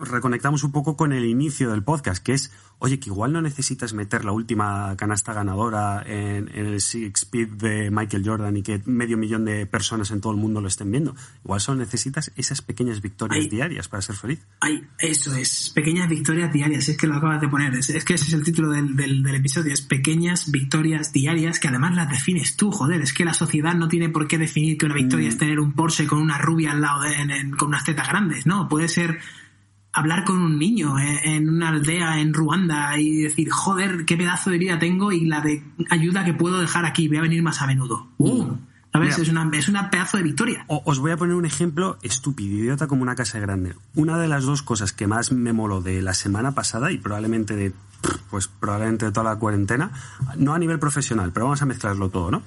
[0.00, 3.92] reconectamos un poco con el inicio del podcast, que es, oye, que igual no necesitas
[3.94, 8.80] meter la última canasta ganadora en, en el Six Speed de Michael Jordan y que
[8.86, 11.14] medio millón de personas en todo el mundo lo estén viendo.
[11.44, 13.48] Igual solo necesitas esas pequeñas victorias Ay.
[13.48, 14.40] diarias para ser feliz.
[14.60, 18.14] Ay, eso es, pequeñas victorias diarias, es que lo acabas de poner, es, es que
[18.14, 22.08] ese es el título del, del- del episodio, es pequeñas victorias diarias que además las
[22.08, 25.28] defines tú, joder, es que la sociedad no tiene por qué definir que una victoria
[25.28, 28.08] es tener un Porsche con una rubia al lado de, en- en- con unas tetas
[28.08, 29.18] grandes, no, puede ser
[29.98, 34.50] hablar con un niño en, en una aldea en Ruanda y decir, joder, qué pedazo
[34.50, 37.60] de vida tengo y la de ayuda que puedo dejar aquí, voy a venir más
[37.62, 38.08] a menudo.
[38.18, 38.54] Uh,
[38.92, 39.18] ¿Sabes?
[39.18, 39.22] Mira.
[39.22, 40.64] Es una, es una pedazo de victoria.
[40.68, 43.74] Os voy a poner un ejemplo estúpido, idiota como una casa grande.
[43.94, 47.54] Una de las dos cosas que más me moló de la semana pasada y probablemente
[47.54, 47.72] de
[48.30, 49.90] pues probablemente de toda la cuarentena,
[50.36, 52.42] no a nivel profesional, pero vamos a mezclarlo todo, ¿no?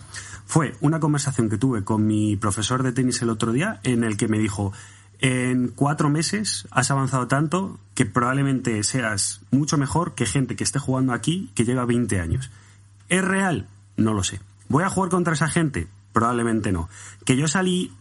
[0.46, 4.18] Fue una conversación que tuve con mi profesor de tenis el otro día en el
[4.18, 4.74] que me dijo,
[5.22, 10.80] en cuatro meses has avanzado tanto que probablemente seas mucho mejor que gente que esté
[10.80, 12.50] jugando aquí que lleva 20 años.
[13.08, 13.68] ¿Es real?
[13.98, 14.42] No lo sé.
[14.68, 15.88] ¿Voy a jugar contra esa gente?
[16.12, 16.90] Probablemente no.
[17.24, 17.94] Que yo salí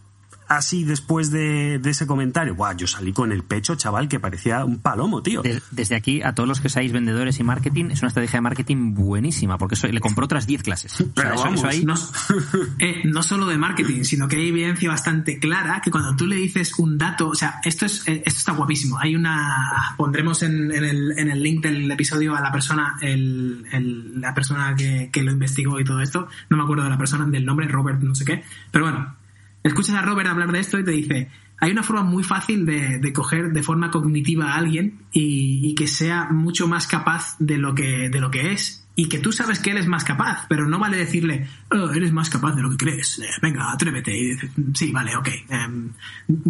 [0.57, 2.55] así después de, de ese comentario.
[2.55, 5.41] Buah, yo salí con el pecho, chaval, que parecía un palomo, tío.
[5.41, 8.41] Des- Desde aquí, a todos los que seáis vendedores y marketing, es una estrategia de
[8.41, 10.93] marketing buenísima, porque eso, le compró otras 10 clases.
[10.93, 11.95] O sea, Pero eso- vamos, eso ahí- no,
[12.79, 16.35] eh, no solo de marketing, sino que hay evidencia bastante clara que cuando tú le
[16.35, 18.97] dices un dato, o sea, esto es eh, esto está guapísimo.
[18.99, 23.65] Hay una pondremos en, en el, en el link del episodio a la persona, el,
[23.71, 26.27] el- la persona que, que lo investigó y todo esto.
[26.49, 29.15] No me acuerdo de la persona del nombre, Robert, no sé qué, pero bueno.
[29.63, 31.29] Escuchas a Robert hablar de esto y te dice,
[31.59, 35.75] hay una forma muy fácil de, de coger de forma cognitiva a alguien y, y,
[35.75, 39.31] que sea mucho más capaz de lo que, de lo que es y que tú
[39.31, 42.61] sabes que él es más capaz, pero no vale decirle, oh, eres más capaz de
[42.61, 44.15] lo que crees, eh, venga, atrévete.
[44.15, 45.67] Y dices, sí, vale, ok, eh,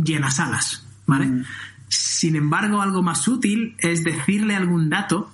[0.03, 1.27] llenas alas, ¿vale?
[1.27, 1.43] Mm.
[1.87, 5.31] Sin embargo, algo más útil es decirle algún dato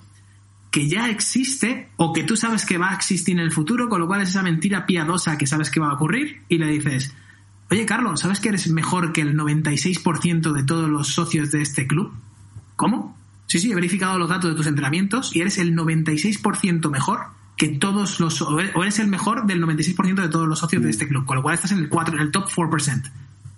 [0.70, 4.00] que ya existe o que tú sabes que va a existir en el futuro, con
[4.00, 7.14] lo cual es esa mentira piadosa que sabes que va a ocurrir y le dices,
[7.70, 11.86] oye Carlos, ¿sabes que eres mejor que el 96% de todos los socios de este
[11.86, 12.12] club?
[12.76, 13.16] ¿Cómo?
[13.46, 17.20] Sí, sí, he verificado los datos de tus entrenamientos y eres el 96% mejor
[17.56, 18.40] que todos los...
[18.42, 21.42] o eres el mejor del 96% de todos los socios de este club, con lo
[21.42, 23.10] cual estás en el 4, en el top 4%.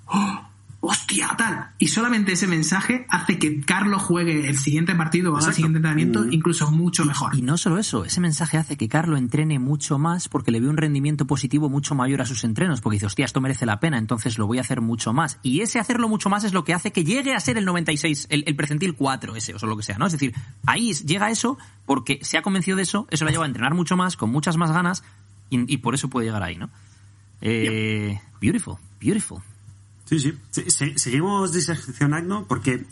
[0.07, 0.50] ¡Oh!
[0.81, 1.71] Hostia, tal.
[1.79, 5.79] Y solamente ese mensaje hace que Carlos juegue el siguiente partido o haga el siguiente
[5.79, 6.33] entrenamiento mm.
[6.33, 7.37] incluso mucho mejor.
[7.37, 10.69] Y, no solo eso, ese mensaje hace que Carlos entrene mucho más porque le ve
[10.69, 13.99] un rendimiento positivo mucho mayor a sus entrenos, porque dice, hostia, esto merece la pena,
[13.99, 15.39] entonces lo voy a hacer mucho más.
[15.43, 18.29] Y ese hacerlo mucho más es lo que hace que llegue a ser el 96,
[18.31, 20.07] el, el precentil 4 ese, o lo que sea, ¿no?
[20.07, 20.35] Es decir,
[20.67, 23.97] ahí llega eso porque se ha convencido de eso, eso le lleva a entrenar mucho
[23.97, 25.05] más, con muchas más ganas,
[25.53, 26.71] y, por eso puede llegar ahí, ¿no?
[27.41, 29.43] Eh, Beautiful, beautiful.
[30.11, 30.93] Sí, sí.
[30.97, 32.85] seguimos diseccionando porque,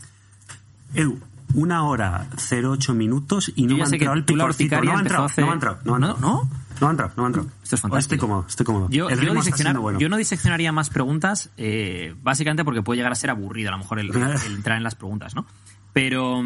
[0.94, 1.18] Edu,
[1.54, 4.80] una hora 08 minutos y no me ha entrado el picorcito.
[4.80, 6.18] No ha entrado, no ha entrado, no ha entrado.
[6.20, 6.50] ¿No?
[6.80, 7.48] No ha entrado, no ha entrado.
[7.60, 8.14] Esto es fantástico.
[8.14, 8.88] Estoy cómodo, estoy cómodo.
[8.90, 13.72] Yo, yo, no diseccionaría más preguntas, eh, básicamente porque puede llegar a ser aburrido a
[13.72, 14.10] lo mejor el,
[14.46, 15.44] entrar en las preguntas, ¿no?
[15.92, 16.40] Pero,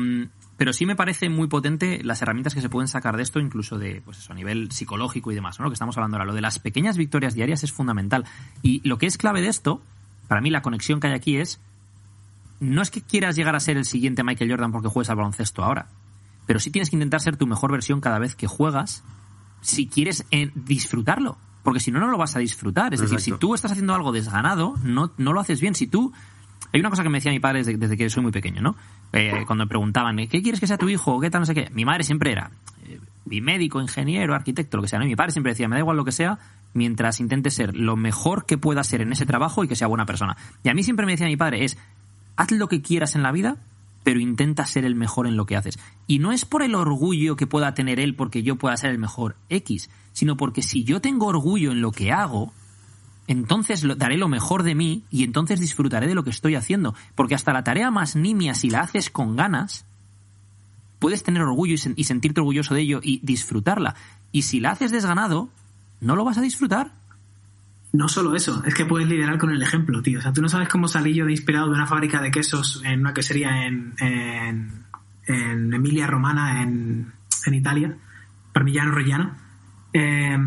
[0.56, 3.78] pero sí me parece muy potente las herramientas que se pueden sacar de esto, incluso
[3.78, 5.64] de, pues eso, a nivel psicológico y demás, ¿no?
[5.64, 6.24] Lo que estamos hablando ahora.
[6.24, 8.24] Lo de las pequeñas victorias diarias es fundamental.
[8.62, 9.82] Y lo que es clave de esto
[10.32, 11.60] para mí la conexión que hay aquí es,
[12.58, 15.62] no es que quieras llegar a ser el siguiente Michael Jordan porque juegues al baloncesto
[15.62, 15.88] ahora,
[16.46, 19.04] pero sí tienes que intentar ser tu mejor versión cada vez que juegas
[19.60, 21.36] si quieres eh, disfrutarlo.
[21.62, 22.94] Porque si no, no lo vas a disfrutar.
[22.94, 25.74] Es decir, si tú estás haciendo algo desganado, no, no lo haces bien.
[25.74, 26.14] Si tú...
[26.72, 28.74] Hay una cosa que me decía mi padre desde, que soy muy pequeño, ¿no?
[29.12, 31.20] Eh, cuando me preguntaban, ¿qué quieres que sea tu hijo?
[31.20, 31.42] ¿Qué tal?
[31.42, 31.68] No sé qué.
[31.74, 32.52] Mi madre siempre era
[32.86, 34.98] eh, médico, ingeniero, arquitecto, lo que sea.
[34.98, 35.04] ¿no?
[35.04, 36.38] mi padre siempre decía, me da igual lo que sea,
[36.74, 40.06] mientras intente ser lo mejor que pueda ser en ese trabajo y que sea buena
[40.06, 40.36] persona.
[40.62, 41.78] Y a mí siempre me decía mi padre es,
[42.36, 43.56] haz lo que quieras en la vida,
[44.04, 45.78] pero intenta ser el mejor en lo que haces.
[46.06, 48.98] Y no es por el orgullo que pueda tener él porque yo pueda ser el
[48.98, 52.52] mejor X, sino porque si yo tengo orgullo en lo que hago,
[53.28, 56.94] entonces daré lo mejor de mí y entonces disfrutaré de lo que estoy haciendo.
[57.14, 59.86] Porque hasta la tarea más nimia, si la haces con ganas,
[61.02, 63.96] puedes tener orgullo y, sentirte orgulloso de ello y disfrutarla.
[64.30, 65.50] Y si la haces desganado,
[66.00, 66.92] no lo vas a disfrutar.
[67.92, 70.20] No solo eso, es que puedes liderar con el ejemplo, tío.
[70.20, 72.80] O sea, tú no sabes cómo salí yo de inspirado de una fábrica de quesos
[72.84, 74.84] en una quesería en, en,
[75.26, 77.12] en Emilia Romana, en,
[77.46, 77.98] en Italia,
[78.52, 79.34] Parmigiano Reggiano
[79.94, 80.38] eh,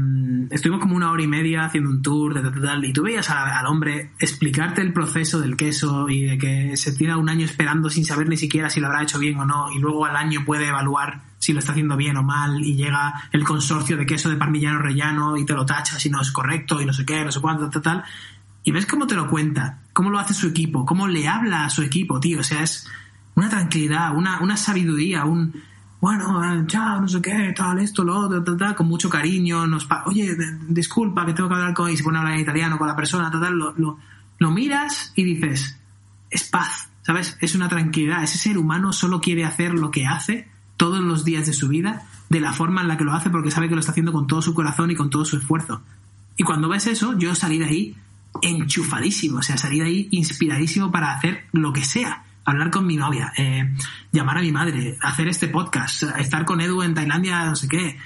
[0.49, 3.67] estuvimos como una hora y media haciendo un tour de tal, y tú veías al
[3.67, 8.05] hombre explicarte el proceso del queso y de que se tira un año esperando sin
[8.05, 10.67] saber ni siquiera si lo habrá hecho bien o no y luego al año puede
[10.67, 14.35] evaluar si lo está haciendo bien o mal y llega el consorcio de queso de
[14.35, 17.31] parmillano rellano y te lo tacha si no es correcto y no sé qué, no
[17.31, 18.03] sé cuánto, tal, tal.
[18.63, 21.69] Y ves cómo te lo cuenta, cómo lo hace su equipo, cómo le habla a
[21.69, 22.39] su equipo, tío.
[22.39, 22.89] O sea, es
[23.35, 25.53] una tranquilidad, una, una sabiduría, un
[26.05, 29.87] bueno, chao, no sé qué, tal, esto, lo otro, tal, tal, con mucho cariño, nos
[30.05, 30.37] oye,
[30.67, 32.95] disculpa que tengo que hablar con, y se pone a hablar en italiano con la
[32.95, 33.97] persona, tal, tal, lo, lo,
[34.37, 35.79] lo miras y dices,
[36.29, 37.39] es paz, ¿sabes?
[37.41, 41.47] Es una tranquilidad, ese ser humano solo quiere hacer lo que hace todos los días
[41.47, 43.79] de su vida, de la forma en la que lo hace, porque sabe que lo
[43.79, 45.81] está haciendo con todo su corazón y con todo su esfuerzo.
[46.37, 47.95] Y cuando ves eso, yo salí de ahí
[48.43, 52.95] enchufadísimo, o sea, salí de ahí inspiradísimo para hacer lo que sea hablar con mi
[52.95, 53.73] novia, eh,
[54.11, 57.97] llamar a mi madre, hacer este podcast, estar con Edu en Tailandia, no sé qué,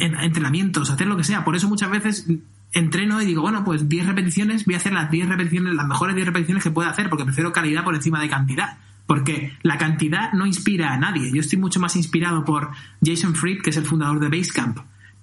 [0.00, 1.44] entrenamientos, hacer lo que sea.
[1.44, 2.26] Por eso muchas veces
[2.72, 6.14] entreno y digo, bueno, pues 10 repeticiones, voy a hacer las 10 repeticiones, las mejores
[6.14, 8.78] 10 repeticiones que pueda hacer, porque prefiero calidad por encima de cantidad.
[9.04, 11.32] Porque la cantidad no inspira a nadie.
[11.32, 12.70] Yo estoy mucho más inspirado por
[13.04, 14.78] Jason Fried, que es el fundador de Basecamp,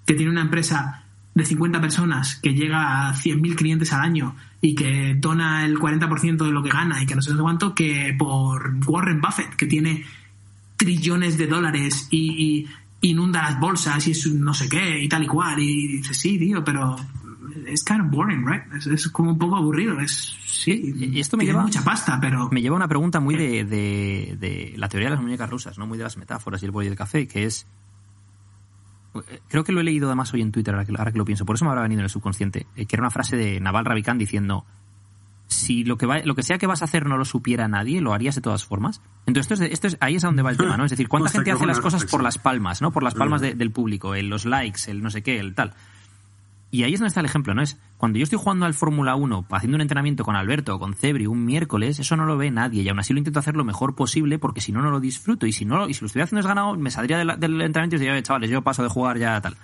[0.05, 4.75] que tiene una empresa de 50 personas que llega a 100.000 clientes al año y
[4.75, 8.75] que dona el 40% de lo que gana y que no sé cuánto, que por
[8.85, 10.03] Warren Buffett, que tiene
[10.77, 12.67] trillones de dólares y,
[13.01, 15.59] inunda las bolsas y es no sé qué y tal y cual.
[15.59, 16.97] Y dices, sí, tío, pero
[17.65, 18.63] es kind of boring, right?
[18.73, 19.99] Es, como un poco aburrido.
[19.99, 22.49] Es, sí, y esto me lleva mucha pasta, pero...
[22.51, 25.87] Me lleva una pregunta muy de, de, de, la teoría de las muñecas rusas, ¿no?
[25.87, 27.65] Muy de las metáforas y el boli del café, que es
[29.47, 31.65] creo que lo he leído además hoy en Twitter, ahora que, lo pienso, por eso
[31.65, 34.65] me habrá venido en el subconsciente, eh, que era una frase de Naval Ravikant diciendo,
[35.47, 38.01] si lo que, va, lo que sea que vas a hacer no lo supiera nadie,
[38.01, 39.01] lo harías de todas formas.
[39.25, 40.85] Entonces, esto es, ahí es a donde va el tema, ¿no?
[40.85, 42.91] Es decir, ¿cuánta gente hace las cosas por las palmas, ¿no?
[42.91, 45.73] Por las palmas del público, el, los likes, el no sé qué, el tal.
[46.71, 47.61] Y ahí es donde está el ejemplo, ¿no?
[47.63, 50.93] Es cuando yo estoy jugando al Fórmula 1, haciendo un entrenamiento con Alberto o con
[50.93, 52.83] Cebri un miércoles, eso no lo ve nadie.
[52.83, 55.47] Y aún así lo intento hacer lo mejor posible porque si no, no lo disfruto.
[55.47, 58.21] Y si no y si lo estuviera haciendo ganado, me saldría del, entrenamiento y diría,
[58.21, 59.57] chavales, yo paso de jugar ya tal.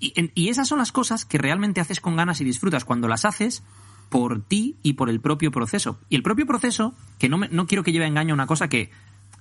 [0.00, 2.84] Y, y esas son las cosas que realmente haces con ganas y disfrutas.
[2.84, 3.62] Cuando las haces
[4.08, 5.98] por ti y por el propio proceso.
[6.08, 8.68] Y el propio proceso, que no, me, no quiero que lleve a engaño una cosa
[8.68, 8.90] que,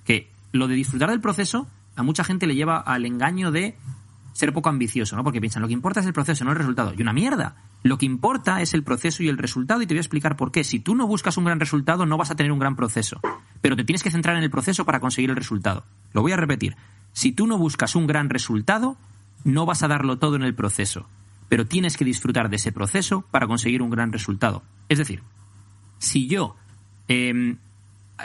[0.04, 3.76] que lo de disfrutar del proceso a mucha gente le lleva al engaño de
[4.34, 5.24] ser poco ambicioso, ¿no?
[5.24, 6.94] Porque piensan, lo que importa es el proceso, no el resultado.
[6.98, 7.56] Y una mierda.
[7.84, 10.52] Lo que importa es el proceso y el resultado y te voy a explicar por
[10.52, 10.64] qué.
[10.64, 13.22] Si tú no buscas un gran resultado, no vas a tener un gran proceso.
[13.62, 15.86] Pero te tienes que centrar en el proceso para conseguir el resultado.
[16.12, 16.76] Lo voy a repetir.
[17.14, 18.98] Si tú no buscas un gran resultado,
[19.44, 21.08] no vas a darlo todo en el proceso.
[21.48, 24.64] Pero tienes que disfrutar de ese proceso para conseguir un gran resultado.
[24.90, 25.22] Es decir,
[26.00, 26.56] si yo...
[27.08, 27.56] Eh,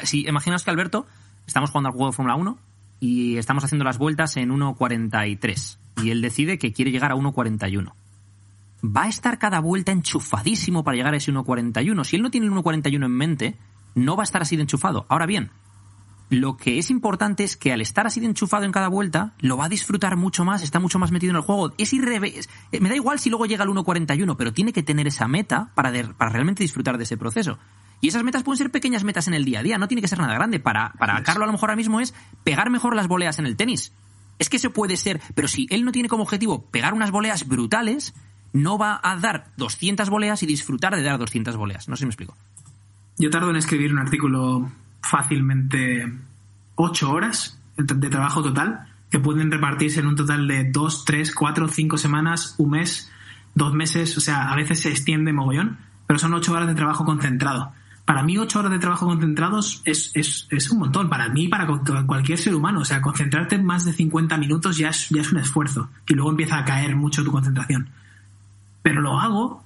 [0.04, 1.06] si imaginaos que Alberto,
[1.46, 2.58] estamos jugando al juego de Fórmula 1
[3.00, 7.92] y estamos haciendo las vueltas en 1.43 y él decide que quiere llegar a 1.41.
[8.84, 12.04] Va a estar cada vuelta enchufadísimo para llegar a ese 1.41.
[12.04, 13.56] Si él no tiene el 1.41 en mente,
[13.94, 15.06] no va a estar así de enchufado.
[15.08, 15.50] Ahora bien,
[16.30, 19.56] lo que es importante es que al estar así de enchufado en cada vuelta, lo
[19.56, 21.72] va a disfrutar mucho más, está mucho más metido en el juego.
[21.78, 22.48] Es irrevés.
[22.78, 25.90] Me da igual si luego llega al 1.41, pero tiene que tener esa meta para,
[25.90, 27.58] de, para realmente disfrutar de ese proceso.
[28.00, 30.08] Y esas metas pueden ser pequeñas metas en el día a día, no tiene que
[30.08, 30.60] ser nada grande.
[30.60, 32.14] Para, para Carlos a lo mejor ahora mismo es
[32.44, 33.92] pegar mejor las voleas en el tenis.
[34.38, 37.46] Es que eso puede ser, pero si él no tiene como objetivo pegar unas voleas
[37.46, 38.14] brutales,
[38.52, 41.88] no va a dar 200 voleas y disfrutar de dar 200 voleas.
[41.88, 42.36] No sé si me explico.
[43.18, 44.70] Yo tardo en escribir un artículo
[45.02, 46.12] fácilmente
[46.76, 51.68] 8 horas de trabajo total, que pueden repartirse en un total de 2, 3, 4,
[51.68, 53.10] 5 semanas, un mes,
[53.54, 57.04] dos meses, o sea, a veces se extiende mogollón, pero son 8 horas de trabajo
[57.04, 57.72] concentrado
[58.08, 61.48] para mí ocho horas de trabajo concentrados es, es, es, un montón, para mí y
[61.48, 61.66] para
[62.06, 62.80] cualquier ser humano.
[62.80, 66.14] O sea, concentrarte en más de 50 minutos ya es, ya es un esfuerzo y
[66.14, 67.90] luego empieza a caer mucho tu concentración.
[68.80, 69.62] Pero lo hago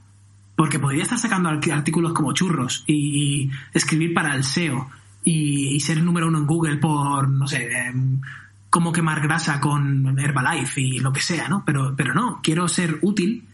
[0.56, 4.90] porque podría estar sacando artículos como churros y, escribir para el SEO
[5.23, 7.94] y, ser el número uno en Google por, no sé, eh,
[8.70, 11.62] cómo quemar grasa con Herbalife y lo que sea, ¿no?
[11.64, 13.47] Pero, pero no, quiero ser útil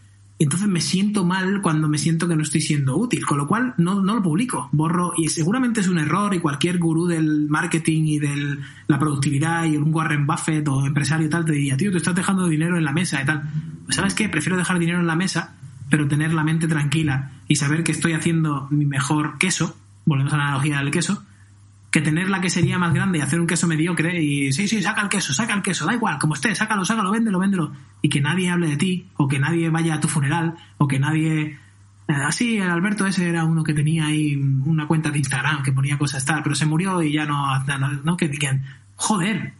[0.45, 3.73] entonces me siento mal cuando me siento que no estoy siendo útil, con lo cual
[3.77, 8.19] no, lo publico, borro y seguramente es un error y cualquier gurú del marketing y
[8.19, 8.57] de
[8.87, 12.47] la productividad y un Warren Buffett o empresario tal te diría, tío, te estás dejando
[12.47, 13.43] dinero en la mesa y tal.
[13.83, 15.55] Pues sabes qué, prefiero dejar dinero en la mesa,
[15.89, 19.75] pero tener la mente tranquila y saber que estoy haciendo mi mejor queso,
[20.05, 21.21] volvemos a la analogía del queso,
[21.91, 25.01] que tener la quesería más grande y hacer un queso mediocre y sí, sí, saca
[25.01, 27.71] el queso, saca el queso, da igual, como esté, sácalo, sácalo, véndelo, véndelo.
[28.01, 30.99] Y que nadie hable de ti, o que nadie vaya a tu funeral, o que
[30.99, 31.57] nadie...
[32.07, 35.97] Así, el Alberto ese era uno que tenía ahí una cuenta de Instagram que ponía
[35.97, 37.63] cosas tal, pero se murió y ya no...
[38.03, 38.61] no, que, que,
[38.95, 39.53] joder,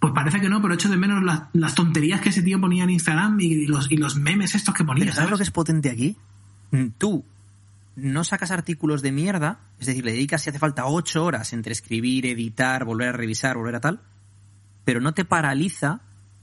[0.00, 2.84] pues parece que no, pero echo de menos las, las, tonterías que ese tío ponía
[2.84, 5.04] en Instagram y los, y los memes estos que ponía.
[5.04, 6.16] ¿Sabes, ¿Sabes lo que es potente aquí?
[6.98, 7.24] Tú
[7.96, 11.72] no sacas artículos de mierda, es decir, le dedicas si hace falta ocho horas entre
[11.72, 14.00] escribir, editar, volver a revisar, volver a tal,
[14.84, 16.02] pero no te paraliza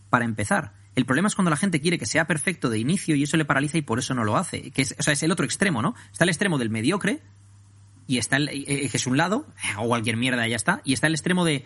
[0.10, 0.74] para empezar.
[0.96, 3.46] El problema es cuando la gente quiere que sea perfecto de inicio y eso le
[3.46, 4.72] paraliza y por eso no lo hace.
[4.72, 5.96] Que o sea, es el otro extremo, ¿no?
[6.12, 7.22] Está el extremo del mediocre
[8.08, 9.48] y está el, eh, que es un lado,
[9.78, 11.66] o cualquier mierda ya está, y está el extremo de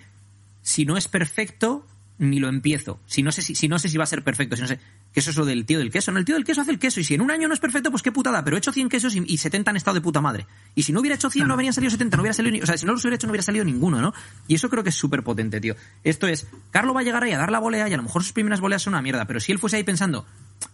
[0.61, 1.85] si no es perfecto,
[2.19, 2.99] ni lo empiezo.
[3.06, 4.80] Si no sé si, si no sé si va a ser perfecto, si no sé.
[5.14, 6.11] Que eso es lo del tío del queso.
[6.11, 6.99] No, el tío del queso hace el queso.
[6.99, 8.44] Y si en un año no es perfecto, pues qué putada.
[8.44, 10.48] Pero he hecho 100 quesos y, y 70 han estado de puta madre.
[10.76, 11.48] Y si no hubiera hecho 100, claro.
[11.48, 12.18] no habrían salido 70.
[12.18, 14.02] No hubiera salido ni, O sea, si no los hubiera hecho, no hubiera salido ninguno,
[14.02, 14.14] ¿no?
[14.48, 15.76] Y eso creo que es súper potente, tío.
[16.03, 18.23] Esto es, Carlos va a llegar ahí a dar la volea y a lo mejor
[18.23, 19.26] sus primeras voleas son una mierda.
[19.26, 20.26] Pero si él fuese ahí pensando,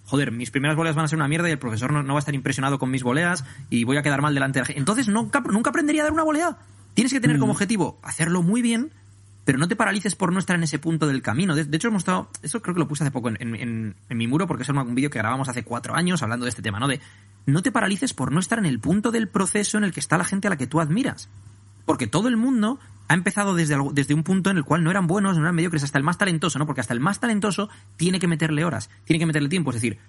[0.05, 2.19] joder, mis primeras voleas van a ser una mierda y el profesor no, no va
[2.19, 4.79] a estar impresionado con mis voleas y voy a quedar mal delante de la gente.
[4.79, 6.57] Entonces nunca, nunca aprendería a dar una volea.
[6.93, 7.39] Tienes que tener mm.
[7.39, 8.91] como objetivo hacerlo muy bien
[9.45, 11.55] pero no te paralices por no estar en ese punto del camino.
[11.55, 14.63] De, hecho, hemos estado, eso creo que lo puse hace poco en, mi muro, porque
[14.63, 16.87] es un vídeo que grabamos hace cuatro años hablando de este tema, ¿no?
[16.87, 17.01] De
[17.45, 20.17] no te paralices por no estar en el punto del proceso en el que está
[20.17, 21.29] la gente a la que tú admiras.
[21.85, 22.79] Porque todo el mundo
[23.09, 25.83] ha empezado desde, desde un punto en el cual no eran buenos, no eran mediocres,
[25.83, 26.65] hasta el más talentoso, ¿no?
[26.65, 29.71] Porque hasta el más talentoso tiene que meterle horas, tiene que meterle tiempo.
[29.71, 29.99] Es decir,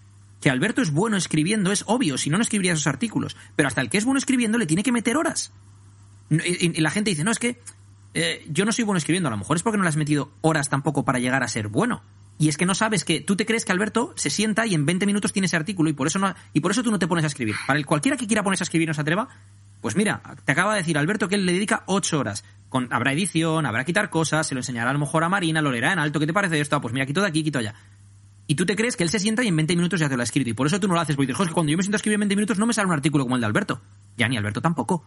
[0.41, 3.37] que Alberto es bueno escribiendo es obvio, si no, no escribiría esos artículos.
[3.57, 5.53] Pero hasta el que es bueno escribiendo le tiene que meter horas.
[6.31, 7.59] Y la gente dice, no, es que
[8.15, 10.33] eh, yo no soy bueno escribiendo, a lo mejor es porque no le has metido
[10.41, 12.03] horas tampoco para llegar a ser bueno.
[12.39, 14.87] Y es que no sabes que tú te crees que Alberto se sienta y en
[14.87, 17.07] 20 minutos tiene ese artículo y por eso no y por eso tú no te
[17.07, 17.55] pones a escribir.
[17.67, 19.29] Para el cualquiera que quiera ponerse a escribir no se atreva,
[19.81, 22.45] pues mira, te acaba de decir Alberto que él le dedica 8 horas.
[22.69, 25.71] Con, habrá edición, habrá quitar cosas, se lo enseñará a lo mejor a Marina, lo
[25.71, 26.75] leerá en alto, ¿qué te parece esto?
[26.75, 27.75] Ah, pues mira, quito de aquí, quito allá.
[28.47, 30.23] Y tú te crees que él se sienta y en 20 minutos ya te lo
[30.23, 30.51] ha escrito.
[30.51, 31.97] Y por eso tú no lo haces, porque dices, es que cuando yo me siento
[31.97, 33.81] a escribir en 20 minutos no me sale un artículo como el de Alberto.
[34.17, 35.05] Ya ni Alberto tampoco.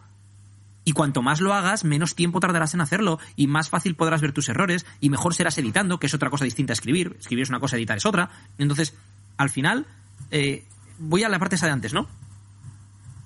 [0.88, 4.32] Y cuanto más lo hagas, menos tiempo tardarás en hacerlo y más fácil podrás ver
[4.32, 7.14] tus errores y mejor serás editando, que es otra cosa distinta a escribir.
[7.20, 8.30] Escribir es una cosa, editar es otra.
[8.56, 8.94] Entonces,
[9.36, 9.84] al final,
[10.30, 10.64] eh,
[10.98, 12.08] voy a la parte esa de antes, ¿no?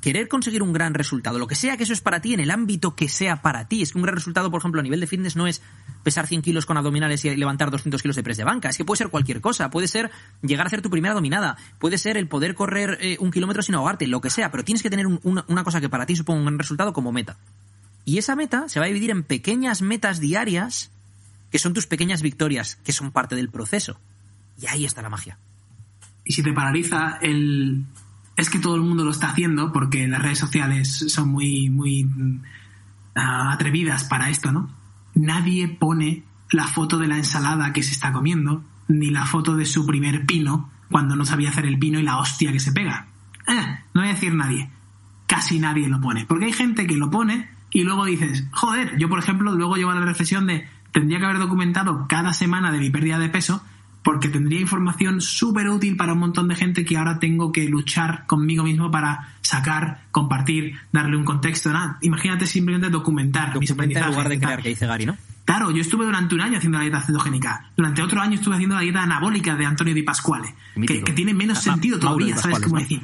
[0.02, 2.50] Querer conseguir un gran resultado, lo que sea que eso es para ti, en el
[2.50, 3.82] ámbito que sea para ti.
[3.82, 5.62] Es que un gran resultado, por ejemplo, a nivel de fitness no es
[6.02, 8.68] pesar 100 kilos con abdominales y levantar 200 kilos de press de banca.
[8.68, 9.70] Es que puede ser cualquier cosa.
[9.70, 10.10] Puede ser
[10.42, 11.56] llegar a hacer tu primera dominada.
[11.78, 14.50] Puede ser el poder correr eh, un kilómetro sin ahogarte, lo que sea.
[14.50, 16.92] Pero tienes que tener un- una, una cosa que para ti suponga un gran resultado
[16.92, 17.38] como meta.
[18.04, 20.90] Y esa meta se va a dividir en pequeñas metas diarias
[21.52, 24.00] que son tus pequeñas victorias, que son parte del proceso.
[24.60, 25.38] Y ahí está la magia.
[26.24, 27.84] Y si te paraliza el...
[28.36, 32.04] Es que todo el mundo lo está haciendo porque las redes sociales son muy, muy
[32.04, 32.42] mm,
[33.14, 34.70] ah, atrevidas para esto, ¿no?
[35.14, 39.66] Nadie pone la foto de la ensalada que se está comiendo, ni la foto de
[39.66, 43.06] su primer pino cuando no sabía hacer el pino y la hostia que se pega.
[43.46, 44.70] Eh, no voy a decir nadie.
[45.26, 46.26] Casi nadie lo pone.
[46.26, 49.90] Porque hay gente que lo pone y luego dices, joder, yo por ejemplo luego llevo
[49.90, 53.64] a la reflexión de tendría que haber documentado cada semana de mi pérdida de peso
[54.02, 58.26] porque tendría información súper útil para un montón de gente que ahora tengo que luchar
[58.26, 61.72] conmigo mismo para sacar, compartir, darle un contexto.
[61.72, 64.10] Nada, imagínate simplemente documentar mis Documenta en aprendizajes.
[64.16, 65.16] lugar de crear, que dice Gary, ¿no?
[65.44, 67.70] Claro, yo estuve durante un año haciendo la dieta cetogénica.
[67.76, 70.54] Durante otro año estuve haciendo la dieta anabólica de Antonio Di Pasquale.
[70.86, 72.80] Que, tiene menos Ah, Ma- sentido Mauro todavía, ¿sabes cómo ¿no?
[72.82, 73.02] decir?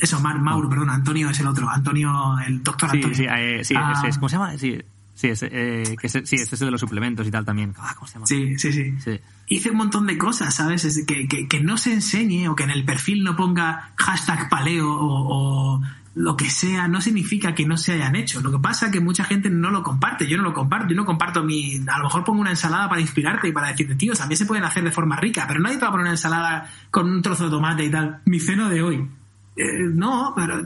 [0.00, 1.68] Eso, Mar- Mauro, perdón, Antonio es el otro.
[1.70, 3.16] Antonio, el doctor Sí, Antonio.
[3.16, 4.58] sí, eh, sí, Ah, ese es, ¿cómo se llama?
[4.58, 4.78] Sí,
[5.14, 7.74] sí, ese, eh, que ese- sí, ese es de los suplementos y tal también.
[7.78, 8.26] Ah, ¿Cómo se llama?
[8.26, 8.94] Sí, sí, sí.
[8.98, 9.20] Sí.
[9.48, 10.84] Hice un montón de cosas, ¿sabes?
[10.84, 14.48] Es que, que, que no se enseñe o que en el perfil no ponga hashtag
[14.48, 15.82] paleo o, o
[16.16, 18.40] lo que sea, no significa que no se hayan hecho.
[18.40, 20.28] Lo que pasa es que mucha gente no lo comparte.
[20.28, 20.88] Yo no lo comparto.
[20.88, 21.76] Yo no comparto mi...
[21.88, 24.62] A lo mejor pongo una ensalada para inspirarte y para decirte, tío, también se pueden
[24.62, 27.46] hacer de forma rica, pero nadie te va a poner una ensalada con un trozo
[27.46, 28.20] de tomate y tal.
[28.26, 29.08] Mi cena de hoy.
[29.56, 30.64] Eh, no, pero...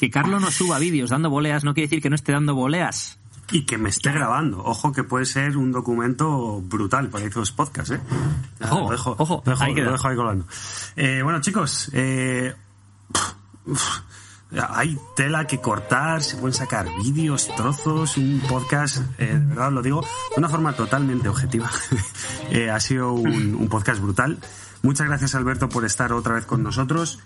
[0.00, 3.19] Que Carlos no suba vídeos dando boleas no quiere decir que no esté dando boleas.
[3.52, 4.62] Y que me esté grabando.
[4.64, 8.00] Ojo que puede ser un documento brutal para esos podcasts, ¿eh?
[8.62, 9.86] Ojo, lo dejo, ojo, lo dejo, ahí queda.
[9.86, 10.46] lo dejo ahí colgando.
[10.96, 12.54] Eh, bueno, chicos, eh,
[14.68, 19.82] hay tela que cortar, se pueden sacar vídeos, trozos, un podcast, eh, de verdad lo
[19.82, 21.70] digo, de una forma totalmente objetiva.
[22.52, 24.36] Eh, ha sido un, un podcast brutal.
[24.82, 27.20] Muchas gracias, Alberto, por estar otra vez con nosotros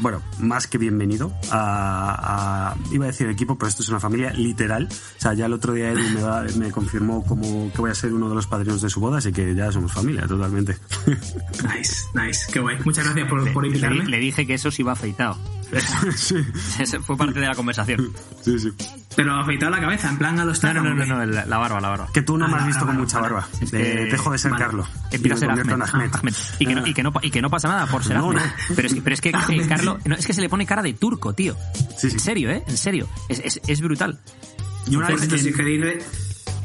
[0.00, 4.32] bueno, más que bienvenido a, a- iba a decir equipo, pero esto es una familia
[4.32, 4.88] literal.
[4.90, 7.94] O sea, ya el otro día Edu me, va- me confirmó como que voy a
[7.94, 10.76] ser uno de los padrinos de su boda, así que ya somos familia, totalmente.
[11.06, 12.46] Nice, nice.
[12.52, 12.78] Qué guay.
[12.84, 14.04] Muchas gracias por, por Le, invitarme.
[14.06, 15.36] le dije que eso sí iba afeitado.
[16.16, 16.36] sí,
[16.78, 18.12] Ese fue parte de la conversación.
[18.42, 18.70] sí, sí.
[19.16, 21.58] Pero afeitado la cabeza, en plan a los No, no, no, no, no, la, la
[21.58, 22.08] barba, la barba.
[22.14, 23.34] Que tú no me has Ah, visto con mucha vale.
[23.34, 23.48] barba.
[23.60, 24.64] Es que- dejo de ser vale.
[24.64, 24.88] Carlos.
[25.10, 25.86] Empieza a Y ser me convierto Ahmed.
[25.86, 26.14] en Ahmed.
[26.14, 26.34] Ahmed.
[26.58, 28.30] Y, que no, y, que no, pa- y que no pasa nada por ser No,
[28.30, 28.40] Ahmed.
[28.40, 28.74] no.
[28.74, 30.82] Pero es que, pero es que eh, Carlos, no, es que se le pone cara
[30.82, 31.56] de turco, tío.
[31.98, 32.14] Sí, sí.
[32.14, 32.62] En serio, ¿eh?
[32.66, 33.08] En serio.
[33.28, 34.18] Es, es, es brutal.
[34.86, 35.36] Y una vez cierto,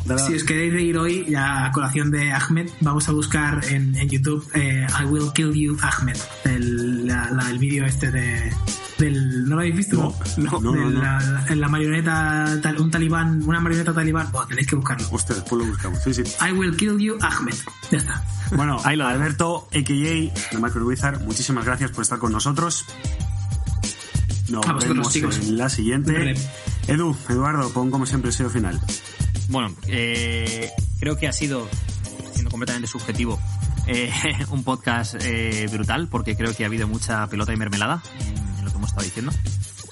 [0.08, 2.70] si os queréis re- Dale, Si os queréis reír hoy, ya a colación de Ahmed,
[2.82, 7.50] vamos a buscar en, en YouTube eh, I Will Kill You Ahmed, el, la- la-
[7.50, 8.54] el vídeo este de,
[8.98, 9.44] del...
[9.48, 9.96] ¿No lo habéis visto?
[10.38, 11.02] No, no, De no, no.
[11.02, 15.08] La, en la marioneta, tal- un talibán, una marioneta talibán, bueno, tenéis que buscarlo.
[15.12, 16.00] Hostia, después lo buscamos.
[16.04, 16.24] Sí, sí.
[16.48, 17.56] I Will Kill You Ahmed,
[17.92, 18.24] ya está.
[18.56, 19.06] Bueno, Ahí lo.
[19.08, 19.94] Alberto, a.k.a.
[19.94, 22.86] de Macro Wizard, muchísimas gracias por estar con nosotros.
[24.50, 25.38] Nos vemos chicos.
[25.40, 26.14] en la siguiente.
[26.14, 26.36] Vale.
[26.88, 28.80] Edu, Eduardo, pon como siempre el sello final.
[29.50, 30.70] Bueno, eh,
[31.00, 31.68] creo que ha sido,
[32.34, 33.40] siendo completamente subjetivo,
[33.88, 34.12] eh,
[34.50, 38.72] un podcast eh, brutal, porque creo que ha habido mucha pelota y mermelada en, lo
[38.72, 39.32] que hemos estado diciendo.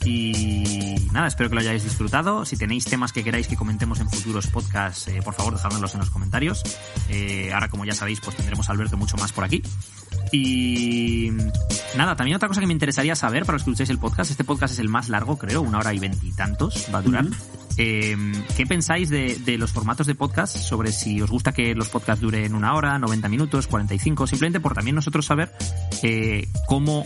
[0.06, 2.46] Y nada, espero que lo hayáis disfrutado.
[2.46, 6.00] Si tenéis temas que queráis que comentemos en futuros podcasts, eh, por favor, dejádmelos en
[6.00, 6.64] los comentarios.
[7.10, 9.64] Eh, ahora, como ya sabéis, pues tendremos a Alberto mucho más por aquí.
[10.32, 11.32] Y
[11.96, 14.44] nada, también otra cosa que me interesaría saber para los que escucháis el podcast, este
[14.44, 17.26] podcast es el más largo, creo, una hora y veintitantos va a durar.
[17.78, 18.16] Eh,
[18.56, 20.56] ¿Qué pensáis de, de los formatos de podcast?
[20.58, 24.74] Sobre si os gusta que los podcasts duren una hora, 90 minutos, 45, simplemente por
[24.74, 25.52] también nosotros saber
[26.04, 27.06] eh, cómo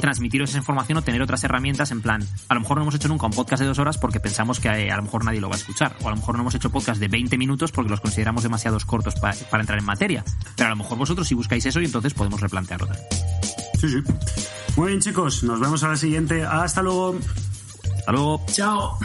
[0.00, 3.08] transmitiros esa información o tener otras herramientas en plan, a lo mejor no hemos hecho
[3.08, 5.48] nunca un podcast de dos horas porque pensamos que eh, a lo mejor nadie lo
[5.48, 7.90] va a escuchar, o a lo mejor no hemos hecho podcast de 20 minutos porque
[7.90, 10.24] los consideramos demasiados cortos pa- para entrar en materia,
[10.56, 13.06] pero a lo mejor vosotros sí buscáis eso y entonces podemos replantearlo también.
[13.80, 14.02] Sí, sí.
[14.76, 16.44] Muy bien, chicos, nos vemos a la siguiente.
[16.44, 17.16] Hasta luego.
[17.98, 18.44] Hasta luego.
[18.52, 18.98] Chao.